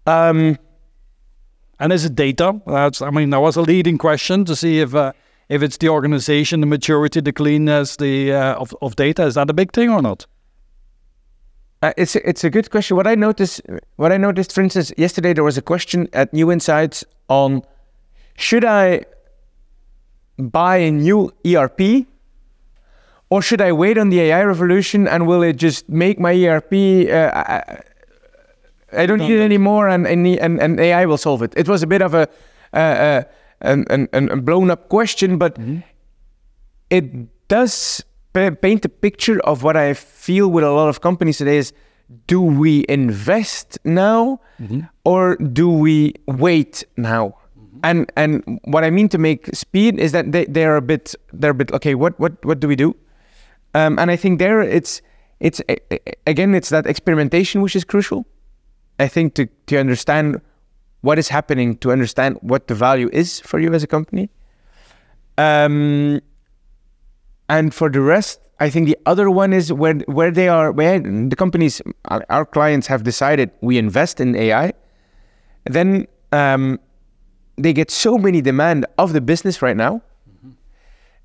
Um, 0.06 0.58
and 1.80 1.92
is 1.92 2.06
it 2.06 2.16
data? 2.16 2.62
That's 2.68 3.02
I 3.02 3.10
mean, 3.10 3.32
that 3.32 3.42
was 3.42 3.56
a 3.56 3.62
leading 3.62 3.98
question 3.98 4.46
to 4.46 4.56
see 4.56 4.80
if 4.80 4.94
uh, 4.94 5.14
if 5.50 5.64
it's 5.64 5.78
the 5.78 5.90
organization, 5.90 6.62
the 6.62 6.68
maturity, 6.68 7.22
the 7.22 7.34
cleanness, 7.34 7.96
the 7.98 8.34
uh, 8.34 8.56
of 8.56 8.76
of 8.82 8.96
data. 8.96 9.24
Is 9.24 9.34
that 9.34 9.50
a 9.50 9.54
big 9.54 9.72
thing 9.72 9.90
or 9.90 10.02
not? 10.02 10.28
Uh, 11.82 11.94
it's 11.98 12.16
a, 12.16 12.30
it's 12.30 12.44
a 12.44 12.50
good 12.50 12.72
question. 12.72 12.98
What 12.98 13.08
I 13.08 13.16
noticed, 13.16 13.62
what 13.98 14.12
I 14.12 14.18
noticed, 14.18 14.54
for 14.54 14.62
instance, 14.62 14.92
yesterday 14.98 15.34
there 15.34 15.44
was 15.44 15.58
a 15.58 15.62
question 15.62 16.08
at 16.14 16.34
New 16.34 16.52
Insights 16.52 17.04
on 17.30 17.64
should 18.38 18.66
I 18.66 19.06
buy 20.38 20.78
a 20.78 20.92
new 20.92 21.32
ERP 21.46 22.06
or 23.30 23.42
should 23.42 23.62
I 23.62 23.72
wait 23.72 23.98
on 23.98 24.10
the 24.10 24.20
AI 24.22 24.44
revolution 24.44 25.08
and 25.08 25.28
will 25.28 25.44
it 25.44 25.58
just 25.58 25.90
make 25.90 26.20
my 26.20 26.34
ERP? 26.34 26.74
Uh, 27.10 27.32
I, 27.34 27.82
I, 28.94 29.06
don't 29.06 29.20
need 29.20 29.32
it 29.32 29.42
anymore, 29.42 29.90
and, 29.90 30.08
and 30.08 30.28
and 30.40 30.80
AI 30.80 31.06
will 31.06 31.18
solve 31.18 31.42
it. 31.42 31.54
It 31.58 31.68
was 31.68 31.84
a 31.84 31.88
bit 31.88 32.02
of 32.02 32.14
a 32.14 32.30
uh, 32.74 32.78
uh, 32.78 33.24
an, 33.62 33.86
an, 33.90 34.08
an 34.12 34.42
blown 34.42 34.70
up 34.70 34.90
question, 34.90 35.38
but 35.38 35.56
mm-hmm. 35.56 35.80
it 36.90 37.48
does 37.48 38.04
paint 38.36 38.86
a 38.86 38.90
picture 38.90 39.40
of 39.42 39.64
what 39.64 39.76
I 39.76 39.94
feel 39.94 40.50
with 40.50 40.64
a 40.64 40.72
lot 40.72 40.90
of 40.90 41.02
companies 41.02 41.38
today 41.38 41.58
is 41.58 41.74
do 42.28 42.42
we 42.42 42.86
invest 42.88 43.80
now 43.84 44.40
mm-hmm. 44.62 44.82
or 45.04 45.36
do 45.38 45.70
we 45.70 46.14
wait 46.28 46.84
now? 46.98 47.38
Mm-hmm. 47.58 47.80
And 47.84 48.12
and 48.16 48.60
what 48.66 48.84
I 48.84 48.90
mean 48.90 49.10
to 49.10 49.18
make 49.18 49.48
speed 49.56 50.00
is 50.00 50.12
that 50.12 50.32
they, 50.32 50.46
they're 50.46 50.78
a 50.78 50.82
bit 50.82 51.16
they're 51.34 51.52
a 51.52 51.56
bit 51.56 51.72
okay, 51.72 51.96
what 51.96 52.20
what 52.20 52.44
what 52.46 52.60
do 52.60 52.68
we 52.68 52.76
do? 52.76 52.96
Um, 53.74 53.98
and 54.00 54.12
I 54.12 54.16
think 54.16 54.40
there 54.40 54.62
it's 54.62 55.02
it's 55.40 55.62
again 56.28 56.56
it's 56.56 56.70
that 56.70 56.86
experimentation 56.86 57.62
which 57.62 57.76
is 57.76 57.84
crucial. 57.84 58.26
I 59.00 59.08
think 59.08 59.34
to 59.36 59.48
to 59.68 59.78
understand 59.78 60.42
what 61.02 61.20
is 61.20 61.30
happening, 61.30 61.78
to 61.78 61.92
understand 61.92 62.38
what 62.42 62.68
the 62.68 62.76
value 62.76 63.10
is 63.14 63.40
for 63.42 63.60
you 63.60 63.74
as 63.74 63.84
a 63.84 63.88
company. 63.88 64.30
Um, 65.38 66.22
and 67.50 67.74
for 67.74 67.90
the 67.90 68.02
rest, 68.02 68.40
I 68.60 68.70
think 68.70 68.88
the 68.88 68.98
other 69.06 69.30
one 69.30 69.54
is 69.54 69.72
where 69.72 69.96
where 70.08 70.32
they 70.32 70.48
are 70.48 70.72
where 70.72 71.00
the 71.00 71.36
companies 71.36 71.82
our, 72.06 72.26
our 72.30 72.46
clients 72.46 72.88
have 72.88 73.04
decided 73.04 73.52
we 73.62 73.78
invest 73.78 74.20
in 74.20 74.36
AI, 74.36 74.74
then 75.66 76.08
um, 76.32 76.80
they 77.58 77.74
get 77.74 77.92
so 77.92 78.18
many 78.18 78.42
demand 78.42 78.86
of 78.98 79.14
the 79.14 79.22
business 79.22 79.62
right 79.62 79.78
now. 79.78 80.02
Mm-hmm. 80.30 80.52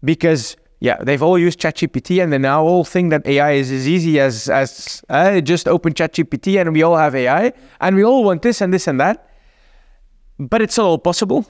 because 0.04 0.56
yeah 0.80 0.96
they've 1.02 1.22
all 1.22 1.38
used 1.38 1.60
ChatGPT 1.60 2.22
and 2.22 2.32
they 2.32 2.38
now 2.38 2.62
all 2.62 2.84
think 2.84 3.10
that 3.10 3.26
AI 3.26 3.52
is 3.52 3.70
as 3.70 3.86
easy 3.86 4.18
as 4.18 4.48
as 4.48 5.02
uh, 5.08 5.40
just 5.40 5.68
open 5.68 5.92
ChatGPT 5.94 6.60
and 6.60 6.72
we 6.72 6.82
all 6.82 6.96
have 6.96 7.14
AI 7.14 7.52
and 7.80 7.96
we 7.96 8.04
all 8.04 8.24
want 8.24 8.42
this 8.42 8.60
and 8.60 8.72
this 8.74 8.86
and 8.86 9.00
that, 9.00 9.30
but 10.38 10.62
it's 10.62 10.78
all 10.78 10.98
possible, 10.98 11.46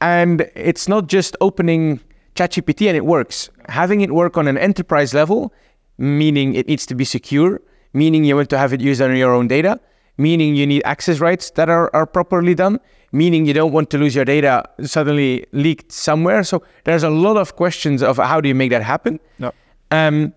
and 0.00 0.50
it's 0.54 0.88
not 0.88 1.08
just 1.08 1.36
opening 1.40 2.00
ChatGPT 2.40 2.88
and 2.88 2.96
it 2.96 3.04
works. 3.04 3.50
Having 3.68 4.00
it 4.00 4.12
work 4.12 4.38
on 4.38 4.48
an 4.48 4.56
enterprise 4.56 5.12
level, 5.12 5.52
meaning 5.98 6.54
it 6.54 6.66
needs 6.66 6.86
to 6.86 6.94
be 6.94 7.04
secure, 7.04 7.60
meaning 7.92 8.24
you 8.24 8.36
want 8.36 8.48
to 8.50 8.58
have 8.58 8.72
it 8.72 8.80
used 8.80 9.02
on 9.02 9.14
your 9.14 9.34
own 9.34 9.46
data, 9.46 9.78
meaning 10.16 10.54
you 10.54 10.66
need 10.66 10.82
access 10.84 11.20
rights 11.20 11.50
that 11.50 11.68
are, 11.68 11.94
are 11.94 12.06
properly 12.06 12.54
done, 12.54 12.80
meaning 13.12 13.44
you 13.44 13.52
don't 13.52 13.72
want 13.72 13.90
to 13.90 13.98
lose 13.98 14.14
your 14.14 14.24
data 14.24 14.64
suddenly 14.82 15.44
leaked 15.52 15.92
somewhere. 15.92 16.42
So 16.42 16.62
there's 16.84 17.02
a 17.02 17.10
lot 17.10 17.36
of 17.36 17.56
questions 17.56 18.02
of 18.02 18.16
how 18.16 18.40
do 18.40 18.48
you 18.48 18.54
make 18.54 18.70
that 18.70 18.82
happen. 18.82 19.20
No. 19.38 19.52
Um, 19.90 20.32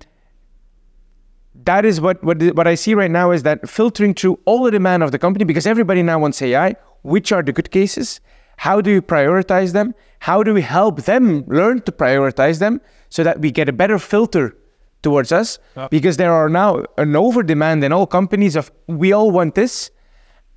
that 1.65 1.85
is 1.85 2.01
what, 2.01 2.21
what 2.23 2.41
what 2.55 2.67
I 2.67 2.75
see 2.75 2.93
right 2.95 3.11
now 3.11 3.31
is 3.31 3.43
that 3.43 3.69
filtering 3.69 4.13
through 4.13 4.39
all 4.45 4.63
the 4.63 4.71
demand 4.71 5.03
of 5.03 5.11
the 5.11 5.19
company 5.19 5.45
because 5.45 5.65
everybody 5.65 6.01
now 6.03 6.19
wants 6.19 6.41
AI. 6.41 6.75
Which 7.03 7.31
are 7.31 7.43
the 7.43 7.53
good 7.53 7.69
cases? 7.69 8.21
How 8.57 8.81
do 8.81 8.91
you 8.91 9.01
prioritize 9.01 9.73
them? 9.73 9.93
How 10.19 10.43
do 10.43 10.53
we 10.53 10.61
help 10.61 11.01
them 11.03 11.43
learn 11.47 11.81
to 11.81 11.91
prioritize 11.91 12.59
them 12.59 12.81
so 13.09 13.23
that 13.23 13.39
we 13.39 13.51
get 13.51 13.67
a 13.67 13.73
better 13.73 13.99
filter 13.99 14.55
towards 15.01 15.31
us? 15.31 15.59
Because 15.89 16.17
there 16.17 16.33
are 16.33 16.49
now 16.49 16.85
an 16.97 17.15
over 17.15 17.43
demand 17.43 17.83
in 17.83 17.91
all 17.91 18.07
companies 18.07 18.55
of 18.55 18.71
we 18.87 19.11
all 19.11 19.31
want 19.31 19.55
this. 19.55 19.91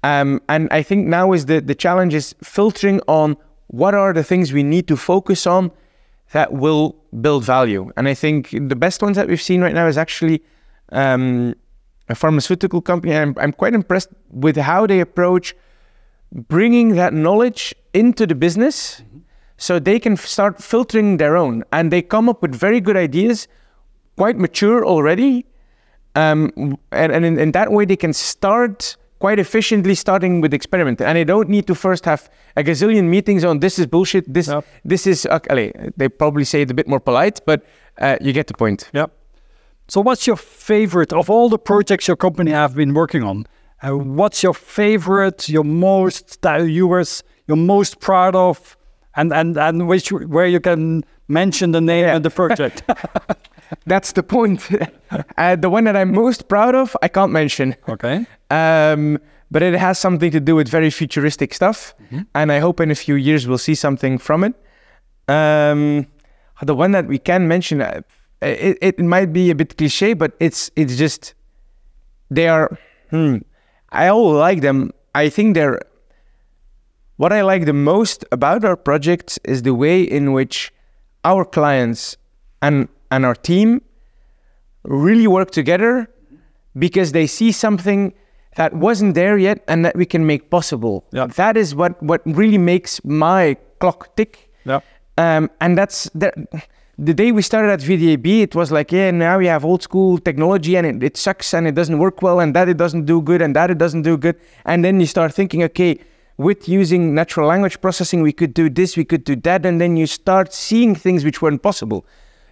Um, 0.02 0.40
and 0.48 0.68
I 0.70 0.82
think 0.82 1.06
now 1.06 1.32
is 1.32 1.46
the, 1.46 1.60
the 1.60 1.74
challenge 1.74 2.14
is 2.14 2.34
filtering 2.42 3.00
on 3.08 3.36
what 3.68 3.94
are 3.94 4.12
the 4.12 4.22
things 4.22 4.52
we 4.52 4.62
need 4.62 4.86
to 4.88 4.96
focus 4.96 5.46
on 5.46 5.72
that 6.32 6.52
will 6.52 6.96
build 7.20 7.44
value. 7.44 7.90
And 7.96 8.08
I 8.08 8.14
think 8.14 8.50
the 8.50 8.76
best 8.76 9.02
ones 9.02 9.16
that 9.16 9.26
we've 9.28 9.42
seen 9.42 9.60
right 9.62 9.74
now 9.74 9.86
is 9.86 9.98
actually 9.98 10.42
um, 10.92 11.54
a 12.08 12.14
pharmaceutical 12.14 12.80
company. 12.80 13.16
I'm, 13.16 13.34
I'm 13.38 13.52
quite 13.52 13.74
impressed 13.74 14.10
with 14.30 14.56
how 14.56 14.86
they 14.86 15.00
approach 15.00 15.54
bringing 16.32 16.94
that 16.96 17.12
knowledge 17.12 17.74
into 17.94 18.26
the 18.26 18.34
business 18.34 19.02
so 19.56 19.78
they 19.78 19.98
can 19.98 20.12
f- 20.14 20.26
start 20.26 20.62
filtering 20.62 21.16
their 21.16 21.36
own 21.36 21.64
and 21.72 21.90
they 21.90 22.02
come 22.02 22.28
up 22.28 22.42
with 22.42 22.54
very 22.54 22.80
good 22.80 22.96
ideas 22.96 23.48
quite 24.16 24.36
mature 24.36 24.84
already 24.84 25.46
um, 26.14 26.78
and, 26.92 27.12
and 27.12 27.24
in, 27.24 27.38
in 27.38 27.52
that 27.52 27.70
way 27.70 27.84
they 27.84 27.96
can 27.96 28.12
start 28.12 28.96
quite 29.18 29.38
efficiently 29.38 29.94
starting 29.94 30.40
with 30.42 30.52
experiment 30.52 31.00
and 31.00 31.16
they 31.16 31.24
don't 31.24 31.48
need 31.48 31.66
to 31.66 31.74
first 31.74 32.04
have 32.04 32.28
a 32.56 32.62
gazillion 32.62 33.04
meetings 33.04 33.44
on 33.44 33.60
this 33.60 33.78
is 33.78 33.86
bullshit 33.86 34.30
this 34.32 34.48
Yep. 34.48 34.64
this 34.84 35.06
is 35.06 35.26
uh, 35.26 35.38
allez, 35.48 35.72
they 35.96 36.08
probably 36.08 36.44
say 36.44 36.62
it 36.62 36.70
a 36.70 36.74
bit 36.74 36.86
more 36.86 37.00
polite 37.00 37.40
but 37.46 37.64
uh, 37.98 38.16
you 38.20 38.32
get 38.32 38.46
the 38.46 38.54
point 38.54 38.90
Yeah. 38.92 39.06
So, 39.88 40.00
what's 40.00 40.26
your 40.26 40.36
favorite 40.36 41.12
of 41.12 41.30
all 41.30 41.48
the 41.48 41.58
projects 41.58 42.08
your 42.08 42.16
company 42.16 42.50
have 42.50 42.74
been 42.74 42.92
working 42.92 43.22
on? 43.22 43.46
Uh, 43.86 43.96
what's 43.96 44.42
your 44.42 44.54
favorite, 44.54 45.48
your 45.48 45.64
most 45.64 46.42
that 46.42 46.56
you 46.62 46.86
were 46.88 47.04
you're 47.46 47.56
most 47.56 48.00
proud 48.00 48.34
of, 48.34 48.76
and 49.14 49.32
and 49.32 49.56
and 49.56 49.86
which 49.86 50.10
where 50.10 50.46
you 50.46 50.60
can 50.60 51.04
mention 51.28 51.72
the 51.72 51.80
name 51.80 52.04
Yeah. 52.04 52.16
of 52.16 52.22
the 52.26 52.30
project? 52.30 52.82
that's 53.86 54.12
the 54.12 54.22
point 54.22 54.68
uh, 55.38 55.56
the 55.56 55.68
one 55.68 55.84
that 55.84 55.96
i'm 55.96 56.12
most 56.12 56.46
proud 56.48 56.74
of 56.76 56.96
i 57.02 57.08
can't 57.08 57.32
mention 57.32 57.74
okay. 57.88 58.24
um, 58.50 59.18
but 59.50 59.60
it 59.60 59.74
has 59.74 59.98
something 59.98 60.30
to 60.30 60.38
do 60.40 60.54
with 60.54 60.68
very 60.68 60.88
futuristic 60.90 61.52
stuff, 61.54 61.94
and 62.34 62.52
I 62.52 62.58
hope 62.60 62.80
in 62.80 62.90
a 62.90 62.94
few 62.94 63.14
years 63.16 63.46
we'll 63.48 63.58
see 63.58 63.74
something 63.76 64.18
from 64.18 64.44
it. 64.44 64.54
Um, 65.28 66.06
the 66.62 66.74
one 66.74 66.92
that 66.92 67.06
we 67.06 67.18
can 67.18 67.46
mention, 67.48 67.80
uh, 67.80 68.02
it, 68.42 68.78
it 68.80 68.98
might 69.00 69.32
be 69.32 69.50
a 69.50 69.54
bit 69.54 69.76
cliche, 69.76 70.14
but 70.14 70.32
it's 70.40 70.70
it's 70.76 70.96
just 70.96 71.34
they 72.30 72.48
are. 72.48 72.76
Hmm, 73.10 73.38
I 73.90 74.08
all 74.08 74.32
like 74.32 74.60
them. 74.60 74.92
I 75.14 75.28
think 75.28 75.54
they're. 75.54 75.80
What 77.16 77.32
I 77.32 77.42
like 77.42 77.64
the 77.64 77.72
most 77.72 78.24
about 78.30 78.64
our 78.64 78.76
projects 78.76 79.38
is 79.44 79.62
the 79.62 79.74
way 79.74 80.02
in 80.02 80.32
which 80.32 80.72
our 81.24 81.44
clients 81.44 82.16
and 82.60 82.88
and 83.10 83.24
our 83.24 83.34
team 83.34 83.80
really 84.84 85.26
work 85.26 85.50
together 85.50 86.08
because 86.78 87.12
they 87.12 87.26
see 87.26 87.52
something 87.52 88.12
that 88.56 88.74
wasn't 88.74 89.14
there 89.14 89.38
yet 89.38 89.62
and 89.68 89.84
that 89.84 89.96
we 89.96 90.04
can 90.06 90.26
make 90.26 90.50
possible. 90.50 91.04
Yeah. 91.12 91.26
That 91.26 91.56
is 91.56 91.74
what 91.74 92.02
what 92.02 92.20
really 92.26 92.58
makes 92.58 93.02
my 93.04 93.56
clock 93.80 94.14
tick. 94.16 94.50
Yeah. 94.64 94.80
Um, 95.18 95.50
and 95.60 95.78
that's 95.78 96.10
the, 96.14 96.30
the 96.98 97.12
day 97.12 97.30
we 97.30 97.42
started 97.42 97.70
at 97.70 97.80
VDAB, 97.80 98.42
it 98.42 98.54
was 98.54 98.72
like, 98.72 98.90
yeah, 98.90 99.10
now 99.10 99.38
we 99.38 99.46
have 99.46 99.64
old 99.64 99.82
school 99.82 100.16
technology 100.16 100.76
and 100.76 100.86
it, 100.86 101.02
it 101.02 101.16
sucks 101.16 101.52
and 101.52 101.66
it 101.66 101.74
doesn't 101.74 101.98
work 101.98 102.22
well 102.22 102.40
and 102.40 102.54
that 102.54 102.68
it 102.70 102.78
doesn't 102.78 103.04
do 103.04 103.20
good 103.20 103.42
and 103.42 103.54
that 103.54 103.70
it 103.70 103.76
doesn't 103.76 104.02
do 104.02 104.16
good. 104.16 104.36
And 104.64 104.82
then 104.82 104.98
you 104.98 105.06
start 105.06 105.34
thinking, 105.34 105.62
okay, 105.64 105.98
with 106.38 106.68
using 106.68 107.14
natural 107.14 107.48
language 107.48 107.80
processing, 107.82 108.22
we 108.22 108.32
could 108.32 108.54
do 108.54 108.70
this, 108.70 108.96
we 108.96 109.04
could 109.04 109.24
do 109.24 109.36
that. 109.36 109.66
And 109.66 109.78
then 109.78 109.96
you 109.96 110.06
start 110.06 110.54
seeing 110.54 110.94
things 110.94 111.22
which 111.22 111.42
weren't 111.42 111.62
possible. 111.62 112.06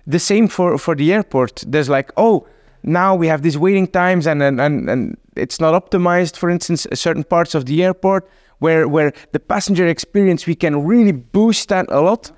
The 0.07 0.18
same 0.18 0.48
for, 0.48 0.76
for 0.76 0.94
the 0.94 1.12
airport. 1.14 1.64
There's 1.66 1.88
like, 1.88 2.12
oh, 2.18 2.46
now 2.83 3.14
we 3.14 3.28
have 3.28 3.40
these 3.40 3.57
waiting 3.57 3.87
times 3.87 4.26
and, 4.26 4.42
and, 4.42 4.61
and, 4.61 4.90
and 4.90 5.18
it's 5.37 5.59
not 5.59 5.72
optimized, 5.72 6.37
for 6.37 6.50
instance, 6.50 6.87
certain 6.92 7.24
parts 7.24 7.54
of 7.54 7.64
the 7.64 7.83
airport 7.83 8.28
where, 8.59 8.88
where 8.88 9.14
the 9.33 9.40
passenger 9.40 9.87
experience, 9.87 10.46
we 10.46 10.54
can 10.54 10.85
really 10.85 11.12
boost 11.12 11.70
that 11.70 11.87
a 11.88 12.02
lot. 12.02 12.30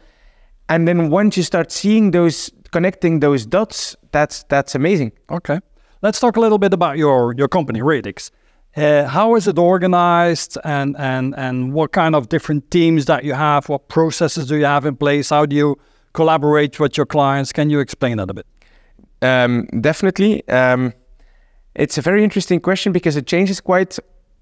And 0.68 0.86
then 0.86 1.10
once 1.10 1.36
you 1.36 1.42
start 1.42 1.70
seeing 1.70 2.10
those, 2.10 2.50
connecting 2.72 3.20
those 3.20 3.46
dots, 3.46 3.96
that's, 4.12 4.42
that's 4.44 4.74
amazing. 4.74 5.12
Okay. 5.30 5.60
Let's 6.02 6.20
talk 6.20 6.36
a 6.36 6.40
little 6.40 6.58
bit 6.58 6.74
about 6.74 6.98
your 6.98 7.34
your 7.36 7.48
company, 7.48 7.80
Radix. 7.80 8.30
Uh, 8.76 9.06
how 9.08 9.34
is 9.34 9.48
it 9.48 9.58
organized, 9.58 10.58
and 10.62 10.94
and 10.98 11.34
and 11.38 11.72
what 11.72 11.92
kind 11.92 12.14
of 12.14 12.28
different 12.28 12.70
teams 12.70 13.06
that 13.06 13.24
you 13.24 13.32
have? 13.32 13.68
What 13.68 13.88
processes 13.88 14.46
do 14.46 14.56
you 14.56 14.66
have 14.66 14.84
in 14.84 14.96
place? 14.96 15.30
How 15.30 15.46
do 15.46 15.56
you 15.56 15.76
collaborate 16.12 16.78
with 16.78 16.96
your 16.98 17.06
clients? 17.06 17.52
Can 17.52 17.70
you 17.70 17.80
explain 17.80 18.18
that 18.18 18.30
a 18.30 18.34
bit? 18.34 18.46
Um, 19.22 19.66
definitely. 19.80 20.46
Um, 20.48 20.92
it's 21.74 21.96
a 21.96 22.02
very 22.02 22.22
interesting 22.22 22.60
question 22.60 22.92
because 22.92 23.16
it 23.16 23.26
changes 23.26 23.60
quite 23.60 23.98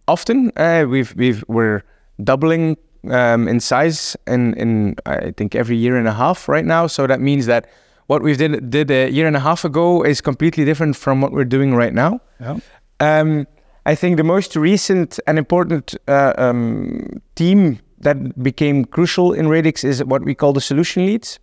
often. 0.09 0.51
Uh, 0.57 0.87
we've 0.89 1.15
we've 1.17 1.45
we're 1.47 1.83
doubling 2.25 2.77
um, 3.11 3.49
in 3.49 3.61
size 3.61 4.17
in 4.27 4.55
in 4.55 4.97
I 5.07 5.33
think 5.33 5.55
every 5.55 5.77
year 5.77 5.97
and 5.97 6.09
a 6.09 6.13
half 6.13 6.49
right 6.49 6.65
now. 6.65 6.87
So 6.87 7.07
that 7.07 7.21
means 7.21 7.47
that 7.47 7.67
what 8.07 8.23
we 8.23 8.37
did 8.37 8.71
did 8.71 8.91
a 8.91 9.11
year 9.11 9.27
and 9.27 9.37
a 9.37 9.41
half 9.41 9.65
ago 9.65 10.03
is 10.03 10.21
completely 10.21 10.65
different 10.65 10.97
from 10.97 11.21
what 11.21 11.33
we're 11.33 11.45
doing 11.45 11.75
right 11.75 11.93
now. 11.95 12.21
Yeah. 12.41 12.59
Um, 13.01 13.47
I 13.87 13.95
think 13.95 14.17
the 14.17 14.25
most 14.25 14.57
recent 14.57 15.21
and 15.27 15.39
important 15.39 15.95
uh, 16.09 16.33
um, 16.39 17.21
team 17.35 17.81
that 17.99 18.43
became 18.43 18.85
crucial 18.85 19.33
in 19.33 19.49
Radix 19.49 19.85
is 19.85 20.03
what 20.05 20.25
we 20.25 20.35
call 20.35 20.53
the 20.53 20.61
solution 20.61 21.07
leads, 21.07 21.39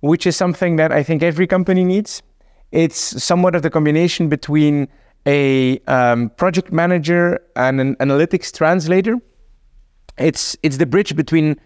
which 0.00 0.26
is 0.26 0.36
something 0.36 0.76
that 0.76 0.92
I 0.92 1.02
think 1.02 1.22
every 1.22 1.46
company 1.46 1.84
needs. 1.84 2.22
It's 2.72 3.22
somewhat 3.22 3.54
of 3.54 3.62
the 3.62 3.70
combination 3.70 4.28
between 4.28 4.88
a 5.26 5.78
um, 5.86 6.30
project 6.30 6.72
manager 6.72 7.40
and 7.56 7.80
an 7.80 7.96
analytics 7.96 8.52
translator. 8.52 9.16
It's 10.18 10.56
it's 10.62 10.76
the 10.78 10.86
bridge 10.86 11.14
between 11.16 11.56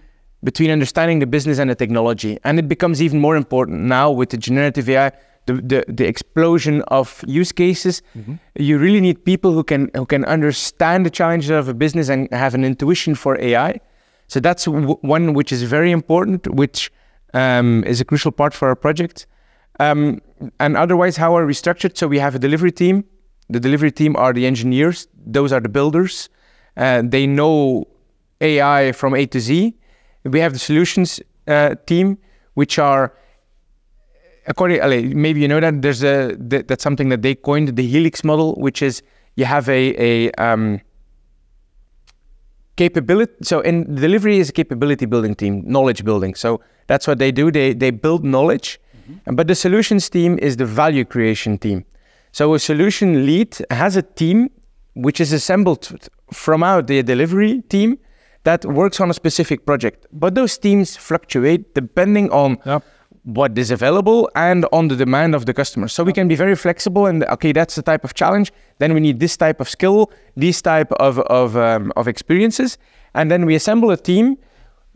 between 0.43 0.71
understanding 0.71 1.19
the 1.19 1.27
business 1.27 1.59
and 1.59 1.69
the 1.71 1.75
technology, 1.75 2.39
and 2.45 2.59
it 2.59 2.69
becomes 2.69 3.03
even 3.03 3.21
more 3.21 3.37
important 3.37 3.83
now 3.83 4.11
with 4.11 4.31
the 4.31 4.37
generative 4.37 4.89
AI, 4.89 5.13
the 5.47 5.55
the, 5.55 5.85
the 5.89 6.07
explosion 6.07 6.83
of 6.89 7.23
use 7.27 7.53
cases. 7.53 8.03
You 8.57 8.79
really 8.79 9.01
need 9.01 9.25
people 9.25 9.53
who 9.53 9.63
can 9.63 9.91
who 9.95 10.07
can 10.07 10.25
understand 10.25 11.07
the 11.07 11.11
challenges 11.11 11.51
of 11.51 11.69
a 11.69 11.75
business 11.75 12.09
and 12.09 12.29
have 12.33 12.55
an 12.55 12.65
intuition 12.65 13.15
for 13.15 13.39
AI. 13.41 13.81
So 14.29 14.41
that's 14.41 14.65
w- 14.65 14.97
one 15.03 15.35
which 15.35 15.53
is 15.53 15.63
very 15.65 15.91
important, 15.91 16.47
which 16.55 16.91
um, 17.35 17.85
is 17.85 18.01
a 18.01 18.05
crucial 18.05 18.33
part 18.33 18.55
for 18.55 18.69
our 18.69 18.77
project. 18.77 19.27
Um, 19.81 20.21
and 20.59 20.77
otherwise, 20.77 21.17
how 21.17 21.37
are 21.37 21.47
we 21.47 21.55
structured? 21.55 21.97
So 21.97 22.07
we 22.07 22.19
have 22.19 22.35
a 22.35 22.39
delivery 22.39 22.73
team. 22.73 23.05
The 23.49 23.61
delivery 23.61 23.91
team 23.91 24.15
are 24.17 24.33
the 24.33 24.47
engineers; 24.47 25.09
those 25.27 25.53
are 25.53 25.61
the 25.61 25.69
builders. 25.69 26.29
Uh, 26.77 27.03
they 27.05 27.27
know 27.27 27.87
AI 28.41 28.93
from 28.93 29.15
A 29.15 29.27
to 29.27 29.41
Z. 29.41 29.75
We 30.25 30.41
have 30.41 30.53
the 30.53 30.59
solutions 30.59 31.21
uh, 31.47 31.75
team, 31.87 32.19
which 32.55 32.79
are 32.79 33.15
according 34.47 34.81
maybe 35.21 35.41
you 35.41 35.49
know 35.49 35.61
that 35.61 35.83
there's 35.83 36.03
a 36.03 36.37
that, 36.39 36.69
that's 36.69 36.83
something 36.83 37.09
that 37.11 37.23
they 37.23 37.35
coined 37.35 37.77
the 37.77 37.87
helix 37.87 38.25
model, 38.25 38.55
which 38.55 38.83
is 38.83 39.03
you 39.37 39.45
have 39.45 39.69
a 39.69 39.83
a 39.99 40.31
um, 40.33 40.81
capability. 42.77 43.33
So 43.43 43.61
in 43.61 43.95
delivery 43.95 44.39
is 44.39 44.51
a 44.51 44.53
capability 44.53 45.07
building 45.07 45.35
team, 45.35 45.63
knowledge 45.67 46.05
building. 46.05 46.35
So 46.35 46.61
that's 46.87 47.07
what 47.07 47.19
they 47.19 47.33
do. 47.33 47.51
They 47.51 47.73
they 47.75 47.91
build 47.91 48.25
knowledge, 48.25 48.81
And 49.27 49.37
but 49.37 49.47
the 49.49 49.55
solutions 49.55 50.09
team 50.09 50.39
is 50.39 50.57
the 50.57 50.67
value 50.67 51.05
creation 51.05 51.59
team. 51.59 51.85
So 52.33 52.55
a 52.55 52.59
solution 52.59 53.27
lead 53.27 53.57
has 53.71 53.97
a 53.97 54.03
team 54.03 54.51
which 54.95 55.21
is 55.21 55.33
assembled 55.33 55.83
from 56.33 56.63
out 56.63 56.87
the 56.87 57.03
delivery 57.03 57.63
team 57.69 57.99
that 58.45 58.65
works 58.65 59.01
on 59.01 59.11
a 59.11 59.15
specific 59.15 59.67
project. 59.67 60.07
But 60.13 60.35
those 60.35 60.57
teams 60.59 60.97
fluctuate 60.97 61.75
depending 61.75 62.31
on 62.31 62.59
Yep. 62.65 62.83
what 63.25 63.59
is 63.59 63.71
available 63.71 64.31
and 64.35 64.65
on 64.73 64.89
the 64.89 64.97
demand 64.97 65.35
of 65.35 65.45
the 65.45 65.53
customer. 65.53 65.89
So 65.89 66.03
we 66.05 66.13
can 66.13 66.27
be 66.29 66.37
very 66.37 66.57
flexible 66.57 67.07
and 67.07 67.25
okay, 67.25 67.53
that's 67.53 67.75
the 67.75 67.83
type 67.83 68.03
of 68.05 68.15
challenge. 68.15 68.51
Then 68.79 68.95
we 68.95 69.01
need 69.01 69.21
this 69.21 69.37
type 69.37 69.61
of 69.61 69.69
skill, 69.69 70.11
these 70.37 70.63
type 70.63 70.91
of 70.93 71.19
of 71.41 71.57
um, 71.57 71.93
of 71.97 72.09
experiences, 72.09 72.79
and 73.15 73.31
then 73.31 73.45
we 73.47 73.55
assemble 73.55 73.91
a 73.91 73.97
team 73.97 74.37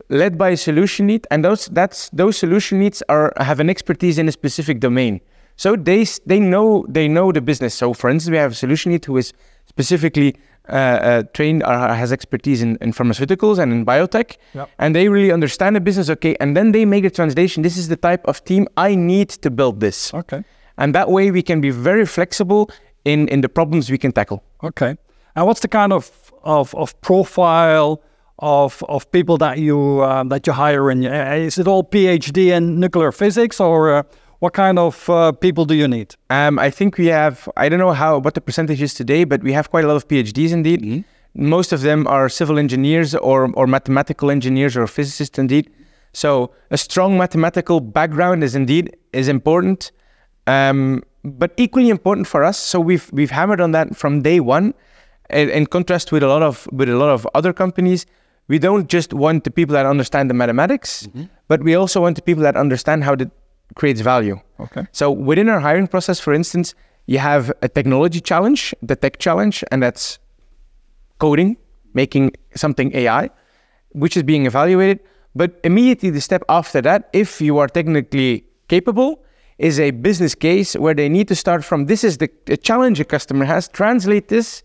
led 0.09 0.37
by 0.37 0.49
a 0.49 0.57
solution 0.57 1.07
lead, 1.07 1.25
and 1.31 1.43
those 1.43 1.67
that's 1.67 2.09
those 2.09 2.37
solution 2.37 2.79
leads 2.79 3.03
are 3.09 3.31
have 3.37 3.59
an 3.59 3.69
expertise 3.69 4.17
in 4.17 4.27
a 4.27 4.31
specific 4.31 4.79
domain. 4.79 5.21
So 5.55 5.75
they 5.75 6.05
they 6.25 6.39
know 6.39 6.85
they 6.89 7.07
know 7.07 7.31
the 7.31 7.41
business. 7.41 7.73
So 7.75 7.93
for 7.93 8.09
instance, 8.09 8.31
we 8.31 8.37
have 8.37 8.51
a 8.51 8.55
solution 8.55 8.91
lead 8.91 9.05
who 9.05 9.17
is 9.17 9.33
specifically 9.67 10.35
uh, 10.69 10.73
uh, 10.75 11.23
trained 11.33 11.63
or 11.63 11.93
has 11.95 12.11
expertise 12.11 12.61
in, 12.61 12.77
in 12.81 12.91
pharmaceuticals 12.93 13.57
and 13.59 13.71
in 13.71 13.85
biotech, 13.85 14.37
Yep. 14.53 14.69
and 14.79 14.95
they 14.95 15.07
really 15.09 15.31
understand 15.31 15.75
the 15.75 15.81
business. 15.81 16.09
Okay, 16.09 16.35
and 16.39 16.55
then 16.55 16.71
they 16.71 16.85
make 16.85 17.03
the 17.03 17.09
translation. 17.09 17.63
This 17.63 17.77
is 17.77 17.87
the 17.87 17.95
type 17.97 18.21
of 18.27 18.43
team 18.43 18.67
I 18.77 18.95
need 18.95 19.29
to 19.41 19.49
build 19.49 19.79
this, 19.79 20.13
Okay. 20.13 20.43
and 20.77 20.93
that 20.95 21.07
way 21.09 21.31
we 21.31 21.41
can 21.41 21.61
be 21.61 21.69
very 21.71 22.05
flexible 22.05 22.69
in 23.05 23.27
in 23.29 23.41
the 23.41 23.49
problems 23.49 23.89
we 23.91 23.97
can 23.97 24.11
tackle. 24.11 24.39
Okay. 24.63 24.95
And 25.35 25.45
what's 25.47 25.59
the 25.61 25.67
kind 25.67 25.93
of 25.93 26.11
of, 26.43 26.73
of 26.75 26.93
profile 27.01 28.01
of 28.39 28.83
of 28.87 29.05
people 29.11 29.37
that 29.37 29.57
you 29.57 30.03
um, 30.03 30.29
that 30.29 30.47
you 30.47 30.53
hire 30.53 30.91
in? 30.91 31.05
Uh, 31.05 31.45
Is 31.47 31.57
it 31.57 31.67
all 31.67 31.83
PhD 31.83 32.37
in 32.57 32.79
nuclear 32.79 33.11
physics, 33.11 33.59
or 33.59 33.97
uh, 33.97 34.03
what 34.45 34.53
kind 34.53 34.77
of 34.77 35.09
uh, 35.09 35.31
people 35.31 35.65
do 35.65 35.73
you 35.73 35.87
need? 35.87 36.09
Um, 36.29 36.59
I 36.59 36.69
think 36.69 36.99
we 36.99 37.07
have, 37.07 37.49
I 37.57 37.67
don't 37.69 37.79
know 37.79 37.93
how 37.93 38.19
what 38.19 38.33
the 38.35 38.41
percentage 38.41 38.81
is 38.87 38.93
today, 38.93 39.21
but 39.31 39.39
we 39.47 39.51
have 39.53 39.71
quite 39.73 39.83
a 39.85 39.87
lot 39.87 39.97
of 40.01 40.07
PhDs 40.07 40.51
indeed. 40.59 40.79
Most 41.33 41.73
of 41.73 41.79
them 41.81 42.05
are 42.15 42.29
civil 42.29 42.57
engineers 42.59 43.15
or, 43.15 43.51
or 43.59 43.65
mathematical 43.65 44.29
engineers 44.29 44.77
or 44.77 44.85
physicists 44.87 45.39
indeed. 45.39 45.65
So 46.13 46.51
a 46.69 46.77
strong 46.77 47.17
mathematical 47.17 47.77
background 47.79 48.43
is 48.43 48.53
indeed 48.55 48.95
is 49.13 49.27
important, 49.27 49.91
um, 50.45 51.01
but 51.23 51.51
equally 51.57 51.89
important 51.89 52.27
for 52.27 52.43
us. 52.49 52.57
So 52.71 52.79
we've 52.79 53.07
we've 53.17 53.33
hammered 53.39 53.61
on 53.65 53.71
that 53.71 53.95
from 54.01 54.21
day 54.21 54.39
one. 54.39 54.73
In, 55.31 55.49
in 55.57 55.65
contrast 55.65 56.11
with 56.11 56.23
a 56.23 56.27
lot 56.27 56.43
of 56.43 56.67
with 56.71 56.89
a 56.89 56.97
lot 57.03 57.09
of 57.09 57.27
other 57.33 57.51
companies, 57.63 58.05
we 58.47 58.59
don't 58.59 58.87
just 58.97 59.11
want 59.23 59.43
the 59.43 59.51
people 59.51 59.73
that 59.73 59.87
understand 59.93 60.29
the 60.29 60.37
mathematics, 60.43 61.09
but 61.47 61.59
we 61.63 61.73
also 61.81 61.97
want 62.05 62.15
the 62.15 62.25
people 62.29 62.43
that 62.43 62.55
understand 62.55 63.03
how 63.03 63.13
it 63.13 63.31
creates 63.73 64.01
value. 64.01 64.39
Okay. 64.59 64.85
So 64.91 65.11
within 65.11 65.49
our 65.49 65.59
hiring 65.59 65.87
process, 65.87 66.19
for 66.19 66.33
instance, 66.33 66.75
you 67.07 67.19
have 67.19 67.51
a 67.61 67.69
technology 67.69 68.19
challenge, 68.19 68.73
the 68.81 68.95
tech 68.95 69.19
challenge, 69.19 69.63
and 69.71 69.81
that's 69.81 70.19
coding, 71.19 71.57
making 71.93 72.31
something 72.55 72.95
AI, 72.95 73.29
which 73.91 74.17
is 74.17 74.23
being 74.23 74.45
evaluated. 74.45 74.99
But 75.35 75.59
immediately 75.63 76.09
the 76.09 76.21
step 76.21 76.43
after 76.49 76.81
that, 76.81 77.09
if 77.13 77.41
you 77.41 77.57
are 77.57 77.67
technically 77.67 78.45
capable, 78.67 79.21
is 79.57 79.79
a 79.79 79.91
business 79.91 80.35
case 80.35 80.75
where 80.75 80.93
they 80.93 81.07
need 81.09 81.27
to 81.29 81.35
start 81.35 81.63
from 81.63 81.85
this 81.85 82.03
is 82.03 82.17
the, 82.17 82.29
the 82.45 82.57
challenge 82.57 82.99
a 82.99 83.05
customer 83.05 83.45
has, 83.45 83.67
translate 83.69 84.27
this 84.27 84.63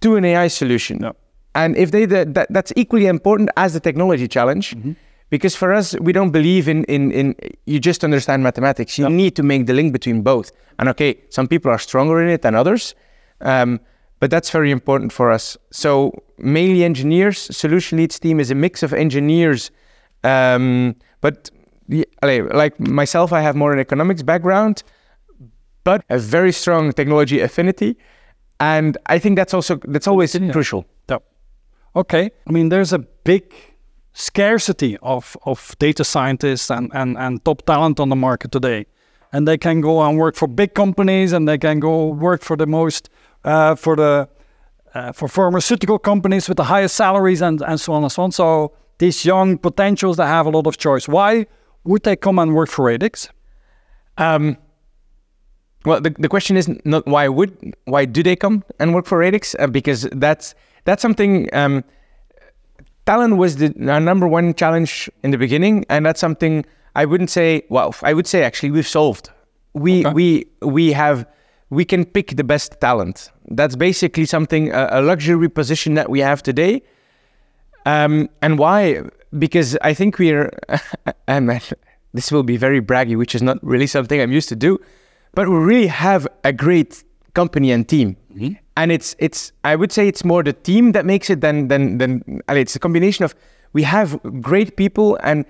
to 0.00 0.16
an 0.16 0.24
AI 0.24 0.48
solution. 0.48 1.00
Yeah. 1.02 1.12
And 1.54 1.76
if 1.76 1.90
they 1.90 2.06
that, 2.06 2.34
that 2.34 2.46
that's 2.50 2.72
equally 2.76 3.06
important 3.06 3.50
as 3.56 3.74
the 3.74 3.80
technology 3.80 4.28
challenge, 4.28 4.76
mm-hmm. 4.76 4.92
Because 5.30 5.54
for 5.56 5.72
us 5.72 5.94
we 6.00 6.12
don't 6.12 6.30
believe 6.30 6.68
in 6.68 6.84
in 6.84 7.12
in 7.12 7.34
you 7.66 7.78
just 7.78 8.04
understand 8.04 8.42
mathematics. 8.42 8.98
You 8.98 9.08
need 9.08 9.34
to 9.36 9.42
make 9.42 9.66
the 9.66 9.74
link 9.74 9.92
between 9.92 10.22
both. 10.22 10.50
And 10.78 10.88
okay, 10.88 11.16
some 11.30 11.46
people 11.48 11.70
are 11.70 11.78
stronger 11.78 12.22
in 12.22 12.28
it 12.28 12.42
than 12.42 12.54
others, 12.54 12.94
um, 13.40 13.80
but 14.20 14.30
that's 14.30 14.50
very 14.50 14.70
important 14.70 15.12
for 15.12 15.30
us. 15.30 15.56
So 15.70 16.12
mainly 16.38 16.84
engineers. 16.84 17.38
Solution 17.56 17.98
leads 17.98 18.18
team 18.18 18.40
is 18.40 18.50
a 18.50 18.54
mix 18.54 18.82
of 18.82 18.92
engineers, 18.92 19.70
um, 20.24 20.94
but 21.20 21.50
like 22.22 22.78
myself, 22.80 23.32
I 23.32 23.40
have 23.40 23.56
more 23.56 23.72
an 23.72 23.78
economics 23.78 24.22
background, 24.22 24.82
but 25.84 26.04
a 26.10 26.18
very 26.18 26.52
strong 26.52 26.92
technology 26.92 27.40
affinity. 27.40 27.96
And 28.60 28.98
I 29.06 29.18
think 29.18 29.36
that's 29.36 29.54
also 29.54 29.76
that's 29.88 30.06
always 30.08 30.34
Yeah. 30.34 30.52
crucial. 30.52 30.84
Yeah. 31.08 31.18
Okay. 31.94 32.30
I 32.48 32.52
mean, 32.52 32.68
there's 32.68 32.92
a 32.92 32.98
big 33.24 33.42
scarcity 34.18 34.98
of, 35.00 35.36
of 35.44 35.76
data 35.78 36.02
scientists 36.02 36.70
and, 36.70 36.90
and, 36.92 37.16
and 37.16 37.44
top 37.44 37.64
talent 37.64 38.00
on 38.00 38.08
the 38.08 38.16
market 38.16 38.50
today. 38.50 38.84
And 39.32 39.46
they 39.46 39.56
can 39.56 39.80
go 39.80 40.02
and 40.02 40.18
work 40.18 40.34
for 40.34 40.48
big 40.48 40.74
companies 40.74 41.32
and 41.32 41.46
they 41.46 41.56
can 41.56 41.78
go 41.78 42.08
work 42.08 42.42
for 42.42 42.56
the 42.56 42.66
most, 42.66 43.10
uh, 43.44 43.76
for 43.76 43.94
the, 43.94 44.28
uh, 44.94 45.12
for 45.12 45.28
pharmaceutical 45.28 46.00
companies 46.00 46.48
with 46.48 46.56
the 46.56 46.64
highest 46.64 46.96
salaries 46.96 47.40
and, 47.40 47.62
and 47.62 47.80
so 47.80 47.92
on 47.92 48.02
and 48.02 48.10
so 48.10 48.22
on. 48.24 48.32
So 48.32 48.72
these 48.98 49.24
young 49.24 49.56
potentials 49.56 50.16
that 50.16 50.26
have 50.26 50.46
a 50.46 50.50
lot 50.50 50.66
of 50.66 50.78
choice, 50.78 51.06
why 51.06 51.46
would 51.84 52.02
they 52.02 52.16
come 52.16 52.40
and 52.40 52.56
work 52.56 52.70
for 52.70 52.86
Radix? 52.86 53.28
Um, 54.16 54.56
well, 55.84 56.00
the, 56.00 56.10
the 56.18 56.28
question 56.28 56.56
is 56.56 56.68
not 56.84 57.06
why 57.06 57.28
would 57.28 57.76
why 57.84 58.04
do 58.04 58.24
they 58.24 58.34
come 58.34 58.64
and 58.80 58.94
work 58.94 59.06
for 59.06 59.18
Radix? 59.18 59.54
Uh, 59.60 59.68
because 59.68 60.08
that's 60.10 60.56
that's 60.84 61.02
something. 61.02 61.48
Um, 61.54 61.84
talent 63.08 63.36
was 63.42 63.56
the 63.56 63.68
our 63.94 64.00
number 64.10 64.26
one 64.38 64.54
challenge 64.54 64.92
in 65.24 65.30
the 65.30 65.38
beginning, 65.38 65.84
and 65.88 66.04
that's 66.06 66.20
something 66.20 66.64
I 66.94 67.04
wouldn't 67.10 67.30
say. 67.30 67.48
Well, 67.70 67.94
I 68.02 68.12
would 68.16 68.26
say 68.26 68.42
actually 68.42 68.70
we've 68.76 68.92
solved. 69.00 69.30
We 69.84 69.92
Okay. 70.06 70.14
we 70.18 70.26
we 70.78 70.84
have 71.02 71.18
we 71.70 71.84
can 71.84 72.04
pick 72.04 72.28
the 72.36 72.44
best 72.44 72.80
talent. 72.80 73.30
That's 73.58 73.76
basically 73.76 74.26
something 74.26 74.72
a, 74.72 74.88
a 74.98 75.00
luxury 75.00 75.50
position 75.60 75.94
that 75.94 76.08
we 76.10 76.20
have 76.20 76.42
today. 76.42 76.82
Um, 77.86 78.28
and 78.42 78.58
why? 78.58 79.02
Because 79.38 79.76
I 79.90 79.94
think 79.94 80.18
we're, 80.18 80.50
and 81.28 81.48
this 82.12 82.32
will 82.32 82.42
be 82.42 82.56
very 82.56 82.80
braggy, 82.80 83.16
which 83.16 83.34
is 83.34 83.42
not 83.42 83.58
really 83.62 83.86
something 83.86 84.20
I'm 84.20 84.32
used 84.32 84.48
to 84.48 84.56
do, 84.56 84.78
but 85.34 85.48
we 85.48 85.56
really 85.56 85.86
have 85.86 86.26
a 86.44 86.52
great 86.52 87.04
company 87.40 87.68
and 87.74 87.82
team. 87.94 88.08
And 88.80 88.88
it's 88.96 89.10
it's 89.26 89.40
I 89.70 89.74
would 89.80 89.92
say 89.96 90.02
it's 90.12 90.24
more 90.32 90.42
the 90.50 90.56
team 90.70 90.92
that 90.92 91.04
makes 91.12 91.28
it 91.34 91.40
than 91.44 91.68
than 91.70 91.98
than 92.00 92.10
it's 92.62 92.76
a 92.76 92.82
combination 92.86 93.24
of 93.24 93.34
we 93.72 93.82
have 93.94 94.08
great 94.50 94.70
people 94.82 95.08
and 95.28 95.44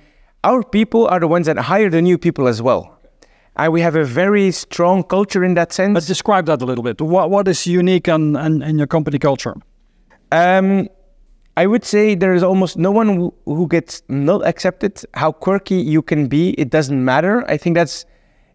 our 0.51 0.63
people 0.77 1.03
are 1.13 1.21
the 1.21 1.31
ones 1.37 1.47
that 1.47 1.57
hire 1.71 1.91
the 1.91 2.03
new 2.11 2.19
people 2.27 2.49
as 2.49 2.61
well. 2.69 2.83
And 3.57 3.73
we 3.73 3.81
have 3.81 3.97
a 3.97 4.05
very 4.05 4.51
strong 4.53 5.03
culture 5.03 5.43
in 5.49 5.55
that 5.55 5.73
sense. 5.73 5.95
Let's 5.95 6.07
describe 6.07 6.47
that 6.47 6.63
a 6.63 6.67
little 6.71 6.85
bit. 6.85 7.01
What, 7.01 7.31
what 7.31 7.49
is 7.49 7.67
unique 7.67 8.07
in, 8.07 8.37
in, 8.37 8.63
in 8.63 8.79
your 8.79 8.87
company 8.87 9.19
culture? 9.19 9.55
Um, 10.31 10.89
I 11.57 11.67
would 11.67 11.85
say 11.85 12.15
there 12.15 12.35
is 12.35 12.45
almost 12.45 12.77
no 12.77 12.93
one 12.93 13.09
who, 13.17 13.35
who 13.47 13.67
gets 13.67 14.03
not 14.09 14.47
accepted. 14.47 15.03
How 15.15 15.33
quirky 15.33 15.75
you 15.95 16.03
can 16.03 16.29
be, 16.29 16.51
it 16.51 16.71
doesn't 16.71 17.05
matter. 17.05 17.45
I 17.51 17.57
think 17.57 17.75
that's 17.75 18.05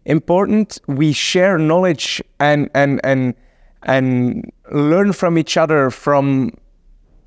important. 0.04 0.80
We 0.86 1.12
share 1.12 1.58
knowledge 1.58 2.22
and 2.40 2.70
and 2.74 3.00
and 3.04 3.34
and 3.82 4.50
learn 4.70 5.12
from 5.12 5.38
each 5.38 5.56
other. 5.56 5.90
From 5.90 6.52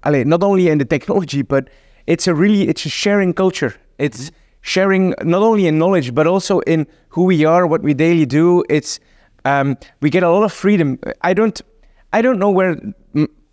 not 0.05 0.43
only 0.43 0.69
in 0.69 0.77
the 0.77 0.85
technology, 0.85 1.41
but 1.41 1.69
it's 2.05 2.27
a 2.27 2.33
really 2.33 2.67
it's 2.67 2.85
a 2.85 2.89
sharing 2.89 3.33
culture. 3.33 3.75
It's 3.97 4.31
sharing 4.61 5.13
not 5.23 5.41
only 5.41 5.67
in 5.67 5.77
knowledge 5.77 6.13
but 6.13 6.27
also 6.27 6.59
in 6.61 6.87
who 7.09 7.23
we 7.23 7.45
are, 7.45 7.67
what 7.67 7.81
we 7.81 7.93
daily 7.93 8.25
do. 8.25 8.63
It's 8.69 8.99
um, 9.45 9.77
we 10.01 10.09
get 10.09 10.23
a 10.23 10.29
lot 10.29 10.43
of 10.43 10.53
freedom. 10.53 10.99
I 11.21 11.33
don't 11.33 11.61
I 12.13 12.21
don't 12.21 12.39
know 12.39 12.49
where 12.49 12.77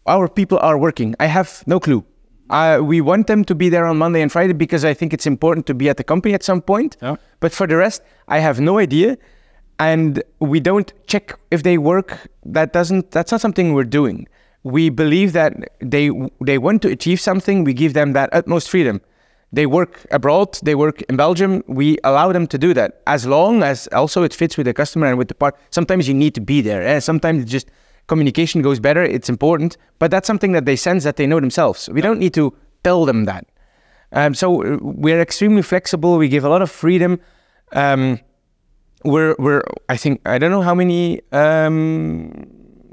our 0.07 0.29
people 0.29 0.59
are 0.59 0.79
working. 0.79 1.15
I 1.19 1.27
have 1.27 1.63
no 1.67 1.81
clue. 1.81 2.05
Uh, 2.51 2.81
we 2.83 3.01
want 3.01 3.27
them 3.27 3.45
to 3.45 3.55
be 3.55 3.69
there 3.69 3.87
on 3.87 3.97
Monday 3.97 4.21
and 4.21 4.31
Friday 4.31 4.53
because 4.53 4.85
I 4.85 4.95
think 4.95 5.13
it's 5.13 5.27
important 5.27 5.67
to 5.67 5.75
be 5.75 5.89
at 5.89 5.97
the 5.97 6.05
company 6.05 6.35
at 6.35 6.43
some 6.43 6.61
point. 6.61 6.97
Yeah. 7.01 7.17
But 7.41 7.53
for 7.53 7.67
the 7.67 7.77
rest, 7.77 8.03
I 8.29 8.39
have 8.39 8.61
no 8.61 8.79
idea, 8.79 9.17
and 9.79 10.23
we 10.41 10.61
don't 10.61 10.93
check 11.07 11.39
if 11.51 11.63
they 11.63 11.79
work. 11.79 12.19
That 12.45 12.73
doesn't. 12.73 13.11
That's 13.11 13.33
not 13.33 13.41
something 13.41 13.73
we're 13.73 13.85
doing. 13.85 14.29
We 14.63 14.91
believe 14.91 15.33
that 15.33 15.55
they 15.81 16.11
they 16.41 16.59
want 16.59 16.83
to 16.83 16.89
achieve 16.89 17.21
something. 17.21 17.65
We 17.65 17.73
give 17.73 17.95
them 17.95 18.13
that 18.13 18.29
utmost 18.33 18.69
freedom. 18.71 19.01
They 19.53 19.67
work 19.67 20.05
abroad. 20.11 20.59
They 20.63 20.75
work 20.75 21.03
in 21.03 21.17
Belgium. 21.17 21.63
We 21.67 21.97
allow 22.03 22.33
them 22.33 22.47
to 22.49 22.59
do 22.59 22.75
that 22.75 23.01
as 23.07 23.25
long 23.25 23.63
as 23.63 23.89
also 23.93 24.23
it 24.23 24.35
fits 24.35 24.57
with 24.57 24.67
the 24.67 24.75
customer 24.75 25.07
and 25.07 25.17
with 25.17 25.29
the 25.29 25.35
part. 25.35 25.57
Sometimes 25.71 26.09
you 26.09 26.15
need 26.15 26.35
to 26.35 26.41
be 26.41 26.61
there. 26.61 26.83
eh? 26.83 26.99
Sometimes 27.01 27.43
it's 27.43 27.53
just 27.53 27.71
communication 28.07 28.63
goes 28.63 28.81
better. 28.81 29.03
It's 29.03 29.29
important, 29.29 29.77
but 29.99 30.11
that's 30.11 30.27
something 30.27 30.53
that 30.53 30.65
they 30.65 30.77
sense 30.77 31.05
that 31.05 31.17
they 31.17 31.27
know 31.27 31.41
themselves. 31.41 31.89
We 31.91 32.01
don't 32.01 32.19
need 32.19 32.35
to 32.35 32.55
tell 32.83 33.05
them 33.05 33.25
that. 33.25 33.47
Um, 34.13 34.35
so 34.35 34.63
uh, 34.63 34.79
we're 34.81 35.21
extremely 35.21 35.63
flexible. 35.63 36.19
We 36.19 36.29
give 36.29 36.45
a 36.45 36.49
lot 36.49 36.63
of 36.63 36.71
freedom. 36.71 37.21
Um, 37.73 38.21
we're 39.05 39.35
we're 39.39 39.63
I 39.89 39.97
think 39.97 40.21
I 40.27 40.39
don't 40.39 40.51
know 40.51 40.63
how 40.63 40.75
many 40.75 41.21
um, 41.33 42.33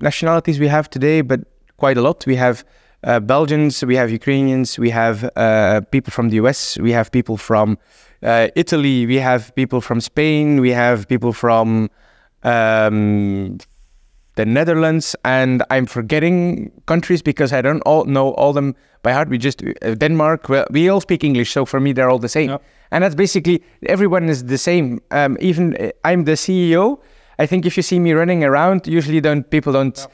nationalities 0.01 0.59
we 0.59 0.67
have 0.67 0.89
today, 0.89 1.21
but 1.21 1.41
quite 1.77 1.97
a 1.97 2.01
lot. 2.01 2.25
We 2.25 2.35
have 2.35 2.65
uh, 3.03 3.19
Belgians, 3.19 3.83
we 3.83 3.95
have 3.95 4.11
Ukrainians, 4.11 4.77
we 4.77 4.89
have 4.89 5.29
uh, 5.35 5.81
people 5.91 6.11
from 6.11 6.29
the 6.29 6.35
US, 6.43 6.77
we 6.79 6.91
have 6.91 7.11
people 7.11 7.37
from 7.37 7.77
uh, 8.23 8.47
Italy, 8.55 9.05
we 9.05 9.17
have 9.17 9.53
people 9.55 9.81
from 9.81 9.99
Spain, 10.01 10.61
we 10.61 10.71
have 10.71 11.07
people 11.07 11.33
from 11.33 11.89
um, 12.43 13.57
the 14.41 14.45
Netherlands, 14.45 15.15
and 15.23 15.63
I'm 15.69 15.85
forgetting 15.85 16.71
countries 16.85 17.21
because 17.21 17.53
I 17.53 17.61
don't 17.61 17.81
all 17.85 18.05
know 18.05 18.33
all 18.41 18.53
them 18.53 18.75
by 19.03 19.11
heart. 19.13 19.29
We 19.29 19.37
just 19.37 19.63
uh, 19.63 19.95
Denmark. 19.95 20.49
Well, 20.49 20.65
we 20.71 20.89
all 20.91 21.01
speak 21.01 21.23
English, 21.23 21.51
so 21.51 21.65
for 21.65 21.79
me 21.79 21.93
they're 21.93 22.09
all 22.09 22.19
the 22.19 22.29
same. 22.29 22.49
Yeah. 22.49 22.57
And 22.91 23.03
that's 23.03 23.15
basically 23.15 23.57
everyone 23.95 24.29
is 24.29 24.43
the 24.45 24.57
same. 24.57 24.99
Um, 25.11 25.37
even 25.39 25.75
uh, 25.75 26.09
I'm 26.09 26.23
the 26.25 26.35
CEO. 26.35 26.99
I 27.43 27.45
think 27.47 27.65
if 27.65 27.77
you 27.77 27.83
see 27.83 27.99
me 27.99 28.13
running 28.13 28.43
around, 28.43 28.87
usually 28.87 29.21
don't 29.21 29.43
people 29.49 29.73
don't 29.73 30.07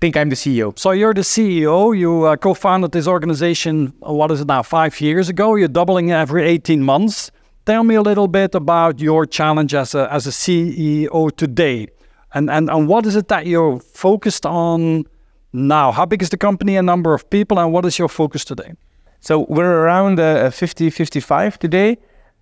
think 0.00 0.16
I'm 0.16 0.30
the 0.30 0.36
CEO. 0.36 0.72
So 0.78 0.92
you're 0.92 1.14
the 1.14 1.24
CEO. 1.24 1.96
You 1.96 2.24
uh, 2.24 2.36
co-founded 2.36 2.92
this 2.92 3.06
organization. 3.06 3.92
uh, 4.06 4.12
What 4.12 4.30
is 4.30 4.40
it 4.40 4.46
now? 4.48 4.62
Five 4.62 5.00
years 5.00 5.28
ago. 5.28 5.56
You're 5.56 5.72
doubling 5.72 6.10
every 6.12 6.44
18 6.44 6.82
months. 6.82 7.30
Tell 7.66 7.84
me 7.84 7.94
a 7.94 8.02
little 8.02 8.28
bit 8.28 8.54
about 8.54 9.00
your 9.00 9.26
challenge 9.26 9.74
as 9.74 9.94
a 9.94 10.08
as 10.10 10.26
a 10.26 10.30
CEO 10.30 11.30
today, 11.36 11.86
and 12.34 12.50
and 12.50 12.70
and 12.70 12.88
what 12.88 13.06
is 13.06 13.16
it 13.16 13.28
that 13.28 13.46
you're 13.46 13.80
focused 13.80 14.46
on 14.46 15.04
now? 15.52 15.92
How 15.92 16.06
big 16.06 16.22
is 16.22 16.30
the 16.30 16.36
company 16.36 16.76
and 16.76 16.86
number 16.86 17.14
of 17.14 17.28
people, 17.30 17.58
and 17.58 17.72
what 17.72 17.84
is 17.84 17.98
your 17.98 18.08
focus 18.08 18.44
today? 18.44 18.72
So 19.20 19.46
we're 19.50 19.82
around 19.82 20.18
uh, 20.18 20.50
50, 20.50 20.88
55 20.88 21.58
today. 21.58 21.98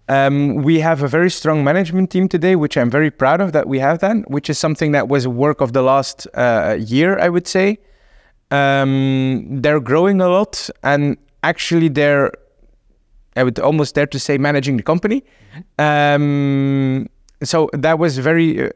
Um, 0.08 0.62
we 0.62 0.80
have 0.80 1.02
a 1.02 1.08
very 1.08 1.30
strong 1.30 1.64
management 1.64 2.10
team 2.10 2.28
today, 2.28 2.56
which 2.56 2.76
I'm 2.76 2.88
very 2.88 3.10
proud 3.10 3.40
of 3.40 3.52
that 3.52 3.68
we 3.68 3.78
have 3.80 3.98
that, 3.98 4.30
which 4.30 4.48
is 4.48 4.58
something 4.58 4.92
that 4.92 5.08
was 5.08 5.28
work 5.28 5.60
of 5.60 5.72
the 5.72 5.82
last 5.82 6.26
uh, 6.34 6.76
year, 6.78 7.18
I 7.18 7.28
would 7.28 7.46
say. 7.46 7.78
Um, 8.50 9.60
they're 9.60 9.80
growing 9.80 10.20
a 10.20 10.28
lot, 10.28 10.70
and 10.82 11.18
actually, 11.42 11.88
they're, 11.88 12.32
I 13.36 13.42
would 13.42 13.58
almost 13.58 13.96
dare 13.96 14.06
to 14.06 14.18
say, 14.18 14.38
managing 14.38 14.78
the 14.78 14.82
company. 14.82 15.24
Um, 15.78 17.08
so 17.42 17.68
that 17.74 17.98
was 17.98 18.16
very, 18.18 18.68
uh, 18.68 18.70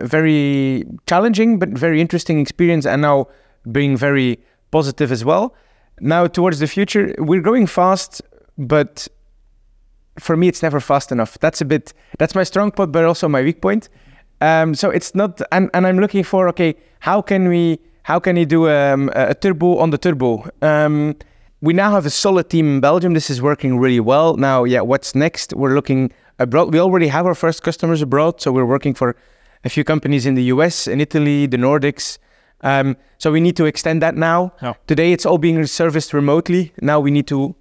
very 0.00 0.84
challenging, 1.06 1.58
but 1.58 1.68
very 1.70 2.00
interesting 2.00 2.40
experience, 2.40 2.86
and 2.86 3.02
now 3.02 3.28
being 3.70 3.96
very 3.96 4.38
positive 4.70 5.12
as 5.12 5.24
well. 5.24 5.54
Now, 6.00 6.26
towards 6.26 6.58
the 6.58 6.66
future, 6.66 7.14
we're 7.18 7.42
growing 7.42 7.66
fast, 7.66 8.22
but 8.58 9.08
for 10.18 10.36
me, 10.36 10.48
it's 10.48 10.62
never 10.62 10.80
fast 10.80 11.12
enough. 11.12 11.38
That's 11.38 11.60
a 11.60 11.64
bit 11.64 11.92
that's 12.18 12.34
my 12.34 12.44
strong 12.44 12.70
point, 12.70 12.92
but 12.92 13.04
also 13.04 13.28
my 13.28 13.42
weak 13.42 13.60
point. 13.60 13.88
Um, 14.40 14.74
so 14.74 14.90
it's 14.90 15.14
not, 15.14 15.40
and, 15.52 15.70
and 15.74 15.86
I'm 15.86 15.98
looking 15.98 16.24
for 16.24 16.48
okay, 16.48 16.74
how 17.00 17.22
can 17.22 17.48
we 17.48 17.78
how 18.02 18.18
can 18.18 18.34
we 18.36 18.44
do 18.44 18.68
um, 18.68 19.10
a 19.14 19.34
turbo 19.34 19.78
on 19.78 19.90
the 19.90 19.98
turbo? 19.98 20.48
Um, 20.60 21.14
we 21.60 21.72
now 21.72 21.92
have 21.92 22.04
a 22.04 22.10
solid 22.10 22.50
team 22.50 22.66
in 22.66 22.80
Belgium. 22.80 23.14
This 23.14 23.30
is 23.30 23.40
working 23.40 23.78
really 23.78 24.00
well. 24.00 24.36
Now, 24.36 24.64
yeah, 24.64 24.80
what's 24.80 25.14
next? 25.14 25.54
We're 25.54 25.74
looking 25.74 26.12
abroad. 26.40 26.72
We 26.72 26.80
already 26.80 27.06
have 27.06 27.24
our 27.24 27.36
first 27.36 27.62
customers 27.62 28.02
abroad, 28.02 28.40
so 28.40 28.50
we're 28.50 28.66
working 28.66 28.94
for 28.94 29.14
a 29.64 29.68
few 29.68 29.84
companies 29.84 30.26
in 30.26 30.34
the 30.34 30.44
US, 30.44 30.86
in 30.88 31.00
Italy, 31.00 31.46
the 31.46 31.56
Nordics. 31.56 32.18
Um, 32.62 32.96
so 33.18 33.32
we 33.32 33.40
need 33.40 33.56
to 33.56 33.64
extend 33.64 34.02
that 34.02 34.16
now. 34.16 34.52
Yeah. 34.62 34.74
Today, 34.86 35.12
it's 35.12 35.26
all 35.26 35.38
being 35.38 35.66
serviced 35.66 36.12
remotely. 36.14 36.72
Now 36.80 37.00
we 37.00 37.10
need 37.10 37.26
to 37.28 37.54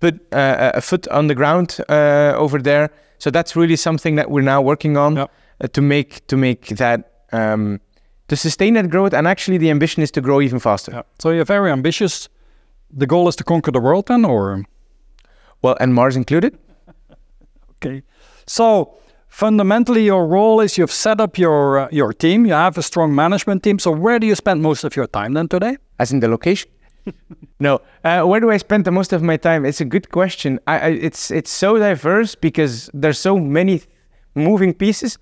put 0.00 0.14
uh, 0.32 0.72
a 0.74 0.80
foot 0.80 1.06
on 1.08 1.26
the 1.28 1.34
ground 1.34 1.78
uh, 1.88 2.32
over 2.36 2.58
there. 2.62 2.90
So 3.18 3.30
that's 3.30 3.56
really 3.56 3.76
something 3.76 4.16
that 4.16 4.30
we're 4.30 4.42
now 4.44 4.60
working 4.62 4.96
on 4.96 5.16
Yeah. 5.16 5.26
uh, 5.60 5.68
to 5.72 5.80
make 5.82 6.26
to 6.28 6.36
make 6.36 6.76
that 6.76 7.00
um, 7.32 7.80
to 8.28 8.36
sustain 8.36 8.74
that 8.74 8.90
growth. 8.90 9.12
And 9.12 9.26
actually, 9.26 9.58
the 9.58 9.70
ambition 9.70 10.02
is 10.02 10.10
to 10.12 10.20
grow 10.20 10.40
even 10.40 10.58
faster. 10.60 10.92
Yeah. 10.92 11.02
So 11.18 11.30
you're 11.30 11.44
very 11.44 11.70
ambitious. 11.70 12.28
The 12.98 13.06
goal 13.06 13.28
is 13.28 13.36
to 13.36 13.44
conquer 13.44 13.72
the 13.72 13.80
world, 13.80 14.06
then, 14.06 14.24
or 14.24 14.64
Well, 15.62 15.76
and 15.80 15.92
Mars 15.94 16.16
included. 16.16 16.56
okay. 17.76 18.02
So 18.46 18.94
fundamentally, 19.28 20.04
your 20.04 20.26
role 20.26 20.60
is 20.60 20.76
you've 20.78 20.92
set 20.92 21.20
up 21.20 21.38
your 21.38 21.78
uh, 21.78 21.88
your 21.90 22.12
team. 22.12 22.46
You 22.46 22.54
have 22.54 22.78
a 22.78 22.82
strong 22.82 23.14
management 23.14 23.62
team. 23.62 23.78
So 23.78 23.90
where 23.90 24.18
do 24.18 24.26
you 24.26 24.34
spend 24.34 24.62
most 24.62 24.84
of 24.84 24.96
your 24.96 25.06
time 25.06 25.32
then 25.34 25.48
today? 25.48 25.76
as 25.98 26.12
in 26.12 26.20
the 26.20 26.28
location. 26.28 26.70
no, 27.60 27.80
uh, 28.04 28.22
where 28.22 28.40
do 28.40 28.50
I 28.50 28.58
spend 28.58 28.84
the 28.84 28.90
most 28.90 29.12
of 29.12 29.22
my 29.22 29.36
time? 29.36 29.64
It's 29.64 29.80
a 29.80 29.84
good 29.84 30.10
question. 30.10 30.60
I, 30.66 30.78
I 30.78 30.88
it's 30.88 31.30
it's 31.30 31.50
so 31.50 31.78
diverse 31.78 32.34
because 32.34 32.90
there's 32.94 33.18
so 33.18 33.38
many 33.38 33.82
moving 34.34 34.74
pieces. 34.74 35.18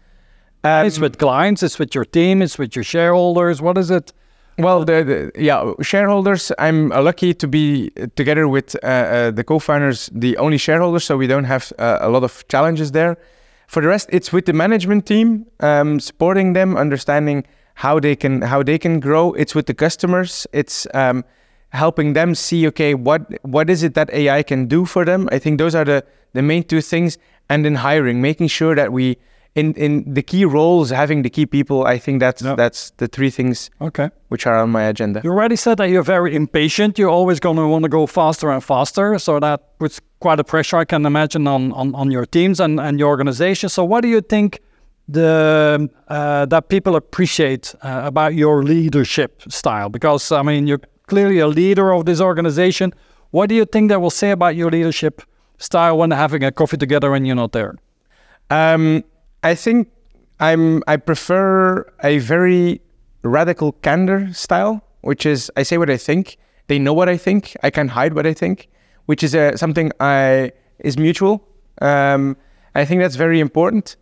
Um, 0.65 0.87
It's 0.87 0.99
with 0.99 1.19
clients. 1.19 1.63
It's 1.63 1.79
with 1.79 1.95
your 1.95 2.05
team. 2.05 2.43
It's 2.43 2.59
with 2.59 2.75
your 2.77 2.85
shareholders. 2.85 3.63
What 3.63 3.79
is 3.79 3.91
it? 3.91 4.13
well, 4.59 4.85
the, 4.85 5.05
the 5.05 5.43
yeah 5.43 5.73
shareholders. 5.83 6.51
I'm 6.59 6.91
uh, 6.93 7.03
lucky 7.03 7.35
to 7.35 7.47
be 7.49 7.91
uh, 8.01 8.07
together 8.17 8.49
with 8.49 8.75
uh, 8.83 8.87
uh, 8.87 9.31
the 9.31 9.45
co-founders, 9.45 10.11
the 10.13 10.37
only 10.39 10.59
shareholders, 10.59 11.05
so 11.05 11.17
we 11.17 11.27
don't 11.27 11.45
have 11.45 11.73
uh, 11.79 11.99
a 12.01 12.09
lot 12.09 12.25
of 12.25 12.45
challenges 12.49 12.91
there. 12.93 13.17
For 13.67 13.83
the 13.83 13.89
rest, 13.89 14.09
it's 14.13 14.33
with 14.33 14.47
the 14.47 14.53
management 14.53 15.07
team, 15.07 15.47
um, 15.61 16.01
supporting 16.01 16.53
them, 16.53 16.77
understanding 16.77 17.45
how 17.75 18.01
they 18.01 18.17
can 18.17 18.43
how 18.43 18.63
they 18.63 18.79
can 18.79 19.01
grow. 19.01 19.33
It's 19.35 19.55
with 19.55 19.67
the 19.67 19.75
customers. 19.75 20.47
It's 20.53 20.87
um, 20.95 21.25
helping 21.71 22.13
them 22.15 22.35
see 22.35 22.67
okay 22.69 22.95
what 22.95 23.23
what 23.45 23.69
is 23.69 23.83
it 23.83 23.95
that 23.95 24.11
AI 24.11 24.43
can 24.43 24.67
do 24.67 24.85
for 24.85 25.05
them. 25.05 25.29
I 25.33 25.39
think 25.39 25.59
those 25.59 25.75
are 25.75 25.85
the 25.85 26.05
the 26.33 26.43
main 26.43 26.63
two 26.63 26.81
things, 26.81 27.19
and 27.49 27.65
then 27.65 27.75
hiring, 27.77 28.21
making 28.21 28.49
sure 28.49 28.75
that 28.75 28.93
we 28.93 29.19
in 29.57 29.73
in 29.75 30.15
the 30.15 30.23
key 30.23 30.45
roles, 30.45 30.91
having 30.91 31.23
the 31.23 31.31
key 31.31 31.47
people. 31.47 31.77
I 31.95 31.99
think 31.99 32.21
that's 32.21 32.43
Yeah. 32.43 32.57
that's 32.57 32.93
the 32.97 33.09
three 33.09 33.31
things 33.31 33.71
Okay. 33.81 34.09
which 34.29 34.47
are 34.47 34.63
on 34.63 34.71
my 34.71 34.83
agenda. 34.89 35.21
You 35.25 35.31
already 35.33 35.57
said 35.57 35.77
that 35.79 35.89
you're 35.89 36.05
very 36.17 36.35
impatient. 36.37 36.99
You're 36.99 37.15
always 37.21 37.41
going 37.41 37.57
to 37.57 37.67
want 37.67 37.83
to 37.85 37.89
go 37.89 38.07
faster 38.07 38.51
and 38.51 38.63
faster. 38.63 39.19
So 39.19 39.41
that 39.41 39.61
puts 39.79 40.01
quite 40.21 40.41
a 40.41 40.45
pressure, 40.45 40.81
I 40.83 40.85
can 40.85 41.07
imagine, 41.07 41.47
on, 41.49 41.73
on, 41.73 41.95
on 41.95 42.11
your 42.13 42.27
teams 42.27 42.61
and, 42.61 42.79
and 42.81 42.99
your 42.99 43.09
organization. 43.09 43.69
So 43.71 43.85
what 43.85 44.03
do 44.03 44.09
you 44.09 44.21
think 44.21 44.61
the 45.09 45.89
uh, 46.09 46.47
that 46.47 46.69
people 46.69 46.97
appreciate 46.97 47.75
uh, 47.83 48.03
about 48.05 48.35
your 48.35 48.63
leadership 48.63 49.43
style? 49.49 49.89
Because 49.89 50.33
I 50.33 50.43
mean, 50.43 50.67
you're 50.69 50.83
clearly 51.07 51.39
a 51.41 51.47
leader 51.49 51.93
of 51.95 52.05
this 52.05 52.21
organization. 52.21 52.93
What 53.31 53.49
do 53.49 53.55
you 53.55 53.65
think 53.65 53.89
they 53.91 53.97
will 53.97 54.11
say 54.11 54.31
about 54.33 54.55
your 54.57 54.71
leadership 54.71 55.23
style 55.59 55.97
when 55.99 56.11
having 56.13 56.45
a 56.45 56.51
coffee 56.53 56.77
together 56.79 57.15
and 57.15 57.27
you're 57.27 57.37
not 57.37 57.53
there? 57.53 57.75
Um, 58.51 59.03
I 59.51 59.55
think 59.55 59.89
I'm 60.41 60.83
I 60.93 60.97
prefer 60.97 61.87
a 62.03 62.19
very 62.19 62.81
radical 63.23 63.73
candor 63.87 64.33
style, 64.33 64.83
which 65.03 65.25
is 65.25 65.51
I 65.57 65.63
say 65.63 65.79
what 65.79 65.91
I 65.91 65.99
think. 66.09 66.37
They 66.67 66.79
know 66.79 66.93
what 66.93 67.09
I 67.09 67.17
think. 67.17 67.57
I 67.63 67.71
can 67.71 67.89
hide 67.89 68.13
what 68.15 68.27
I 68.27 68.35
think, 68.35 68.69
which 69.07 69.23
is 69.23 69.35
uh, 69.35 69.57
something 69.57 69.93
I 70.01 70.51
is 70.89 70.99
mutual. 70.99 71.35
Um, 71.81 72.37
I 72.75 72.85
think 72.85 73.01
that's 73.03 73.17
very 73.17 73.39
important. 73.41 73.97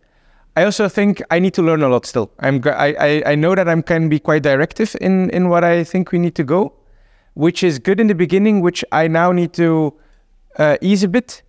I 0.57 0.63
also 0.63 0.89
think 0.89 1.21
I 1.29 1.39
need 1.39 1.53
to 1.53 1.61
learn 1.61 1.83
a 1.83 1.89
lot 1.89 2.05
still. 2.05 2.27
I'm 2.39 2.61
I, 2.65 3.23
I, 3.25 3.35
know 3.35 3.55
that 3.55 3.67
I 3.67 3.81
can 3.81 4.09
be 4.09 4.19
quite 4.19 4.41
directive 4.41 4.95
in 5.01 5.29
in 5.29 5.49
what 5.49 5.63
I 5.63 5.83
think 5.83 6.11
we 6.11 6.19
need 6.19 6.35
to 6.35 6.43
go, 6.43 6.73
which 7.33 7.63
is 7.63 7.77
good 7.77 7.99
in 7.99 8.07
the 8.07 8.15
beginning, 8.15 8.61
which 8.61 8.83
I 8.91 9.07
now 9.07 9.31
need 9.31 9.53
to 9.53 9.93
uh, 10.57 10.77
ease 10.81 11.03
a 11.03 11.07
bit, 11.07 11.43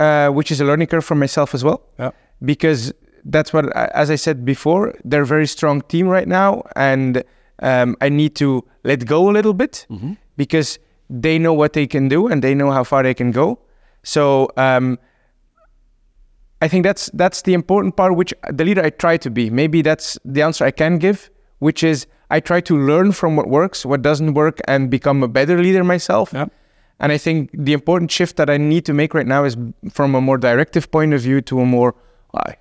uh, 0.00 0.28
which 0.30 0.50
is 0.50 0.60
a 0.60 0.64
learning 0.64 0.86
curve 0.86 1.04
for 1.04 1.16
myself 1.16 1.54
as 1.54 1.62
well 1.62 1.80
Yeah. 1.98 2.10
because 2.40 2.92
that's 3.24 3.52
what, 3.52 3.74
as 3.76 4.10
I 4.10 4.16
said 4.16 4.44
before, 4.44 4.94
they're 5.04 5.22
a 5.22 5.26
very 5.26 5.46
strong 5.46 5.80
team 5.82 6.08
right 6.08 6.28
now, 6.28 6.62
and 6.76 7.22
um, 7.60 7.96
I 8.00 8.08
need 8.08 8.34
to 8.36 8.64
let 8.84 9.06
go 9.06 9.30
a 9.30 9.32
little 9.32 9.54
bit 9.54 9.86
because 10.36 10.78
they 11.08 11.38
know 11.38 11.52
what 11.52 11.72
they 11.72 11.86
can 11.86 12.08
do 12.08 12.26
and 12.28 12.42
they 12.42 12.54
know 12.54 12.70
how 12.70 12.84
far 12.84 13.02
they 13.02 13.14
can 13.14 13.30
go. 13.30 13.58
So 14.02 14.50
um, 14.56 14.98
I 16.60 16.68
think 16.68 16.84
that's 16.84 17.10
that's 17.14 17.42
the 17.42 17.54
important 17.54 17.96
part, 17.96 18.16
which 18.16 18.34
the 18.52 18.64
leader 18.64 18.82
I 18.84 18.90
try 18.90 19.16
to 19.18 19.30
be. 19.30 19.50
Maybe 19.50 19.82
that's 19.82 20.18
the 20.24 20.42
answer 20.42 20.64
I 20.64 20.70
can 20.70 20.98
give, 20.98 21.30
which 21.58 21.82
is 21.82 22.06
I 22.30 22.40
try 22.40 22.60
to 22.62 22.76
learn 22.76 23.12
from 23.12 23.36
what 23.36 23.48
works, 23.48 23.86
what 23.86 24.02
doesn't 24.02 24.34
work, 24.34 24.60
and 24.66 24.90
become 24.90 25.22
a 25.22 25.28
better 25.28 25.62
leader 25.62 25.84
myself. 25.84 26.32
Yeah. 26.32 26.46
And 27.00 27.12
I 27.12 27.18
think 27.18 27.50
the 27.52 27.72
important 27.72 28.10
shift 28.10 28.36
that 28.36 28.48
I 28.48 28.56
need 28.56 28.84
to 28.86 28.94
make 28.94 29.14
right 29.14 29.26
now 29.26 29.44
is 29.44 29.56
from 29.90 30.14
a 30.14 30.20
more 30.20 30.38
directive 30.38 30.90
point 30.90 31.12
of 31.12 31.20
view 31.20 31.40
to 31.42 31.60
a 31.60 31.66
more 31.66 31.94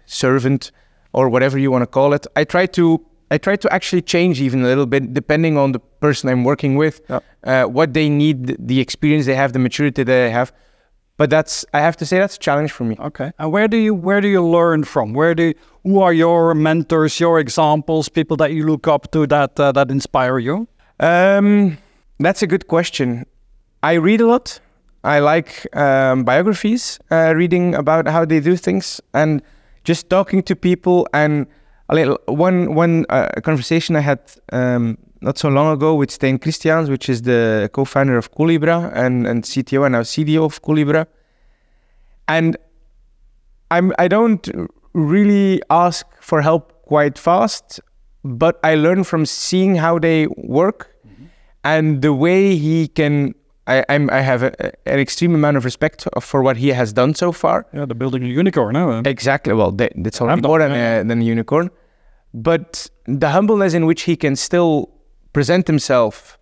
servant 0.06 0.72
or 1.14 1.30
whatever 1.30 1.58
you 1.58 1.72
want 1.72 1.82
to 1.84 1.88
call 1.88 2.14
it. 2.14 2.26
I 2.36 2.44
try 2.44 2.66
to 2.68 3.00
I 3.32 3.38
try 3.40 3.56
to 3.56 3.74
actually 3.74 4.02
change 4.04 4.42
even 4.42 4.62
a 4.62 4.68
little 4.68 4.86
bit 4.86 5.14
depending 5.14 5.58
on 5.58 5.72
the 5.72 5.80
person 5.80 6.30
I'm 6.30 6.44
working 6.44 6.76
with, 6.78 7.02
Yeah. 7.10 7.20
uh, 7.44 7.64
what 7.66 7.94
they 7.94 8.08
need, 8.10 8.56
the 8.68 8.80
experience 8.80 9.26
they 9.26 9.36
have, 9.36 9.54
the 9.54 9.60
maturity 9.60 10.04
that 10.04 10.12
they 10.12 10.30
have. 10.30 10.52
But 11.18 11.30
that's 11.30 11.66
I 11.74 11.80
have 11.80 11.96
to 11.98 12.06
say 12.06 12.20
that's 12.20 12.36
a 12.36 12.40
challenge 12.40 12.72
for 12.72 12.84
me. 12.86 12.96
Okay. 13.00 13.32
And 13.40 13.52
where 13.52 13.68
do 13.68 13.78
you 13.78 13.94
where 13.94 14.22
do 14.22 14.28
you 14.28 14.44
learn 14.58 14.84
from? 14.84 15.14
Where 15.14 15.34
do 15.36 15.54
who 15.84 16.00
are 16.02 16.14
your 16.14 16.54
mentors, 16.56 17.20
your 17.20 17.40
examples, 17.40 18.10
people 18.10 18.38
that 18.38 18.52
you 18.52 18.66
look 18.66 18.88
up 18.88 19.12
to 19.12 19.28
that 19.28 19.60
uh, 19.60 19.72
that 19.74 19.90
inspire 19.92 20.40
you? 20.40 20.68
Um, 21.00 21.78
that's 22.20 22.42
a 22.44 22.48
good 22.48 22.68
question. 22.68 23.26
I 23.84 23.94
read 23.94 24.22
a 24.22 24.28
lot. 24.28 24.60
I 25.04 25.20
like 25.20 25.68
um, 25.76 26.24
biographies, 26.24 27.00
uh, 27.12 27.34
reading 27.36 27.76
about 27.76 28.08
how 28.08 28.26
they 28.26 28.40
do 28.40 28.56
things, 28.56 29.02
and 29.14 29.42
just 29.84 30.10
talking 30.10 30.44
to 30.44 30.56
people. 30.56 31.08
And 31.14 31.48
a 31.90 31.96
little 31.96 32.20
one 32.28 32.76
one 32.76 33.06
uh, 33.10 33.30
conversation 33.44 33.96
I 33.96 34.02
had 34.02 34.20
um, 34.52 34.98
not 35.22 35.38
so 35.38 35.50
long 35.50 35.74
ago 35.74 35.96
with 35.96 36.10
Stijn 36.10 36.42
Christiaens, 36.42 36.90
which 36.90 37.10
is 37.10 37.22
the 37.22 37.70
co-founder 37.74 38.18
of 38.18 38.32
Collibra 38.34 38.92
and, 38.94 39.26
and 39.26 39.44
CTO 39.44 39.86
and 39.86 39.94
now 39.94 40.02
CDO 40.02 40.46
of 40.46 40.62
Collibra. 40.62 41.08
And 42.28 42.58
I'm 43.72 43.94
I 43.98 44.08
don't 44.08 44.48
really 44.94 45.62
ask 45.70 46.06
for 46.22 46.42
help 46.42 46.84
quite 46.84 47.18
fast, 47.18 47.80
but 48.24 48.60
I 48.64 48.76
learn 48.76 49.04
from 49.04 49.26
seeing 49.26 49.76
how 49.76 50.00
they 50.00 50.28
work 50.38 50.96
and 51.64 52.02
the 52.02 52.14
way 52.14 52.56
he 52.56 52.88
can. 52.88 53.36
I, 53.66 53.86
I'm 53.88 54.10
I 54.10 54.22
have 54.22 54.44
a, 54.44 54.52
an 54.88 55.00
extreme 55.00 55.36
amount 55.36 55.58
of 55.58 55.64
respect 55.66 56.08
for 56.20 56.42
what 56.44 56.58
he 56.58 56.70
has 56.70 56.92
done 56.92 57.16
so 57.16 57.32
far. 57.32 57.66
Yeah, 57.74 57.86
the 57.86 57.96
building 57.96 58.24
a 58.24 58.28
unicorn. 58.28 58.74
No? 58.74 58.92
Eh? 58.92 59.02
Exactly. 59.06 59.54
Well, 59.54 59.72
that, 59.72 59.94
that's 59.96 60.20
already 60.22 60.42
more 60.42 60.60
than, 60.60 60.72
a, 60.72 61.04
than 61.04 61.22
a 61.22 61.24
unicorn. 61.24 61.70
But 62.34 62.90
the 63.06 63.30
humbleness 63.30 63.74
in 63.74 63.86
which 63.86 64.04
he 64.04 64.16
can 64.16 64.36
still 64.36 64.90
present 65.34 65.68
himself 65.68 66.38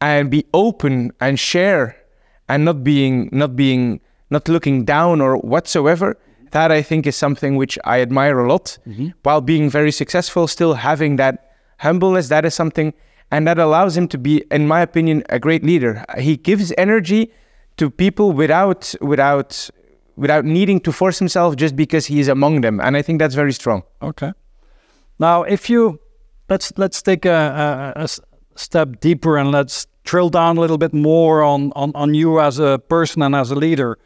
and 0.00 0.30
be 0.30 0.44
open 0.52 1.12
and 1.20 1.38
share 1.38 1.96
and 2.48 2.64
not 2.64 2.84
being 2.84 3.28
not 3.32 3.56
being 3.56 4.00
not 4.30 4.48
looking 4.48 4.84
down 4.84 5.20
or 5.20 5.36
whatsoever 5.38 6.18
that 6.50 6.70
i 6.70 6.82
think 6.82 7.06
is 7.06 7.16
something 7.16 7.56
which 7.56 7.78
i 7.84 8.00
admire 8.00 8.38
a 8.40 8.48
lot 8.48 8.78
mm-hmm. 8.86 9.08
while 9.22 9.40
being 9.40 9.70
very 9.70 9.90
successful 9.90 10.46
still 10.46 10.74
having 10.74 11.16
that 11.16 11.56
humbleness 11.78 12.28
that 12.28 12.44
is 12.44 12.54
something 12.54 12.92
and 13.30 13.46
that 13.46 13.58
allows 13.58 13.96
him 13.96 14.06
to 14.08 14.18
be 14.18 14.44
in 14.50 14.66
my 14.66 14.80
opinion 14.80 15.22
a 15.28 15.38
great 15.38 15.64
leader 15.64 16.04
he 16.18 16.36
gives 16.36 16.72
energy 16.78 17.30
to 17.76 17.90
people 17.90 18.32
without 18.32 18.94
without 19.00 19.68
without 20.16 20.44
needing 20.44 20.80
to 20.80 20.92
force 20.92 21.18
himself 21.18 21.56
just 21.56 21.76
because 21.76 22.06
he 22.06 22.20
is 22.20 22.28
among 22.28 22.60
them 22.60 22.80
and 22.80 22.96
i 22.96 23.02
think 23.02 23.18
that's 23.18 23.34
very 23.34 23.52
strong 23.52 23.82
Okay. 24.02 24.32
Now, 25.18 25.42
if 25.42 25.70
you 25.70 26.00
let's 26.48 26.72
let's 26.76 27.02
take 27.02 27.24
a 27.24 28.06
step 28.54 29.00
deeper 29.00 29.36
and 29.36 29.50
let's 29.50 29.86
drill 30.04 30.30
down 30.30 30.56
a 30.56 30.60
little 30.60 30.78
bit 30.78 30.92
more 30.92 31.42
on, 31.42 31.72
on 31.74 31.92
on 31.94 32.14
you 32.14 32.40
as 32.40 32.58
a 32.58 32.78
person 32.88 33.22
and 33.22 33.34
as 33.34 33.50
a 33.50 33.54
leader. 33.54 33.98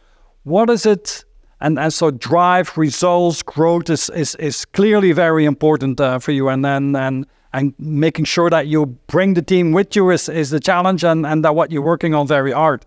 What 0.44 0.70
is 0.70 0.86
it? 0.86 1.24
And 1.60 1.78
and 1.78 1.92
so 1.92 2.10
drive, 2.10 2.76
results, 2.78 3.42
growth 3.42 3.90
is 3.90 4.08
is, 4.10 4.34
is 4.36 4.64
clearly 4.64 5.12
very 5.12 5.44
important 5.44 6.00
uh, 6.00 6.18
for 6.18 6.32
you. 6.32 6.48
And 6.48 6.64
then 6.64 6.96
and 6.96 7.26
and 7.52 7.74
making 7.78 8.24
sure 8.26 8.50
that 8.50 8.66
you 8.66 8.86
bring 9.06 9.34
the 9.34 9.42
team 9.42 9.72
with 9.72 9.96
you 9.96 10.10
is, 10.10 10.28
is 10.28 10.50
the 10.50 10.60
challenge, 10.60 11.04
and 11.04 11.26
and 11.26 11.44
that 11.44 11.54
what 11.54 11.70
you're 11.70 11.82
working 11.82 12.14
on 12.14 12.26
very 12.26 12.52
hard. 12.52 12.86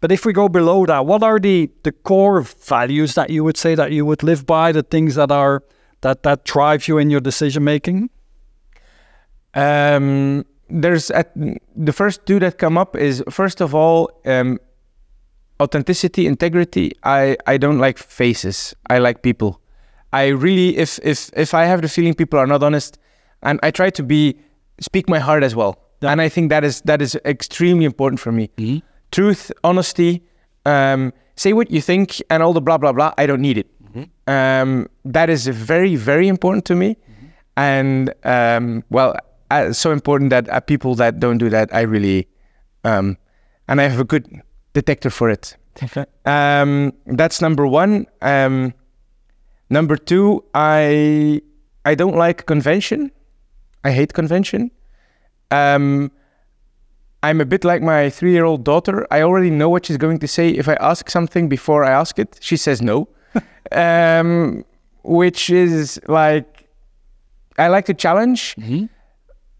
But 0.00 0.12
if 0.12 0.24
we 0.26 0.32
go 0.32 0.48
below 0.48 0.86
that, 0.86 1.06
what 1.06 1.22
are 1.22 1.38
the 1.38 1.70
the 1.82 1.92
core 1.92 2.42
values 2.42 3.14
that 3.14 3.30
you 3.30 3.42
would 3.44 3.56
say 3.56 3.74
that 3.74 3.90
you 3.92 4.04
would 4.04 4.22
live 4.22 4.44
by? 4.46 4.72
The 4.72 4.82
things 4.82 5.14
that 5.14 5.30
are 5.30 5.62
that 6.02 6.22
that 6.22 6.44
drive 6.44 6.86
you 6.86 6.98
in 6.98 7.10
your 7.10 7.20
decision 7.20 7.64
making? 7.64 8.10
Um, 9.54 10.44
there's 10.68 11.10
at, 11.10 11.32
the 11.76 11.92
first 11.92 12.26
two 12.26 12.38
that 12.40 12.58
come 12.58 12.76
up 12.76 12.96
is 12.96 13.22
first 13.30 13.60
of 13.60 13.74
all 13.74 14.10
um, 14.26 14.58
authenticity, 15.60 16.26
integrity. 16.26 16.92
I 17.02 17.36
I 17.46 17.56
don't 17.56 17.78
like 17.78 17.98
faces. 17.98 18.74
I 18.90 18.98
like 18.98 19.22
people. 19.22 19.60
I 20.12 20.28
really 20.28 20.76
if 20.76 20.98
if 21.02 21.30
if 21.36 21.54
I 21.54 21.64
have 21.64 21.82
the 21.82 21.88
feeling 21.88 22.14
people 22.14 22.38
are 22.38 22.46
not 22.46 22.62
honest, 22.62 22.98
and 23.44 23.60
I 23.62 23.70
try 23.70 23.90
to 23.90 24.02
be 24.02 24.36
speak 24.80 25.08
my 25.08 25.18
heart 25.18 25.42
as 25.42 25.54
well. 25.54 25.78
Yeah. 26.00 26.10
And 26.12 26.20
I 26.20 26.28
think 26.28 26.50
that 26.50 26.64
is 26.64 26.80
that 26.82 27.00
is 27.00 27.16
extremely 27.24 27.84
important 27.84 28.20
for 28.20 28.32
me. 28.32 28.50
Truth, 29.10 29.52
honesty, 29.62 30.22
um, 30.66 31.12
say 31.36 31.52
what 31.52 31.70
you 31.70 31.80
think, 31.80 32.20
and 32.30 32.42
all 32.42 32.52
the 32.52 32.60
blah 32.60 32.78
blah 32.78 32.92
blah. 32.92 33.12
I 33.16 33.26
don't 33.26 33.40
need 33.40 33.58
it. 33.58 33.68
Um, 34.26 34.88
that 35.04 35.30
is 35.30 35.46
very 35.46 35.96
very 35.96 36.28
important 36.28 36.64
to 36.66 36.74
me, 36.74 36.96
and 37.56 38.12
um, 38.24 38.82
well, 38.90 39.14
uh, 39.50 39.72
so 39.72 39.92
important 39.92 40.30
that 40.30 40.48
uh, 40.48 40.60
people 40.60 40.94
that 40.96 41.20
don't 41.20 41.38
do 41.38 41.48
that, 41.50 41.72
I 41.74 41.82
really, 41.82 42.26
um, 42.84 43.16
and 43.68 43.80
I 43.80 43.84
have 43.84 44.00
a 44.00 44.04
good 44.04 44.42
detector 44.72 45.10
for 45.10 45.30
it. 45.30 45.56
Okay. 45.82 46.06
Um, 46.24 46.92
that's 47.06 47.40
number 47.40 47.66
one. 47.66 48.06
Um, 48.22 48.72
number 49.70 49.96
two, 49.96 50.42
I 50.54 51.42
I 51.84 51.94
don't 51.94 52.16
like 52.16 52.46
convention. 52.46 53.10
I 53.84 53.90
hate 53.92 54.12
convention. 54.12 54.70
Um, 55.50 56.10
I'm 57.22 57.40
a 57.40 57.44
bit 57.44 57.64
like 57.64 57.82
my 57.82 58.10
three-year-old 58.10 58.64
daughter. 58.64 59.06
I 59.10 59.22
already 59.22 59.50
know 59.50 59.68
what 59.68 59.86
she's 59.86 59.96
going 59.96 60.18
to 60.18 60.28
say 60.28 60.48
if 60.50 60.68
I 60.68 60.74
ask 60.74 61.08
something 61.10 61.48
before 61.48 61.84
I 61.84 61.90
ask 61.90 62.18
it. 62.18 62.38
She 62.40 62.56
says 62.56 62.82
no, 62.82 63.08
um, 63.72 64.64
which 65.02 65.50
is 65.50 66.00
like 66.08 66.68
I 67.58 67.68
like 67.68 67.86
to 67.86 67.94
challenge 67.94 68.56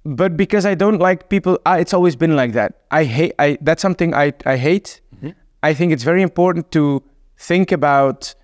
but 0.05 0.37
because 0.37 0.66
I 0.66 0.75
don't 0.75 0.99
like 0.99 1.29
people, 1.29 1.59
uh, 1.64 1.79
it's 1.81 1.95
always 1.95 2.14
been 2.14 2.37
like 2.37 2.53
that. 2.53 2.83
I 2.91 3.05
hate. 3.05 3.33
I 3.39 3.59
that's 3.61 3.81
something 3.81 4.14
I 4.14 4.33
I 4.45 4.57
hate. 4.57 5.01
I 5.62 5.72
think 5.72 5.93
it's 5.93 6.05
very 6.05 6.20
important 6.20 6.70
to 6.72 7.03
think 7.39 7.72
about 7.72 8.35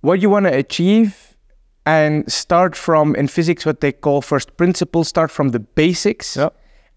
what 0.00 0.20
you 0.20 0.28
want 0.28 0.46
to 0.46 0.52
achieve 0.52 1.31
and 1.86 2.30
start 2.30 2.76
from 2.76 3.14
in 3.16 3.28
physics 3.28 3.66
what 3.66 3.80
they 3.80 3.92
call 3.92 4.22
first 4.22 4.56
principles. 4.56 5.08
Start 5.08 5.30
from 5.30 5.48
the 5.50 5.58
basics, 5.60 6.36
Yeah. 6.36 6.48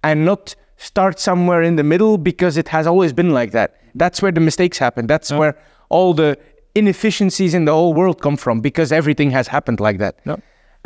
and 0.03 0.25
not 0.25 0.55
start 0.77 1.19
somewhere 1.19 1.61
in 1.61 1.75
the 1.75 1.83
middle 1.83 2.17
because 2.17 2.57
it 2.57 2.67
has 2.69 2.85
always 2.87 3.13
been 3.13 3.31
like 3.31 3.51
that. 3.51 3.75
That's 3.95 4.21
where 4.21 4.31
the 4.31 4.41
mistakes 4.41 4.77
happen. 4.77 5.07
That's 5.07 5.31
Yeah. 5.31 5.39
where 5.39 5.55
all 5.89 6.13
the 6.13 6.37
inefficiencies 6.75 7.53
in 7.53 7.65
the 7.65 7.71
whole 7.71 7.93
world 7.93 8.21
come 8.21 8.35
from 8.37 8.59
because 8.61 8.91
everything 8.91 9.31
has 9.31 9.47
happened 9.47 9.79
like 9.79 9.97
that. 9.99 10.15
Yeah. 10.25 10.35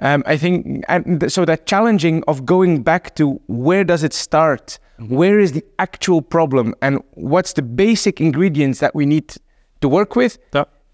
Um, 0.01 0.23
I 0.25 0.37
think, 0.37 0.83
and 0.87 1.19
th- 1.19 1.31
so 1.31 1.43
that 1.45 1.65
challenging 1.65 2.23
of 2.27 2.45
going 2.45 2.83
back 2.83 3.15
to 3.15 3.41
where 3.47 3.83
does 3.83 4.03
it 4.03 4.13
start? 4.13 4.79
Where 5.09 5.39
is 5.39 5.51
the 5.53 5.63
actual 5.77 6.21
problem? 6.21 6.73
And 6.81 7.01
what's 7.15 7.53
the 7.53 7.61
basic 7.63 8.21
ingredients 8.21 8.79
that 8.79 8.93
we 8.95 9.05
need 9.05 9.33
to 9.81 9.89
work 9.89 10.15
with? 10.15 10.37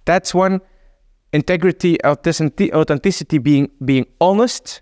That's 0.06 0.34
one. 0.34 0.62
Integrity, 1.36 1.98
authenticity, 2.06 2.74
authenticity 2.74 3.38
being 3.40 3.70
being 3.84 4.06
honest. 4.20 4.82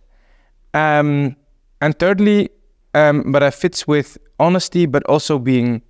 Um, 0.73 1.35
and 1.81 1.97
thirdly, 1.97 2.49
um, 2.93 3.31
but 3.31 3.39
that 3.39 3.53
fits 3.53 3.87
with 3.87 4.17
honesty, 4.39 4.85
but 4.85 5.03
also 5.09 5.39
being 5.39 5.81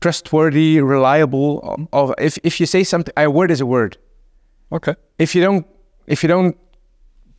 trustworthy, 0.00 0.80
reliable. 0.80 1.60
Of, 1.62 1.88
of 1.92 2.14
if 2.18 2.38
if 2.44 2.60
you 2.60 2.66
say 2.66 2.84
something, 2.84 3.12
a 3.16 3.28
word 3.30 3.50
is 3.50 3.60
a 3.60 3.66
word 3.66 3.96
Okay. 4.72 4.94
if 5.18 5.34
you 5.34 5.42
don't 5.42 5.66
if 6.06 6.22
you 6.22 6.28
don't 6.28 6.56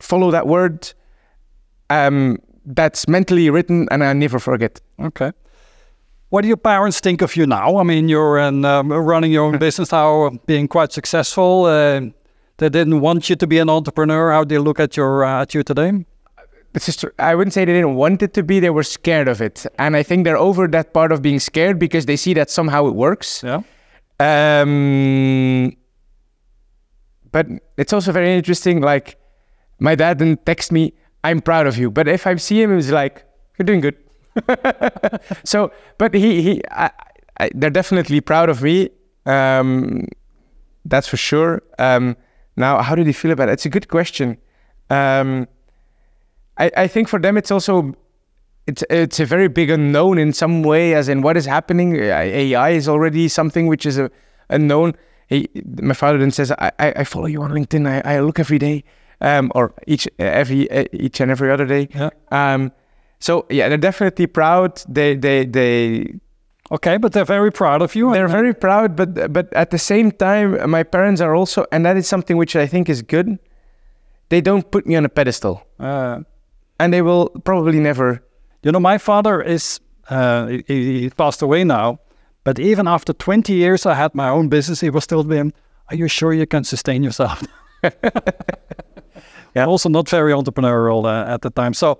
follow 0.00 0.30
that 0.32 0.46
word 0.46 0.92
um 1.90 2.38
that's 2.66 3.06
mentally 3.08 3.50
written 3.50 3.86
and 3.90 4.02
i 4.02 4.12
never 4.12 4.38
forget 4.38 4.80
Okay. 4.98 5.30
What 6.30 6.42
do 6.42 6.48
your 6.48 6.56
parents 6.56 7.00
think 7.00 7.22
of 7.22 7.36
you 7.36 7.46
now? 7.46 7.76
I 7.76 7.82
mean, 7.82 8.08
you're 8.08 8.38
in, 8.38 8.64
um, 8.64 8.92
running 8.92 9.32
your 9.32 9.44
own 9.44 9.58
business 9.66 9.92
now, 9.92 10.30
being 10.46 10.68
quite 10.68 10.92
successful. 10.92 11.64
Uh, 11.64 12.00
they 12.58 12.68
didn't 12.68 13.00
want 13.00 13.28
you 13.28 13.36
to 13.36 13.46
be 13.46 13.58
an 13.58 13.68
entrepreneur. 13.68 14.30
How 14.30 14.44
do 14.44 14.54
they 14.54 14.58
look 14.58 14.78
at 14.80 14.96
your 14.96 15.24
uh, 15.24 15.42
at 15.42 15.54
you 15.54 15.62
today? 15.62 16.04
it's 16.72 16.86
just 16.86 17.04
i 17.18 17.34
wouldn't 17.34 17.52
say 17.52 17.64
they 17.64 17.72
didn't 17.72 17.96
want 17.96 18.22
it 18.22 18.32
to 18.32 18.44
be 18.44 18.60
they 18.60 18.70
were 18.70 18.84
scared 18.84 19.26
of 19.26 19.40
it 19.42 19.66
and 19.80 19.96
i 19.96 20.04
think 20.04 20.22
they're 20.24 20.36
over 20.38 20.68
that 20.68 20.94
part 20.94 21.10
of 21.10 21.20
being 21.20 21.40
scared 21.40 21.80
because 21.80 22.06
they 22.06 22.14
see 22.14 22.32
that 22.32 22.48
somehow 22.48 22.86
it 22.86 22.94
works 22.94 23.42
Yeah. 23.42 23.62
um 24.20 25.72
but 27.32 27.48
it's 27.76 27.92
also 27.92 28.12
very 28.12 28.32
interesting 28.32 28.80
like 28.82 29.16
my 29.80 29.96
dad 29.96 30.18
didn't 30.18 30.46
text 30.46 30.70
me 30.70 30.92
i'm 31.24 31.40
proud 31.40 31.66
of 31.66 31.76
you 31.76 31.90
but 31.90 32.06
if 32.06 32.24
i 32.24 32.36
see 32.36 32.62
him 32.62 32.72
he's 32.76 32.92
like 32.92 33.24
you're 33.58 33.66
doing 33.66 33.80
good 33.80 33.96
so 35.44 35.70
but 35.98 36.14
he 36.14 36.42
he 36.42 36.62
I, 36.70 36.90
I, 37.38 37.50
they're 37.54 37.70
definitely 37.70 38.20
proud 38.20 38.48
of 38.48 38.62
me 38.62 38.90
um 39.26 40.06
that's 40.84 41.06
for 41.08 41.16
sure. 41.16 41.62
Um 41.78 42.16
now 42.56 42.82
how 42.82 42.94
do 42.94 43.04
they 43.04 43.12
feel 43.12 43.30
about 43.30 43.48
it? 43.48 43.52
It's 43.52 43.66
a 43.66 43.70
good 43.70 43.88
question. 43.88 44.38
Um 44.88 45.46
i 46.58 46.70
i 46.76 46.86
think 46.88 47.08
for 47.08 47.18
them 47.20 47.36
it's 47.36 47.50
also 47.50 47.94
it's 48.66 48.84
it's 48.90 49.20
a 49.20 49.24
very 49.24 49.48
big 49.48 49.70
unknown 49.70 50.18
in 50.18 50.32
some 50.32 50.62
way 50.62 50.94
as 50.94 51.08
in 51.08 51.22
what 51.22 51.36
is 51.36 51.46
happening. 51.46 51.96
Ai 51.96 52.70
is 52.70 52.88
already 52.88 53.28
something 53.28 53.66
which 53.66 53.86
is 53.86 53.98
a 53.98 54.10
unknown. 54.48 54.94
He, 55.28 55.48
my 55.80 55.94
father 55.94 56.18
then 56.18 56.30
says 56.32 56.50
I, 56.52 56.72
I 56.78 57.04
follow 57.04 57.26
you 57.26 57.42
on 57.42 57.52
linkedin. 57.52 57.86
I, 57.86 58.16
I 58.16 58.20
look 58.20 58.38
every 58.38 58.58
day 58.58 58.84
um 59.20 59.52
or 59.54 59.72
each 59.86 60.08
every 60.18 60.68
each 60.92 61.20
and 61.20 61.30
every 61.30 61.50
other 61.50 61.66
day. 61.66 61.88
Yeah. 61.94 62.10
um 62.30 62.72
so 63.20 63.46
yeah 63.50 63.68
they're 63.68 63.78
definitely 63.90 64.26
proud 64.26 64.82
they 64.88 65.14
they 65.16 65.46
they 65.46 66.14
Okay, 66.72 66.98
but 66.98 67.12
they're 67.12 67.24
very 67.24 67.50
proud 67.50 67.82
of 67.82 67.96
you. 67.96 68.12
they're 68.12 68.28
very 68.28 68.54
proud 68.54 68.94
but 68.96 69.32
but 69.32 69.52
at 69.54 69.70
the 69.70 69.78
same 69.78 70.10
time 70.12 70.70
my 70.70 70.84
parents 70.84 71.20
are 71.20 71.34
also 71.34 71.64
and 71.72 71.84
that 71.84 71.96
is 71.96 72.06
something 72.08 72.36
which 72.38 72.54
i 72.54 72.66
think 72.66 72.88
is 72.88 73.02
good 73.02 73.38
they 74.28 74.40
don't 74.40 74.70
put 74.70 74.86
me 74.86 74.96
on 74.96 75.04
a 75.04 75.08
pedestal 75.08 75.56
Uh, 75.80 76.16
and 76.78 76.92
they 76.92 77.02
will 77.02 77.28
probably 77.44 77.80
never 77.80 78.20
you 78.62 78.70
know, 78.72 78.80
my 78.80 78.98
father 78.98 79.42
is 79.42 79.80
uh, 80.10 80.46
he, 80.68 81.00
he 81.00 81.10
passed 81.10 81.42
away 81.42 81.64
now, 81.64 81.98
but 82.44 82.58
even 82.58 82.86
after 82.86 83.12
20 83.14 83.54
years, 83.54 83.86
I 83.86 83.94
had 83.94 84.14
my 84.14 84.28
own 84.28 84.48
business. 84.48 84.80
He 84.80 84.90
was 84.90 85.02
still 85.04 85.24
being, 85.24 85.52
"Are 85.88 85.96
you 85.96 86.08
sure 86.08 86.34
you 86.34 86.46
can 86.46 86.64
sustain 86.64 87.02
yourself?" 87.02 87.42
Yeah. 89.56 89.66
Also, 89.66 89.88
not 89.88 90.08
very 90.08 90.32
entrepreneurial 90.32 91.04
uh, 91.04 91.32
at 91.34 91.40
the 91.42 91.50
time. 91.50 91.74
So, 91.74 91.98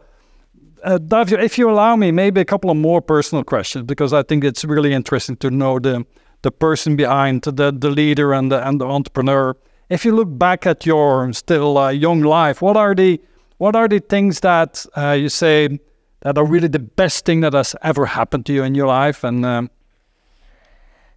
uh, 0.84 0.98
Davio, 0.98 1.42
if 1.42 1.58
you 1.58 1.70
allow 1.70 1.96
me, 1.96 2.10
maybe 2.10 2.40
a 2.40 2.44
couple 2.44 2.70
of 2.70 2.76
more 2.76 3.00
personal 3.00 3.44
questions 3.44 3.84
because 3.84 4.12
I 4.12 4.22
think 4.22 4.44
it's 4.44 4.64
really 4.64 4.92
interesting 4.92 5.36
to 5.36 5.50
know 5.50 5.78
the 5.78 6.04
the 6.42 6.50
person 6.50 6.96
behind 6.96 7.42
the 7.42 7.72
the 7.72 7.90
leader 7.90 8.32
and 8.32 8.50
the 8.50 8.66
and 8.66 8.80
the 8.80 8.86
entrepreneur. 8.86 9.56
If 9.88 10.04
you 10.04 10.14
look 10.14 10.28
back 10.38 10.66
at 10.66 10.86
your 10.86 11.32
still 11.32 11.76
uh, 11.78 11.90
young 11.90 12.22
life, 12.22 12.62
what 12.62 12.76
are 12.76 12.94
the 12.94 13.20
what 13.58 13.76
are 13.76 13.88
the 13.88 14.00
things 14.00 14.40
that 14.40 14.86
uh, 14.96 15.10
you 15.12 15.28
say 15.28 15.80
that 16.20 16.38
are 16.38 16.44
really 16.44 16.68
the 16.68 16.78
best 16.78 17.24
thing 17.24 17.40
that 17.40 17.52
has 17.52 17.74
ever 17.82 18.06
happened 18.06 18.46
to 18.46 18.52
you 18.52 18.62
in 18.62 18.74
your 18.74 18.86
life? 18.86 19.24
And 19.24 19.44
um, 19.44 19.70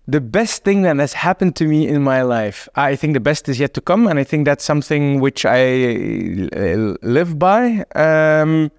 the 0.07 0.19
best 0.19 0.63
thing 0.63 0.81
that 0.81 0.97
has 0.97 1.13
happened 1.13 1.55
to 1.55 1.65
me 1.65 1.87
in 1.87 2.03
my 2.03 2.21
life 2.23 2.67
i 2.75 2.93
think 2.95 3.13
the 3.13 3.21
best 3.21 3.47
is 3.47 3.57
yet 3.57 3.73
to 3.73 3.79
come 3.79 4.05
and 4.05 4.19
i 4.19 4.23
think 4.23 4.43
that's 4.43 4.63
something 4.63 5.21
which 5.21 5.45
i 5.45 6.49
uh, 6.53 6.93
live 7.01 7.39
by 7.39 7.85
um 7.95 8.69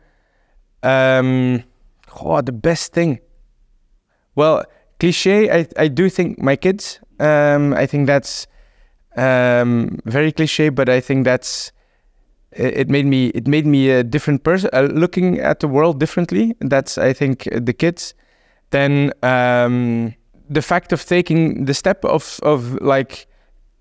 um 0.85 1.62
oh, 2.20 2.41
the 2.41 2.53
best 2.53 2.93
thing. 2.93 3.18
Well 4.35 4.64
cliche 5.01 5.51
i 5.51 5.66
i 5.76 5.89
do 5.89 6.09
think 6.09 6.39
my 6.39 6.55
kids 6.57 7.01
um 7.18 7.74
i 7.74 7.85
think 7.85 8.07
that's 8.07 8.47
um 9.16 9.99
very 10.05 10.30
cliche 10.30 10.68
but 10.68 10.89
i 10.89 11.01
think 11.01 11.24
that's 11.24 11.72
it 12.57 12.89
made 12.89 13.07
me 13.07 13.28
it 13.28 13.49
made 13.49 13.66
me 13.66 13.91
a 13.91 14.05
different 14.05 14.45
person 14.45 14.70
uh, 14.72 14.82
looking 14.82 15.41
at 15.41 15.59
the 15.61 15.68
world 15.68 15.99
differently. 15.99 16.55
That's 16.61 16.99
i 16.99 17.12
think 17.12 17.49
the 17.53 17.72
kids. 17.72 18.14
Then 18.70 19.12
um 19.22 20.14
the 20.49 20.62
fact 20.62 20.93
of 20.93 21.05
taking 21.05 21.64
the 21.64 21.74
step 21.74 22.05
of 22.05 22.39
of 22.43 22.80
like 22.80 23.26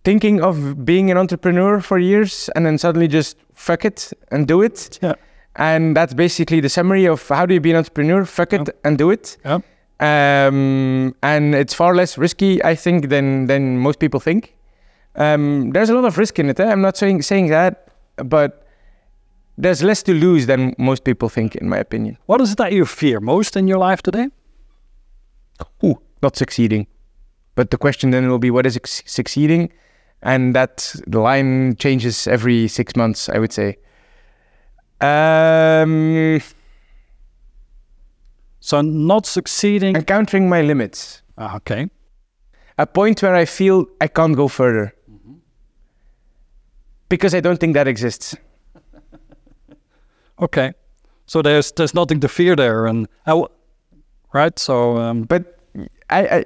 thinking 0.03 0.41
of 0.41 0.85
being 0.85 1.11
an 1.11 1.17
entrepreneur 1.17 1.79
for 1.81 1.99
years 1.99 2.49
and 2.55 2.65
then 2.65 2.77
suddenly 2.77 3.07
just 3.07 3.37
fuck 3.53 3.85
it 3.85 4.11
and 4.31 4.47
do 4.47 4.61
it. 4.61 4.99
Yeah, 5.01 5.13
and 5.55 5.95
that's 5.95 6.13
basically 6.13 6.59
the 6.59 6.69
summary 6.69 7.05
of 7.05 7.27
how 7.27 7.45
do 7.45 7.53
you 7.53 7.59
be 7.59 7.71
an 7.71 7.77
entrepreneur 7.77 8.25
fuck 8.25 8.53
it 8.53 8.69
and 8.83 8.97
do 8.97 9.11
it 9.11 9.37
yeah, 9.45 9.59
um, 10.03 11.15
and 11.23 11.55
it's 11.55 11.73
far 11.73 11.95
less 11.95 12.17
risky, 12.17 12.63
I 12.63 12.75
think, 12.75 13.09
than 13.09 13.47
than 13.47 13.77
most 13.77 13.99
people 13.99 14.19
think. 14.19 14.53
Um, 15.15 15.71
there's 15.71 15.89
a 15.89 15.95
lot 15.95 16.05
of 16.05 16.17
risk 16.17 16.39
in 16.39 16.49
it. 16.49 16.59
Eh? 16.59 16.69
I'm 16.69 16.81
not 16.81 16.97
saying 16.97 17.21
saying 17.21 17.47
that, 17.47 17.87
but 18.17 18.67
there's 19.57 19.81
less 19.83 20.03
to 20.03 20.13
lose 20.13 20.47
than 20.47 20.75
most 20.77 21.03
people 21.03 21.29
think, 21.29 21.55
in 21.55 21.69
my 21.69 21.77
opinion. 21.77 22.17
what 22.25 22.41
is 22.41 22.51
it 22.51 22.57
that 22.57 22.73
you 22.73 22.85
fear 22.85 23.19
most 23.19 23.55
in 23.55 23.67
your 23.67 23.77
life 23.77 24.01
today? 24.01 24.27
Ooh, 25.83 26.01
not 26.21 26.35
succeeding. 26.35 26.87
But 27.55 27.69
the 27.69 27.77
question 27.77 28.09
then 28.09 28.27
will 28.27 28.39
be, 28.39 28.49
what 28.49 28.65
is 28.65 28.79
succeeding? 28.83 29.71
And 30.23 30.55
that 30.55 30.95
the 31.05 31.19
line 31.19 31.75
changes 31.75 32.27
every 32.27 32.67
six 32.67 32.95
months, 32.95 33.29
I 33.29 33.37
would 33.37 33.53
say. 33.53 33.77
Um, 35.01 36.39
So 38.59 38.81
not 38.81 39.25
succeeding. 39.25 39.95
encountering 39.95 40.47
my 40.49 40.61
limits. 40.61 41.21
Ah, 41.37 41.55
okay. 41.57 41.89
a 42.77 42.85
point 42.87 43.21
where 43.21 43.35
I 43.35 43.45
feel 43.45 43.85
I 44.01 44.07
can't 44.07 44.35
go 44.35 44.47
further. 44.47 44.93
Because 47.09 47.35
I 47.37 47.41
don't 47.41 47.59
think 47.59 47.73
that 47.75 47.87
exists. 47.87 48.35
Okay. 50.39 50.73
So 51.25 51.41
there's 51.41 51.71
there's 51.73 51.93
nothing 51.93 52.19
to 52.21 52.27
fear 52.27 52.55
there, 52.55 52.85
and 52.87 53.07
w- 53.25 53.47
right. 54.33 54.57
So 54.59 54.97
um, 54.97 55.23
But 55.23 55.43
I, 56.09 56.27
I 56.27 56.43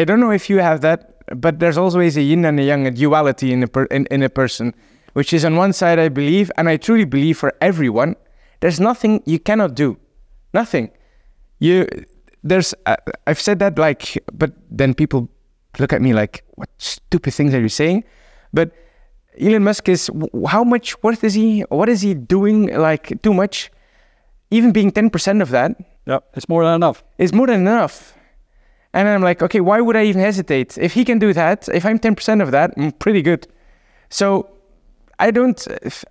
I 0.00 0.04
don't 0.04 0.20
know 0.20 0.32
if 0.32 0.48
you 0.50 0.58
have 0.62 0.80
that, 0.80 1.14
but 1.40 1.58
there's 1.60 1.76
always 1.78 2.16
a 2.16 2.22
yin 2.22 2.44
and 2.44 2.58
a 2.58 2.62
yang, 2.62 2.86
a 2.86 2.90
duality 2.90 3.52
in 3.52 3.62
a 3.62 3.66
per, 3.68 3.84
in, 3.90 4.06
in 4.10 4.22
a 4.22 4.28
person, 4.28 4.72
which 5.14 5.32
is 5.32 5.44
on 5.44 5.56
one 5.56 5.72
side 5.72 5.98
I 5.98 6.08
believe, 6.08 6.52
and 6.56 6.68
I 6.68 6.76
truly 6.76 7.04
believe 7.04 7.38
for 7.38 7.52
everyone, 7.60 8.14
there's 8.60 8.78
nothing 8.78 9.22
you 9.26 9.38
cannot 9.38 9.74
do, 9.74 9.98
nothing. 10.52 10.90
You 11.58 11.88
there's 12.42 12.74
uh, 12.86 12.96
I've 13.26 13.40
said 13.40 13.58
that 13.60 13.78
like, 13.78 14.22
but 14.32 14.52
then 14.70 14.94
people 14.94 15.28
look 15.78 15.92
at 15.92 16.02
me 16.02 16.12
like, 16.12 16.44
what 16.54 16.68
stupid 16.78 17.32
things 17.32 17.54
are 17.54 17.60
you 17.60 17.68
saying? 17.68 18.04
But 18.52 18.70
Elon 19.40 19.64
Musk 19.64 19.88
is 19.88 20.10
how 20.46 20.62
much? 20.62 21.02
worth 21.02 21.24
is 21.24 21.34
he? 21.34 21.62
What 21.62 21.88
is 21.88 22.02
he 22.02 22.14
doing? 22.14 22.72
Like 22.76 23.20
too 23.22 23.34
much? 23.34 23.72
Even 24.50 24.70
being 24.70 24.92
ten 24.92 25.10
percent 25.10 25.42
of 25.42 25.50
that 25.50 25.74
yeah, 26.06 26.18
it's 26.34 26.48
more 26.48 26.64
than 26.64 26.74
enough. 26.74 27.02
It's 27.18 27.32
more 27.32 27.46
than 27.46 27.60
enough. 27.60 28.14
And 28.92 29.08
I'm 29.08 29.22
like, 29.22 29.42
okay, 29.42 29.60
why 29.60 29.80
would 29.80 29.96
I 29.96 30.04
even 30.04 30.20
hesitate? 30.20 30.78
If 30.78 30.92
he 30.92 31.04
can 31.04 31.18
do 31.18 31.32
that, 31.32 31.68
if 31.68 31.84
I'm 31.84 31.98
10% 31.98 32.42
of 32.42 32.50
that, 32.52 32.74
I'm 32.76 32.92
pretty 32.92 33.22
good. 33.22 33.48
So 34.10 34.48
I 35.28 35.30
don't, 35.30 35.58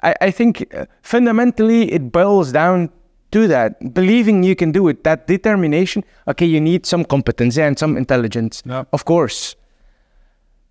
I, 0.02 0.16
I 0.28 0.32
think 0.32 0.54
uh, 0.74 0.86
fundamentally 1.02 1.92
it 1.92 2.12
boils 2.12 2.52
down 2.52 2.90
to 3.32 3.48
that. 3.48 3.94
Believing 3.94 4.44
you 4.44 4.56
can 4.56 4.72
do 4.72 4.88
it, 4.88 5.04
that 5.04 5.28
determination. 5.28 6.04
Okay, 6.28 6.46
you 6.48 6.60
need 6.62 6.86
some 6.86 7.04
competence 7.06 7.58
and 7.58 7.78
some 7.78 7.98
intelligence, 7.98 8.64
Yeah. 8.66 8.84
of 8.92 9.06
course. 9.06 9.56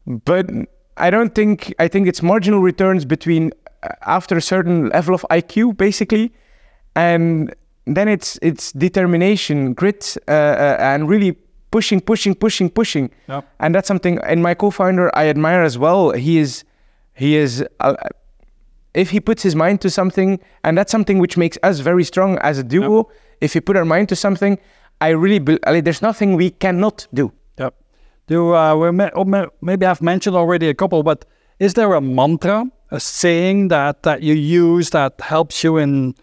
But 0.07 0.47
I 0.97 1.11
don't 1.11 1.35
think, 1.35 1.73
I 1.79 1.89
think 1.89 2.09
it's 2.09 2.23
marginal 2.23 2.61
returns 2.61 3.05
between 3.05 3.53
uh, 3.83 3.89
after 4.17 4.37
a 4.37 4.43
certain 4.43 4.89
level 4.89 5.15
of 5.15 5.25
IQ, 5.31 5.77
basically, 5.77 6.33
and 6.95 7.55
then 7.87 8.09
it's 8.09 8.39
it's 8.43 8.73
determination, 8.73 9.75
grit, 9.75 10.17
uh, 10.29 10.31
uh, 10.33 10.77
and 10.81 11.09
really 11.09 11.33
pushing, 11.71 12.01
pushing, 12.01 12.35
pushing, 12.35 12.71
pushing. 12.71 13.11
Yeah. 13.29 13.43
And 13.61 13.75
that's 13.75 13.89
something. 13.89 14.19
And 14.25 14.43
my 14.43 14.55
co-founder, 14.55 15.11
I 15.17 15.29
admire 15.29 15.63
as 15.63 15.79
well. 15.79 16.11
He 16.11 16.39
is, 16.39 16.65
he 17.15 17.37
is. 17.37 17.65
Uh, 17.81 17.95
if 18.95 19.11
he 19.11 19.21
puts 19.21 19.43
his 19.43 19.55
mind 19.55 19.81
to 19.81 19.91
something, 19.91 20.39
and 20.65 20.77
that's 20.77 20.93
something 20.93 21.19
which 21.19 21.37
makes 21.37 21.59
us 21.63 21.81
very 21.81 22.05
strong 22.05 22.39
as 22.39 22.59
a 22.59 22.65
duo. 22.65 23.11
If 23.41 23.55
we 23.55 23.61
put 23.61 23.77
our 23.77 23.85
mind 23.85 24.09
to 24.11 24.17
something, 24.17 24.59
I 25.01 25.09
really, 25.09 25.39
be, 25.39 25.59
I 25.67 25.73
mean, 25.73 25.85
there's 25.85 26.03
nothing 26.03 26.37
we 26.37 26.51
cannot 26.51 27.07
do. 27.13 27.33
Yep. 27.59 27.75
Do 28.29 28.55
uh, 28.55 28.77
we 28.77 28.93
may, 28.93 29.11
or 29.11 29.25
may- 29.25 29.47
maybe 29.61 29.87
I've 29.87 30.03
mentioned 30.03 30.37
already 30.37 30.69
a 30.69 30.75
couple, 30.75 31.03
but 31.03 31.25
is 31.59 31.75
there 31.75 31.95
a 31.95 32.01
mantra, 32.01 32.67
a 32.91 33.01
saying 33.01 33.69
that 33.69 34.03
that 34.03 34.23
you 34.23 34.35
use 34.35 34.91
that 34.91 35.21
helps 35.21 35.65
you 35.65 35.79
in 35.79 36.15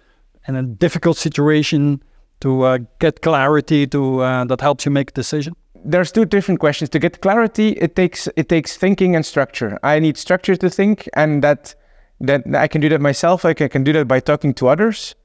in 0.48 0.56
a 0.56 0.64
difficult 0.64 1.18
situation 1.18 2.02
to 2.40 2.64
uh, 2.64 2.78
get 3.00 3.22
clarity, 3.22 3.86
to 3.88 4.22
uh, 4.22 4.46
that 4.46 4.62
helps 4.62 4.86
you 4.86 4.92
make 4.92 5.10
a 5.12 5.14
decision? 5.14 5.56
there's 5.86 6.12
two 6.12 6.26
different 6.26 6.60
questions 6.60 6.90
to 6.90 7.00
get 7.00 7.22
clarity 7.22 7.70
it 7.74 7.96
takes 7.96 8.28
it 8.36 8.50
takes 8.50 8.76
thinking 8.76 9.16
and 9.16 9.26
structure 9.26 9.80
i 9.84 10.00
need 10.00 10.18
structure 10.18 10.56
to 10.56 10.70
think 10.70 11.08
and 11.14 11.42
that 11.42 11.74
that 12.20 12.44
i 12.56 12.68
can 12.68 12.82
do 12.82 12.90
that 12.90 13.02
myself 13.02 13.44
like 13.44 13.62
i 13.62 13.68
can 13.68 13.84
do 13.84 13.94
that 13.94 14.08
by 14.08 14.20
talking 14.20 14.54
to 14.54 14.68
others 14.68 15.16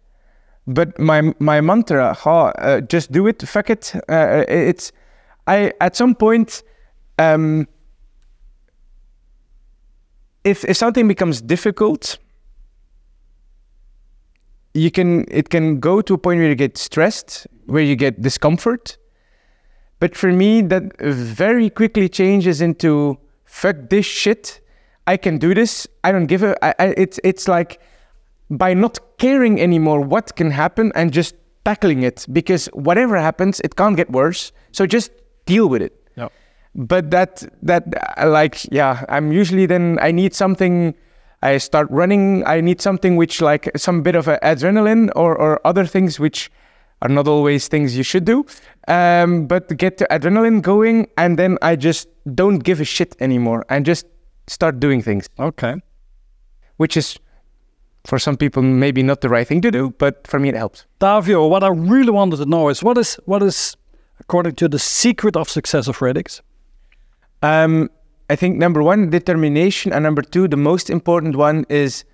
but 0.66 0.98
my 0.98 1.34
my 1.38 1.60
mantra 1.60 2.14
huh, 2.14 2.46
uh, 2.58 2.80
just 2.80 3.12
do 3.12 3.26
it 3.26 3.42
fuck 3.42 3.70
it 3.70 3.92
uh, 4.08 4.44
it's 4.48 4.92
i 5.46 5.72
at 5.80 5.96
some 5.96 6.14
point 6.14 6.62
um 7.18 7.66
if 10.44 10.64
if 10.64 10.76
something 10.76 11.08
becomes 11.08 11.42
difficult 11.42 12.18
you 14.72 14.90
can 14.90 15.24
it 15.30 15.50
can 15.50 15.80
go 15.80 16.00
to 16.00 16.14
a 16.14 16.18
point 16.18 16.38
where 16.38 16.48
you 16.48 16.54
get 16.54 16.78
stressed 16.78 17.46
where 17.66 17.82
you 17.82 17.96
get 17.96 18.20
discomfort 18.20 18.96
but 20.04 20.14
for 20.14 20.30
me, 20.30 20.60
that 20.60 21.00
very 21.00 21.70
quickly 21.70 22.10
changes 22.10 22.60
into 22.60 23.18
fuck 23.46 23.76
this 23.88 24.04
shit. 24.04 24.60
I 25.06 25.16
can 25.16 25.38
do 25.38 25.54
this. 25.54 25.86
I 26.02 26.12
don't 26.12 26.26
give 26.26 26.42
a. 26.42 26.52
I, 26.64 26.74
I, 26.78 26.94
it's 26.96 27.20
it's 27.24 27.48
like 27.48 27.80
by 28.50 28.74
not 28.74 28.98
caring 29.18 29.60
anymore 29.60 30.00
what 30.00 30.36
can 30.36 30.50
happen 30.50 30.92
and 30.94 31.12
just 31.12 31.34
tackling 31.64 32.02
it 32.02 32.26
because 32.32 32.66
whatever 32.72 33.16
happens, 33.16 33.60
it 33.60 33.76
can't 33.76 33.96
get 33.96 34.10
worse. 34.10 34.52
So 34.72 34.86
just 34.86 35.10
deal 35.46 35.68
with 35.68 35.82
it. 35.82 35.94
Yeah. 36.16 36.28
But 36.74 37.10
that 37.10 37.44
that 37.62 37.84
uh, 38.18 38.28
like 38.28 38.64
yeah, 38.72 39.04
I'm 39.08 39.32
usually 39.32 39.66
then 39.66 39.98
I 40.00 40.10
need 40.10 40.34
something. 40.34 40.94
I 41.42 41.58
start 41.58 41.88
running. 41.90 42.44
I 42.46 42.60
need 42.60 42.80
something 42.80 43.16
which 43.16 43.42
like 43.42 43.70
some 43.76 44.02
bit 44.02 44.14
of 44.14 44.28
a 44.28 44.38
adrenaline 44.42 45.10
or 45.14 45.36
or 45.36 45.60
other 45.66 45.84
things 45.84 46.18
which 46.18 46.50
are 47.02 47.08
not 47.10 47.28
always 47.28 47.68
things 47.68 47.96
you 47.96 48.02
should 48.02 48.24
do. 48.24 48.46
Um, 48.88 49.46
but 49.46 49.76
get 49.76 49.98
the 49.98 50.06
adrenaline 50.06 50.62
going, 50.62 51.08
and 51.18 51.38
then 51.38 51.58
I 51.60 51.76
just 51.76 52.08
don't 52.34 52.60
give 52.60 52.80
a 52.80 52.84
shit 52.84 53.14
anymore 53.20 53.66
and 53.68 53.84
just 53.84 54.06
start 54.46 54.80
doing 54.80 55.02
things, 55.02 55.28
Okay. 55.38 55.74
which 56.76 56.96
is 56.96 57.18
for 58.06 58.18
some 58.18 58.36
people 58.36 58.62
maybe 58.62 59.02
not 59.02 59.20
the 59.20 59.28
right 59.28 59.46
thing 59.46 59.62
to 59.62 59.70
do, 59.70 59.90
but 59.98 60.26
for 60.26 60.38
me 60.38 60.48
it 60.50 60.54
helps. 60.56 60.86
Davio, 61.00 61.48
what 61.48 61.62
I 61.64 61.68
really 61.68 62.10
wanted 62.10 62.36
to 62.36 62.46
know 62.46 62.68
is 62.68 62.82
what 62.82 62.98
is 62.98 63.14
what 63.24 63.42
is 63.42 63.76
according 64.20 64.54
to 64.56 64.68
the 64.68 64.78
secret 64.78 65.36
of 65.36 65.48
success 65.48 65.88
of 65.88 66.00
Radix? 66.02 66.42
Um, 67.42 67.90
I 68.30 68.36
think 68.36 68.56
number 68.56 68.82
one, 68.82 69.10
determination, 69.10 69.92
and 69.92 70.02
number 70.02 70.22
two, 70.22 70.48
the 70.48 70.56
most 70.56 70.88
important 70.90 71.36
one 71.36 71.64
is 71.68 72.04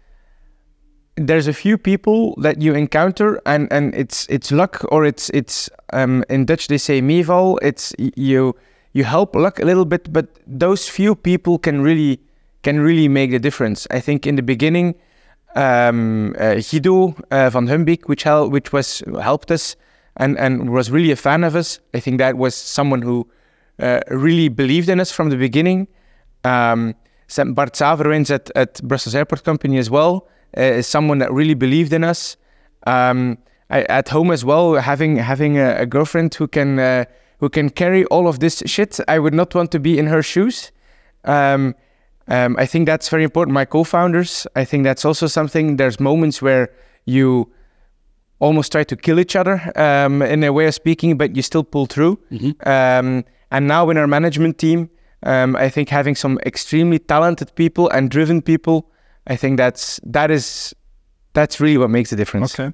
there's 1.16 1.46
a 1.48 1.52
few 1.52 1.76
people 1.76 2.34
that 2.40 2.62
you 2.62 2.74
encounter, 2.74 3.40
and 3.46 3.72
and 3.72 3.94
it's 3.94 4.26
it's 4.28 4.50
luck 4.50 4.84
or 4.92 5.04
it's 5.04 5.30
it's 5.30 5.68
um, 5.92 6.24
in 6.28 6.46
Dutch 6.46 6.68
they 6.68 6.78
say 6.78 7.00
meeval. 7.02 7.58
It's 7.62 7.92
you 7.98 8.54
you 8.92 9.04
help 9.04 9.34
luck 9.34 9.58
a 9.58 9.64
little 9.64 9.84
bit, 9.84 10.12
but 10.12 10.26
those 10.46 10.88
few 10.88 11.14
people 11.14 11.58
can 11.58 11.82
really 11.82 12.20
can 12.62 12.80
really 12.80 13.08
make 13.08 13.30
the 13.30 13.38
difference. 13.38 13.86
I 13.90 14.00
think 14.00 14.26
in 14.26 14.36
the 14.36 14.42
beginning, 14.42 14.94
um, 15.56 16.34
uh, 16.38 16.60
uh, 16.60 17.50
van 17.50 17.66
Humbeek, 17.66 18.02
which 18.06 18.24
hel- 18.24 18.50
which 18.50 18.72
was 18.72 19.02
helped 19.20 19.50
us 19.50 19.76
and 20.16 20.38
and 20.38 20.70
was 20.70 20.90
really 20.90 21.10
a 21.10 21.16
fan 21.16 21.44
of 21.44 21.54
us. 21.54 21.80
I 21.94 22.00
think 22.00 22.18
that 22.18 22.36
was 22.36 22.54
someone 22.54 23.02
who 23.02 23.26
uh, 23.78 24.00
really 24.08 24.48
believed 24.48 24.88
in 24.88 25.00
us 25.00 25.10
from 25.10 25.30
the 25.30 25.36
beginning. 25.36 25.88
Um, 26.44 26.94
Bart 27.54 27.74
Saverwins 27.74 28.30
at, 28.30 28.50
at 28.56 28.82
Brussels 28.82 29.14
Airport 29.14 29.44
Company 29.44 29.78
as 29.78 29.88
well 29.88 30.28
uh, 30.56 30.62
is 30.62 30.86
someone 30.86 31.18
that 31.18 31.32
really 31.32 31.54
believed 31.54 31.92
in 31.92 32.02
us. 32.02 32.36
Um, 32.86 33.38
I, 33.70 33.82
at 33.84 34.08
home 34.08 34.32
as 34.32 34.44
well, 34.44 34.74
having 34.74 35.16
having 35.16 35.58
a, 35.58 35.82
a 35.82 35.86
girlfriend 35.86 36.34
who 36.34 36.48
can 36.48 36.78
uh, 36.78 37.04
who 37.40 37.48
can 37.48 37.70
carry 37.70 38.04
all 38.06 38.28
of 38.28 38.38
this 38.38 38.62
shit. 38.66 39.00
I 39.08 39.18
would 39.18 39.34
not 39.34 39.54
want 39.54 39.70
to 39.72 39.80
be 39.80 39.98
in 39.98 40.06
her 40.06 40.22
shoes. 40.22 40.70
Um, 41.24 41.74
um, 42.28 42.56
I 42.58 42.66
think 42.66 42.86
that's 42.86 43.08
very 43.08 43.24
important. 43.24 43.54
My 43.54 43.64
co-founders, 43.64 44.46
I 44.54 44.64
think 44.64 44.84
that's 44.84 45.04
also 45.04 45.26
something. 45.26 45.76
There's 45.76 45.98
moments 45.98 46.40
where 46.40 46.70
you 47.06 47.50
almost 48.38 48.72
try 48.72 48.84
to 48.84 48.96
kill 48.96 49.18
each 49.18 49.36
other 49.36 49.60
um, 49.76 50.22
in 50.22 50.44
a 50.44 50.52
way 50.52 50.66
of 50.66 50.74
speaking, 50.74 51.18
but 51.18 51.34
you 51.34 51.42
still 51.42 51.64
pull 51.64 51.86
through. 51.86 52.18
Um, 52.64 53.24
and 53.50 53.66
now 53.66 53.90
in 53.90 53.96
our 53.96 54.06
management 54.06 54.58
team, 54.58 54.88
um, 55.22 55.56
I 55.56 55.68
think 55.68 55.88
having 55.88 56.14
some 56.14 56.38
extremely 56.46 56.98
talented 56.98 57.54
people 57.54 57.88
and 57.90 58.10
driven 58.10 58.40
people, 58.42 58.90
I 59.26 59.36
think 59.36 59.56
that's 59.56 60.00
that 60.04 60.30
is 60.30 60.74
that's 61.32 61.60
really 61.60 61.78
what 61.78 61.90
makes 61.90 62.10
the 62.10 62.16
difference. 62.16 62.58
Okay. 62.58 62.72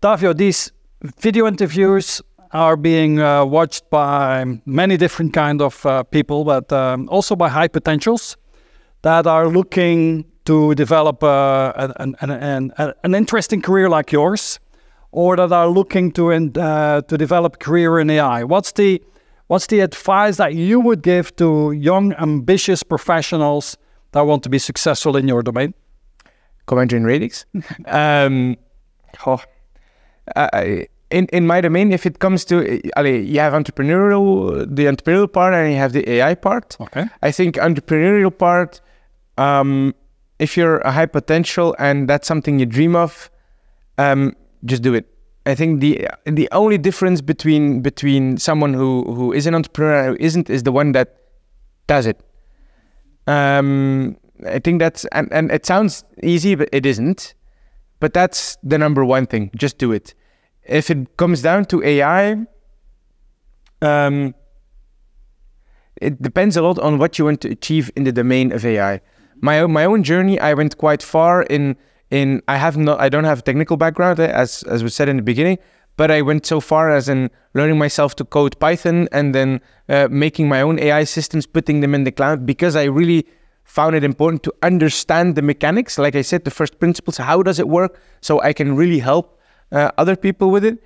Davio, 0.00 0.36
these 0.36 0.72
video 1.20 1.46
interviews 1.46 2.22
are 2.54 2.76
being 2.76 3.20
uh, 3.20 3.44
watched 3.44 3.90
by 3.90 4.44
many 4.64 4.96
different 4.96 5.32
kind 5.32 5.60
of 5.60 5.84
uh, 5.84 6.04
people, 6.04 6.44
but 6.44 6.72
um, 6.72 7.08
also 7.10 7.34
by 7.34 7.48
high 7.48 7.68
potentials 7.68 8.36
that 9.02 9.26
are 9.26 9.48
looking 9.48 10.24
to 10.44 10.74
develop 10.76 11.22
uh, 11.22 11.72
an, 11.76 12.14
an, 12.20 12.30
an, 12.78 12.92
an, 13.02 13.14
interesting 13.14 13.60
career 13.60 13.88
like 13.88 14.12
yours, 14.12 14.60
or 15.10 15.36
that 15.36 15.52
are 15.52 15.68
looking 15.68 16.12
to 16.12 16.30
in, 16.30 16.56
uh, 16.56 17.00
to 17.02 17.18
develop 17.18 17.56
a 17.56 17.58
career 17.58 17.98
in 17.98 18.08
AI. 18.08 18.44
What's 18.44 18.72
the 18.72 19.02
what's 19.48 19.66
the 19.66 19.80
advice 19.80 20.36
that 20.36 20.54
you 20.54 20.80
would 20.80 21.02
give 21.02 21.34
to 21.36 21.72
young, 21.72 22.12
ambitious 22.14 22.82
professionals 22.82 23.76
that 24.12 24.22
want 24.22 24.42
to 24.44 24.48
be 24.48 24.58
successful 24.58 25.16
in 25.16 25.26
your 25.26 25.42
domain? 25.42 25.74
And 26.70 26.90
join 26.90 27.04
um, 27.86 28.56
oh, 29.26 29.42
I, 30.36 30.86
in, 31.14 31.26
in 31.32 31.46
my 31.46 31.60
domain, 31.60 31.92
if 31.92 32.06
it 32.06 32.18
comes 32.18 32.44
to, 32.46 32.58
uh, 32.58 32.80
allee, 32.96 33.20
you 33.20 33.38
have 33.38 33.52
entrepreneurial, 33.52 34.66
the 34.74 34.86
entrepreneurial 34.86 35.32
part, 35.32 35.54
and 35.54 35.70
you 35.70 35.78
have 35.78 35.92
the 35.92 36.08
AI 36.10 36.34
part. 36.34 36.76
Okay. 36.80 37.06
I 37.22 37.30
think 37.30 37.54
entrepreneurial 37.54 38.36
part, 38.36 38.80
um, 39.38 39.94
if 40.40 40.56
you're 40.56 40.78
a 40.78 40.90
high 40.90 41.06
potential 41.06 41.76
and 41.78 42.08
that's 42.08 42.26
something 42.26 42.58
you 42.58 42.66
dream 42.66 42.96
of, 42.96 43.30
um, 43.96 44.34
just 44.64 44.82
do 44.82 44.92
it. 44.92 45.06
I 45.46 45.54
think 45.54 45.80
the 45.80 46.08
the 46.24 46.48
only 46.52 46.78
difference 46.78 47.20
between 47.20 47.82
between 47.82 48.38
someone 48.38 48.72
who 48.72 49.04
who 49.04 49.30
is 49.32 49.46
an 49.46 49.54
entrepreneur 49.54 49.98
and 49.98 50.08
who 50.08 50.24
isn't 50.24 50.48
is 50.48 50.62
the 50.62 50.72
one 50.72 50.92
that 50.92 51.16
does 51.86 52.06
it. 52.06 52.18
Um, 53.26 54.16
I 54.46 54.58
think 54.58 54.80
that's 54.80 55.04
and, 55.12 55.30
and 55.32 55.52
it 55.52 55.66
sounds 55.66 56.02
easy, 56.22 56.54
but 56.54 56.70
it 56.72 56.86
isn't. 56.86 57.34
But 58.00 58.14
that's 58.14 58.56
the 58.62 58.78
number 58.78 59.04
one 59.04 59.26
thing. 59.26 59.50
Just 59.54 59.76
do 59.76 59.92
it. 59.92 60.14
If 60.64 60.90
it 60.90 61.16
comes 61.16 61.42
down 61.42 61.66
to 61.66 61.82
AI, 61.82 62.46
um, 63.82 64.34
it 66.00 66.20
depends 66.20 66.56
a 66.56 66.62
lot 66.62 66.78
on 66.78 66.98
what 66.98 67.18
you 67.18 67.24
want 67.24 67.40
to 67.42 67.50
achieve 67.50 67.90
in 67.96 68.04
the 68.04 68.12
domain 68.12 68.52
of 68.52 68.64
AI. 68.64 69.00
My 69.40 69.60
own, 69.60 69.72
my 69.72 69.84
own 69.84 70.02
journey, 70.02 70.38
I 70.40 70.54
went 70.54 70.78
quite 70.78 71.02
far 71.02 71.42
in 71.42 71.76
in. 72.10 72.42
I 72.48 72.56
have 72.56 72.76
not, 72.76 73.00
I 73.00 73.08
don't 73.08 73.24
have 73.24 73.40
a 73.40 73.42
technical 73.42 73.76
background 73.76 74.20
eh, 74.20 74.26
as 74.26 74.62
as 74.64 74.82
was 74.82 74.94
said 74.94 75.08
in 75.08 75.16
the 75.16 75.22
beginning, 75.22 75.58
but 75.96 76.10
I 76.10 76.22
went 76.22 76.46
so 76.46 76.60
far 76.60 76.90
as 76.90 77.08
in 77.08 77.30
learning 77.54 77.78
myself 77.78 78.14
to 78.16 78.24
code 78.24 78.58
Python 78.58 79.08
and 79.12 79.34
then 79.34 79.60
uh, 79.88 80.08
making 80.10 80.48
my 80.48 80.60
own 80.60 80.78
AI 80.78 81.04
systems, 81.04 81.46
putting 81.46 81.80
them 81.80 81.94
in 81.94 82.04
the 82.04 82.12
cloud 82.12 82.46
because 82.46 82.74
I 82.74 82.84
really 82.84 83.26
found 83.64 83.96
it 83.96 84.04
important 84.04 84.42
to 84.44 84.52
understand 84.62 85.36
the 85.36 85.42
mechanics. 85.42 85.98
Like 85.98 86.14
I 86.14 86.22
said, 86.22 86.44
the 86.44 86.50
first 86.50 86.78
principles. 86.78 87.16
How 87.16 87.42
does 87.42 87.58
it 87.58 87.68
work? 87.68 88.00
So 88.20 88.40
I 88.42 88.52
can 88.52 88.76
really 88.76 88.98
help 88.98 89.33
uh, 89.72 89.90
other 89.98 90.16
people 90.16 90.50
with 90.50 90.64
it. 90.64 90.78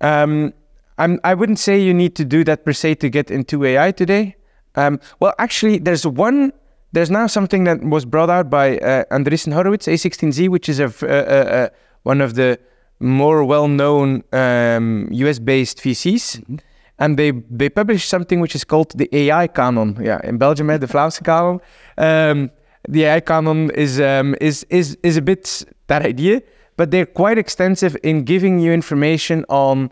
Um, 0.00 0.52
I'm, 0.98 1.20
I 1.24 1.34
wouldn't 1.34 1.58
say 1.58 1.80
you 1.80 1.92
need 1.92 2.16
to 2.16 2.24
do 2.24 2.44
that 2.44 2.64
per 2.64 2.72
se 2.72 2.96
to 2.96 3.10
get 3.10 3.30
into 3.30 3.64
AI 3.64 3.92
today. 3.92 4.36
Um, 4.74 5.00
well, 5.20 5.34
actually, 5.38 5.78
there's 5.78 6.06
one. 6.06 6.52
There's 6.92 7.10
now 7.10 7.26
something 7.26 7.64
that 7.64 7.82
was 7.84 8.04
brought 8.04 8.30
out 8.30 8.48
by 8.48 8.78
uh, 8.78 9.04
Andreessen 9.10 9.52
Horowitz, 9.52 9.86
A16Z, 9.86 10.48
which 10.48 10.68
is 10.68 10.80
a, 10.80 10.86
uh, 10.86 11.06
uh, 11.06 11.10
uh, 11.10 11.68
one 12.04 12.20
of 12.20 12.34
the 12.34 12.58
more 13.00 13.44
well-known 13.44 14.22
um, 14.32 15.08
US-based 15.10 15.78
VCs, 15.78 16.40
mm-hmm. 16.40 16.56
and 16.98 17.18
they 17.18 17.32
they 17.50 17.68
published 17.68 18.08
something 18.08 18.40
which 18.40 18.54
is 18.54 18.64
called 18.64 18.92
the 18.96 19.08
AI 19.14 19.46
canon. 19.48 19.98
Yeah, 20.02 20.20
in 20.24 20.38
Belgium, 20.38 20.68
the 20.68 20.86
Vlaamse 20.86 21.22
canon. 21.30 21.60
Um, 21.98 22.50
the 22.88 23.04
AI 23.04 23.20
canon 23.20 23.70
is 23.70 24.00
um, 24.00 24.34
is 24.40 24.64
is 24.70 24.96
is 25.02 25.16
a 25.16 25.22
bit 25.22 25.64
that 25.88 26.06
idea, 26.06 26.40
but 26.76 26.90
they're 26.90 27.06
quite 27.06 27.38
extensive 27.38 27.96
in 28.02 28.24
giving 28.24 28.58
you 28.58 28.72
information 28.72 29.44
on 29.48 29.90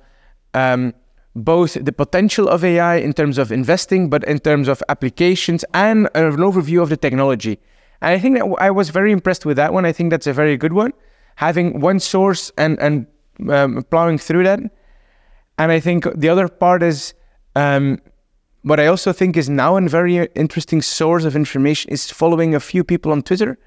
um, 0.53 0.95
both 1.35 1.75
the 1.75 1.93
potential 1.93 2.49
of 2.49 2.65
AI 2.65 2.97
in 2.97 3.13
terms 3.13 3.39
of 3.39 3.51
investing, 3.51 4.09
but 4.09 4.23
in 4.25 4.39
terms 4.39 4.69
of 4.69 4.83
applications 4.89 5.65
and 5.75 6.09
an 6.15 6.37
overview 6.37 6.83
of 6.83 6.89
the 6.89 6.97
technology. 6.97 7.59
And 8.01 8.13
I 8.13 8.19
think 8.19 8.39
that 8.39 8.57
I 8.61 8.71
was 8.71 8.91
very 8.91 9.13
impressed 9.13 9.47
with 9.47 9.57
that 9.57 9.73
one. 9.73 9.85
I 9.85 9.93
think 9.93 10.11
that's 10.11 10.27
a 10.27 10.33
very 10.33 10.57
good 10.57 10.73
one. 10.73 10.93
Having 11.37 11.81
one 11.81 11.99
source 11.99 12.53
and 12.57 12.79
and 12.79 13.07
um, 13.49 13.83
plowing 13.91 14.19
through 14.19 14.45
that. 14.45 14.61
And 15.59 15.73
I 15.73 15.81
think 15.81 16.07
the 16.15 16.29
other 16.29 16.49
part 16.49 16.83
is 16.83 17.15
um, 17.57 18.01
what 18.63 18.79
I 18.79 18.87
also 18.87 19.13
think 19.13 19.37
is 19.37 19.49
now 19.49 19.77
a 19.77 19.89
very 19.89 20.27
interesting 20.35 20.83
source 20.83 21.25
of 21.25 21.37
information 21.37 21.93
is 21.93 22.11
following 22.11 22.55
a 22.55 22.61
few 22.61 22.85
people 22.85 23.13
on 23.13 23.23
Twitter 23.23 23.59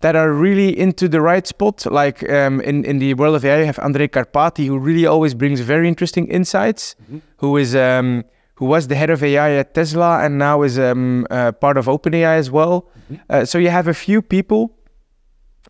that 0.00 0.16
are 0.16 0.32
really 0.32 0.78
into 0.78 1.08
the 1.08 1.20
right 1.20 1.46
spot. 1.46 1.86
Like 1.90 2.28
um, 2.30 2.60
in 2.60 2.84
in 2.84 2.98
the 2.98 3.14
world 3.14 3.36
of 3.36 3.44
AI, 3.44 3.60
you 3.60 3.66
have 3.66 3.76
Andrej 3.76 4.10
Karpathy, 4.10 4.66
who 4.66 4.78
really 4.78 5.06
always 5.06 5.34
brings 5.34 5.60
very 5.60 5.88
interesting 5.88 6.26
insights. 6.28 6.94
Mm-hmm. 7.02 7.18
Who 7.38 7.56
is 7.56 7.74
um, 7.74 8.24
who 8.56 8.66
was 8.66 8.88
the 8.88 8.94
head 8.94 9.10
of 9.10 9.22
AI 9.22 9.52
at 9.52 9.74
Tesla 9.74 10.24
and 10.24 10.38
now 10.38 10.62
is 10.62 10.78
um, 10.78 11.26
uh, 11.30 11.52
part 11.52 11.76
of 11.76 11.86
OpenAI 11.86 12.36
as 12.38 12.50
well. 12.50 12.82
Mm-hmm. 12.82 13.14
Uh, 13.28 13.44
so 13.44 13.58
you 13.58 13.70
have 13.70 13.88
a 13.88 13.94
few 13.94 14.22
people. 14.22 14.76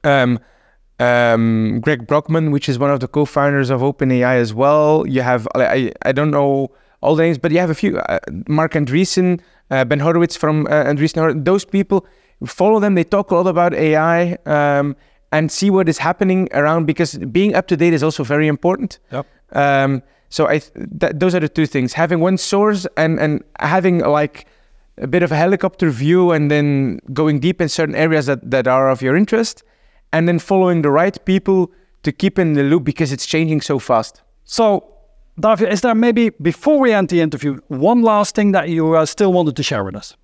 Um, 0.04 0.38
um, 1.00 1.80
Greg 1.80 2.06
Brockman, 2.06 2.50
which 2.50 2.68
is 2.68 2.78
one 2.78 2.90
of 2.90 3.00
the 3.00 3.08
co-founders 3.08 3.70
of 3.70 3.80
OpenAI 3.80 4.36
as 4.36 4.54
well. 4.54 5.06
You 5.06 5.22
have 5.22 5.48
I 5.54 5.92
I 6.02 6.12
don't 6.12 6.30
know 6.30 6.70
all 7.00 7.16
the 7.16 7.22
names, 7.22 7.38
but 7.38 7.52
you 7.52 7.58
have 7.58 7.70
a 7.70 7.74
few. 7.74 7.98
Uh, 7.98 8.18
Marc 8.48 8.72
Andreessen, 8.72 9.40
uh, 9.70 9.84
Ben 9.84 10.00
Horowitz 10.00 10.36
from 10.36 10.66
uh, 10.66 10.84
Andreessen. 10.84 11.44
Those 11.44 11.64
people 11.64 12.06
follow 12.46 12.80
them. 12.80 12.94
They 12.94 13.04
talk 13.04 13.30
a 13.30 13.36
lot 13.36 13.46
about 13.46 13.74
AI 13.74 14.36
um, 14.46 14.96
and 15.32 15.50
see 15.50 15.70
what 15.70 15.88
is 15.88 15.98
happening 15.98 16.48
around 16.52 16.86
because 16.86 17.18
being 17.18 17.54
up 17.54 17.66
to 17.68 17.76
date 17.76 17.92
is 17.92 18.02
also 18.02 18.24
very 18.24 18.48
important. 18.48 18.98
Yep. 19.12 19.26
Um, 19.52 20.02
so 20.28 20.46
I 20.46 20.58
th- 20.58 20.72
th- 21.00 21.12
those 21.14 21.34
are 21.34 21.40
the 21.40 21.48
two 21.48 21.66
things: 21.66 21.92
having 21.92 22.20
one 22.20 22.36
source 22.38 22.86
and 22.96 23.20
and 23.20 23.42
having 23.60 24.00
like 24.00 24.46
a 24.98 25.06
bit 25.06 25.22
of 25.22 25.32
a 25.32 25.36
helicopter 25.36 25.90
view, 25.90 26.32
and 26.32 26.50
then 26.50 27.00
going 27.12 27.40
deep 27.40 27.60
in 27.60 27.68
certain 27.68 27.94
areas 27.94 28.26
that 28.26 28.50
that 28.50 28.66
are 28.66 28.90
of 28.90 29.02
your 29.02 29.16
interest, 29.16 29.62
and 30.12 30.28
then 30.28 30.38
following 30.38 30.82
the 30.82 30.90
right 30.90 31.24
people 31.24 31.70
to 32.02 32.12
keep 32.12 32.38
in 32.38 32.54
the 32.54 32.62
loop 32.62 32.84
because 32.84 33.12
it's 33.12 33.26
changing 33.26 33.60
so 33.60 33.78
fast. 33.78 34.22
So. 34.44 34.90
Davio, 35.36 35.68
is 35.68 35.80
there 35.80 35.96
maybe 35.96 36.30
before 36.30 36.78
we 36.78 36.92
end 36.92 37.08
the 37.08 37.20
interview 37.20 37.58
one 37.66 38.02
last 38.02 38.36
thing 38.36 38.52
that 38.52 38.68
you 38.68 38.94
uh, 38.94 39.04
still 39.04 39.32
wanted 39.32 39.56
to 39.56 39.64
share 39.64 39.82
with 39.82 39.96
us? 39.96 40.16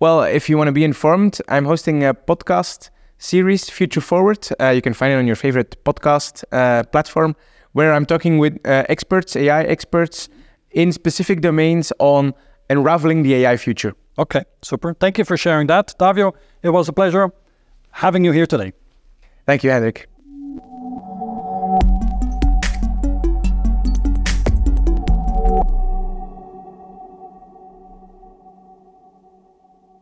Well, 0.00 0.22
if 0.22 0.48
you 0.48 0.56
want 0.58 0.68
to 0.68 0.72
be 0.72 0.84
informed, 0.84 1.40
I'm 1.48 1.64
hosting 1.64 2.04
a 2.04 2.14
podcast 2.14 2.90
series, 3.18 3.70
Future 3.70 4.00
Forward. 4.00 4.46
Uh, 4.60 4.70
you 4.70 4.82
can 4.82 4.92
find 4.92 5.12
it 5.12 5.16
on 5.16 5.26
your 5.26 5.36
favorite 5.36 5.76
podcast 5.84 6.44
uh, 6.52 6.82
platform, 6.84 7.36
where 7.72 7.92
I'm 7.92 8.06
talking 8.06 8.38
with 8.38 8.54
uh, 8.66 8.84
experts, 8.88 9.36
AI 9.36 9.62
experts, 9.64 10.28
in 10.72 10.92
specific 10.92 11.40
domains 11.40 11.92
on 11.98 12.34
unraveling 12.68 13.22
the 13.22 13.34
AI 13.34 13.56
future. 13.56 13.94
Okay, 14.18 14.44
super. 14.62 14.94
Thank 14.94 15.18
you 15.18 15.24
for 15.24 15.36
sharing 15.36 15.68
that. 15.68 15.94
Davio, 15.98 16.32
it 16.62 16.70
was 16.70 16.88
a 16.88 16.92
pleasure 16.92 17.30
having 17.90 18.24
you 18.24 18.32
here 18.32 18.46
today. 18.46 18.72
Thank 19.46 19.62
you, 19.62 19.70
Hendrik. 19.70 20.08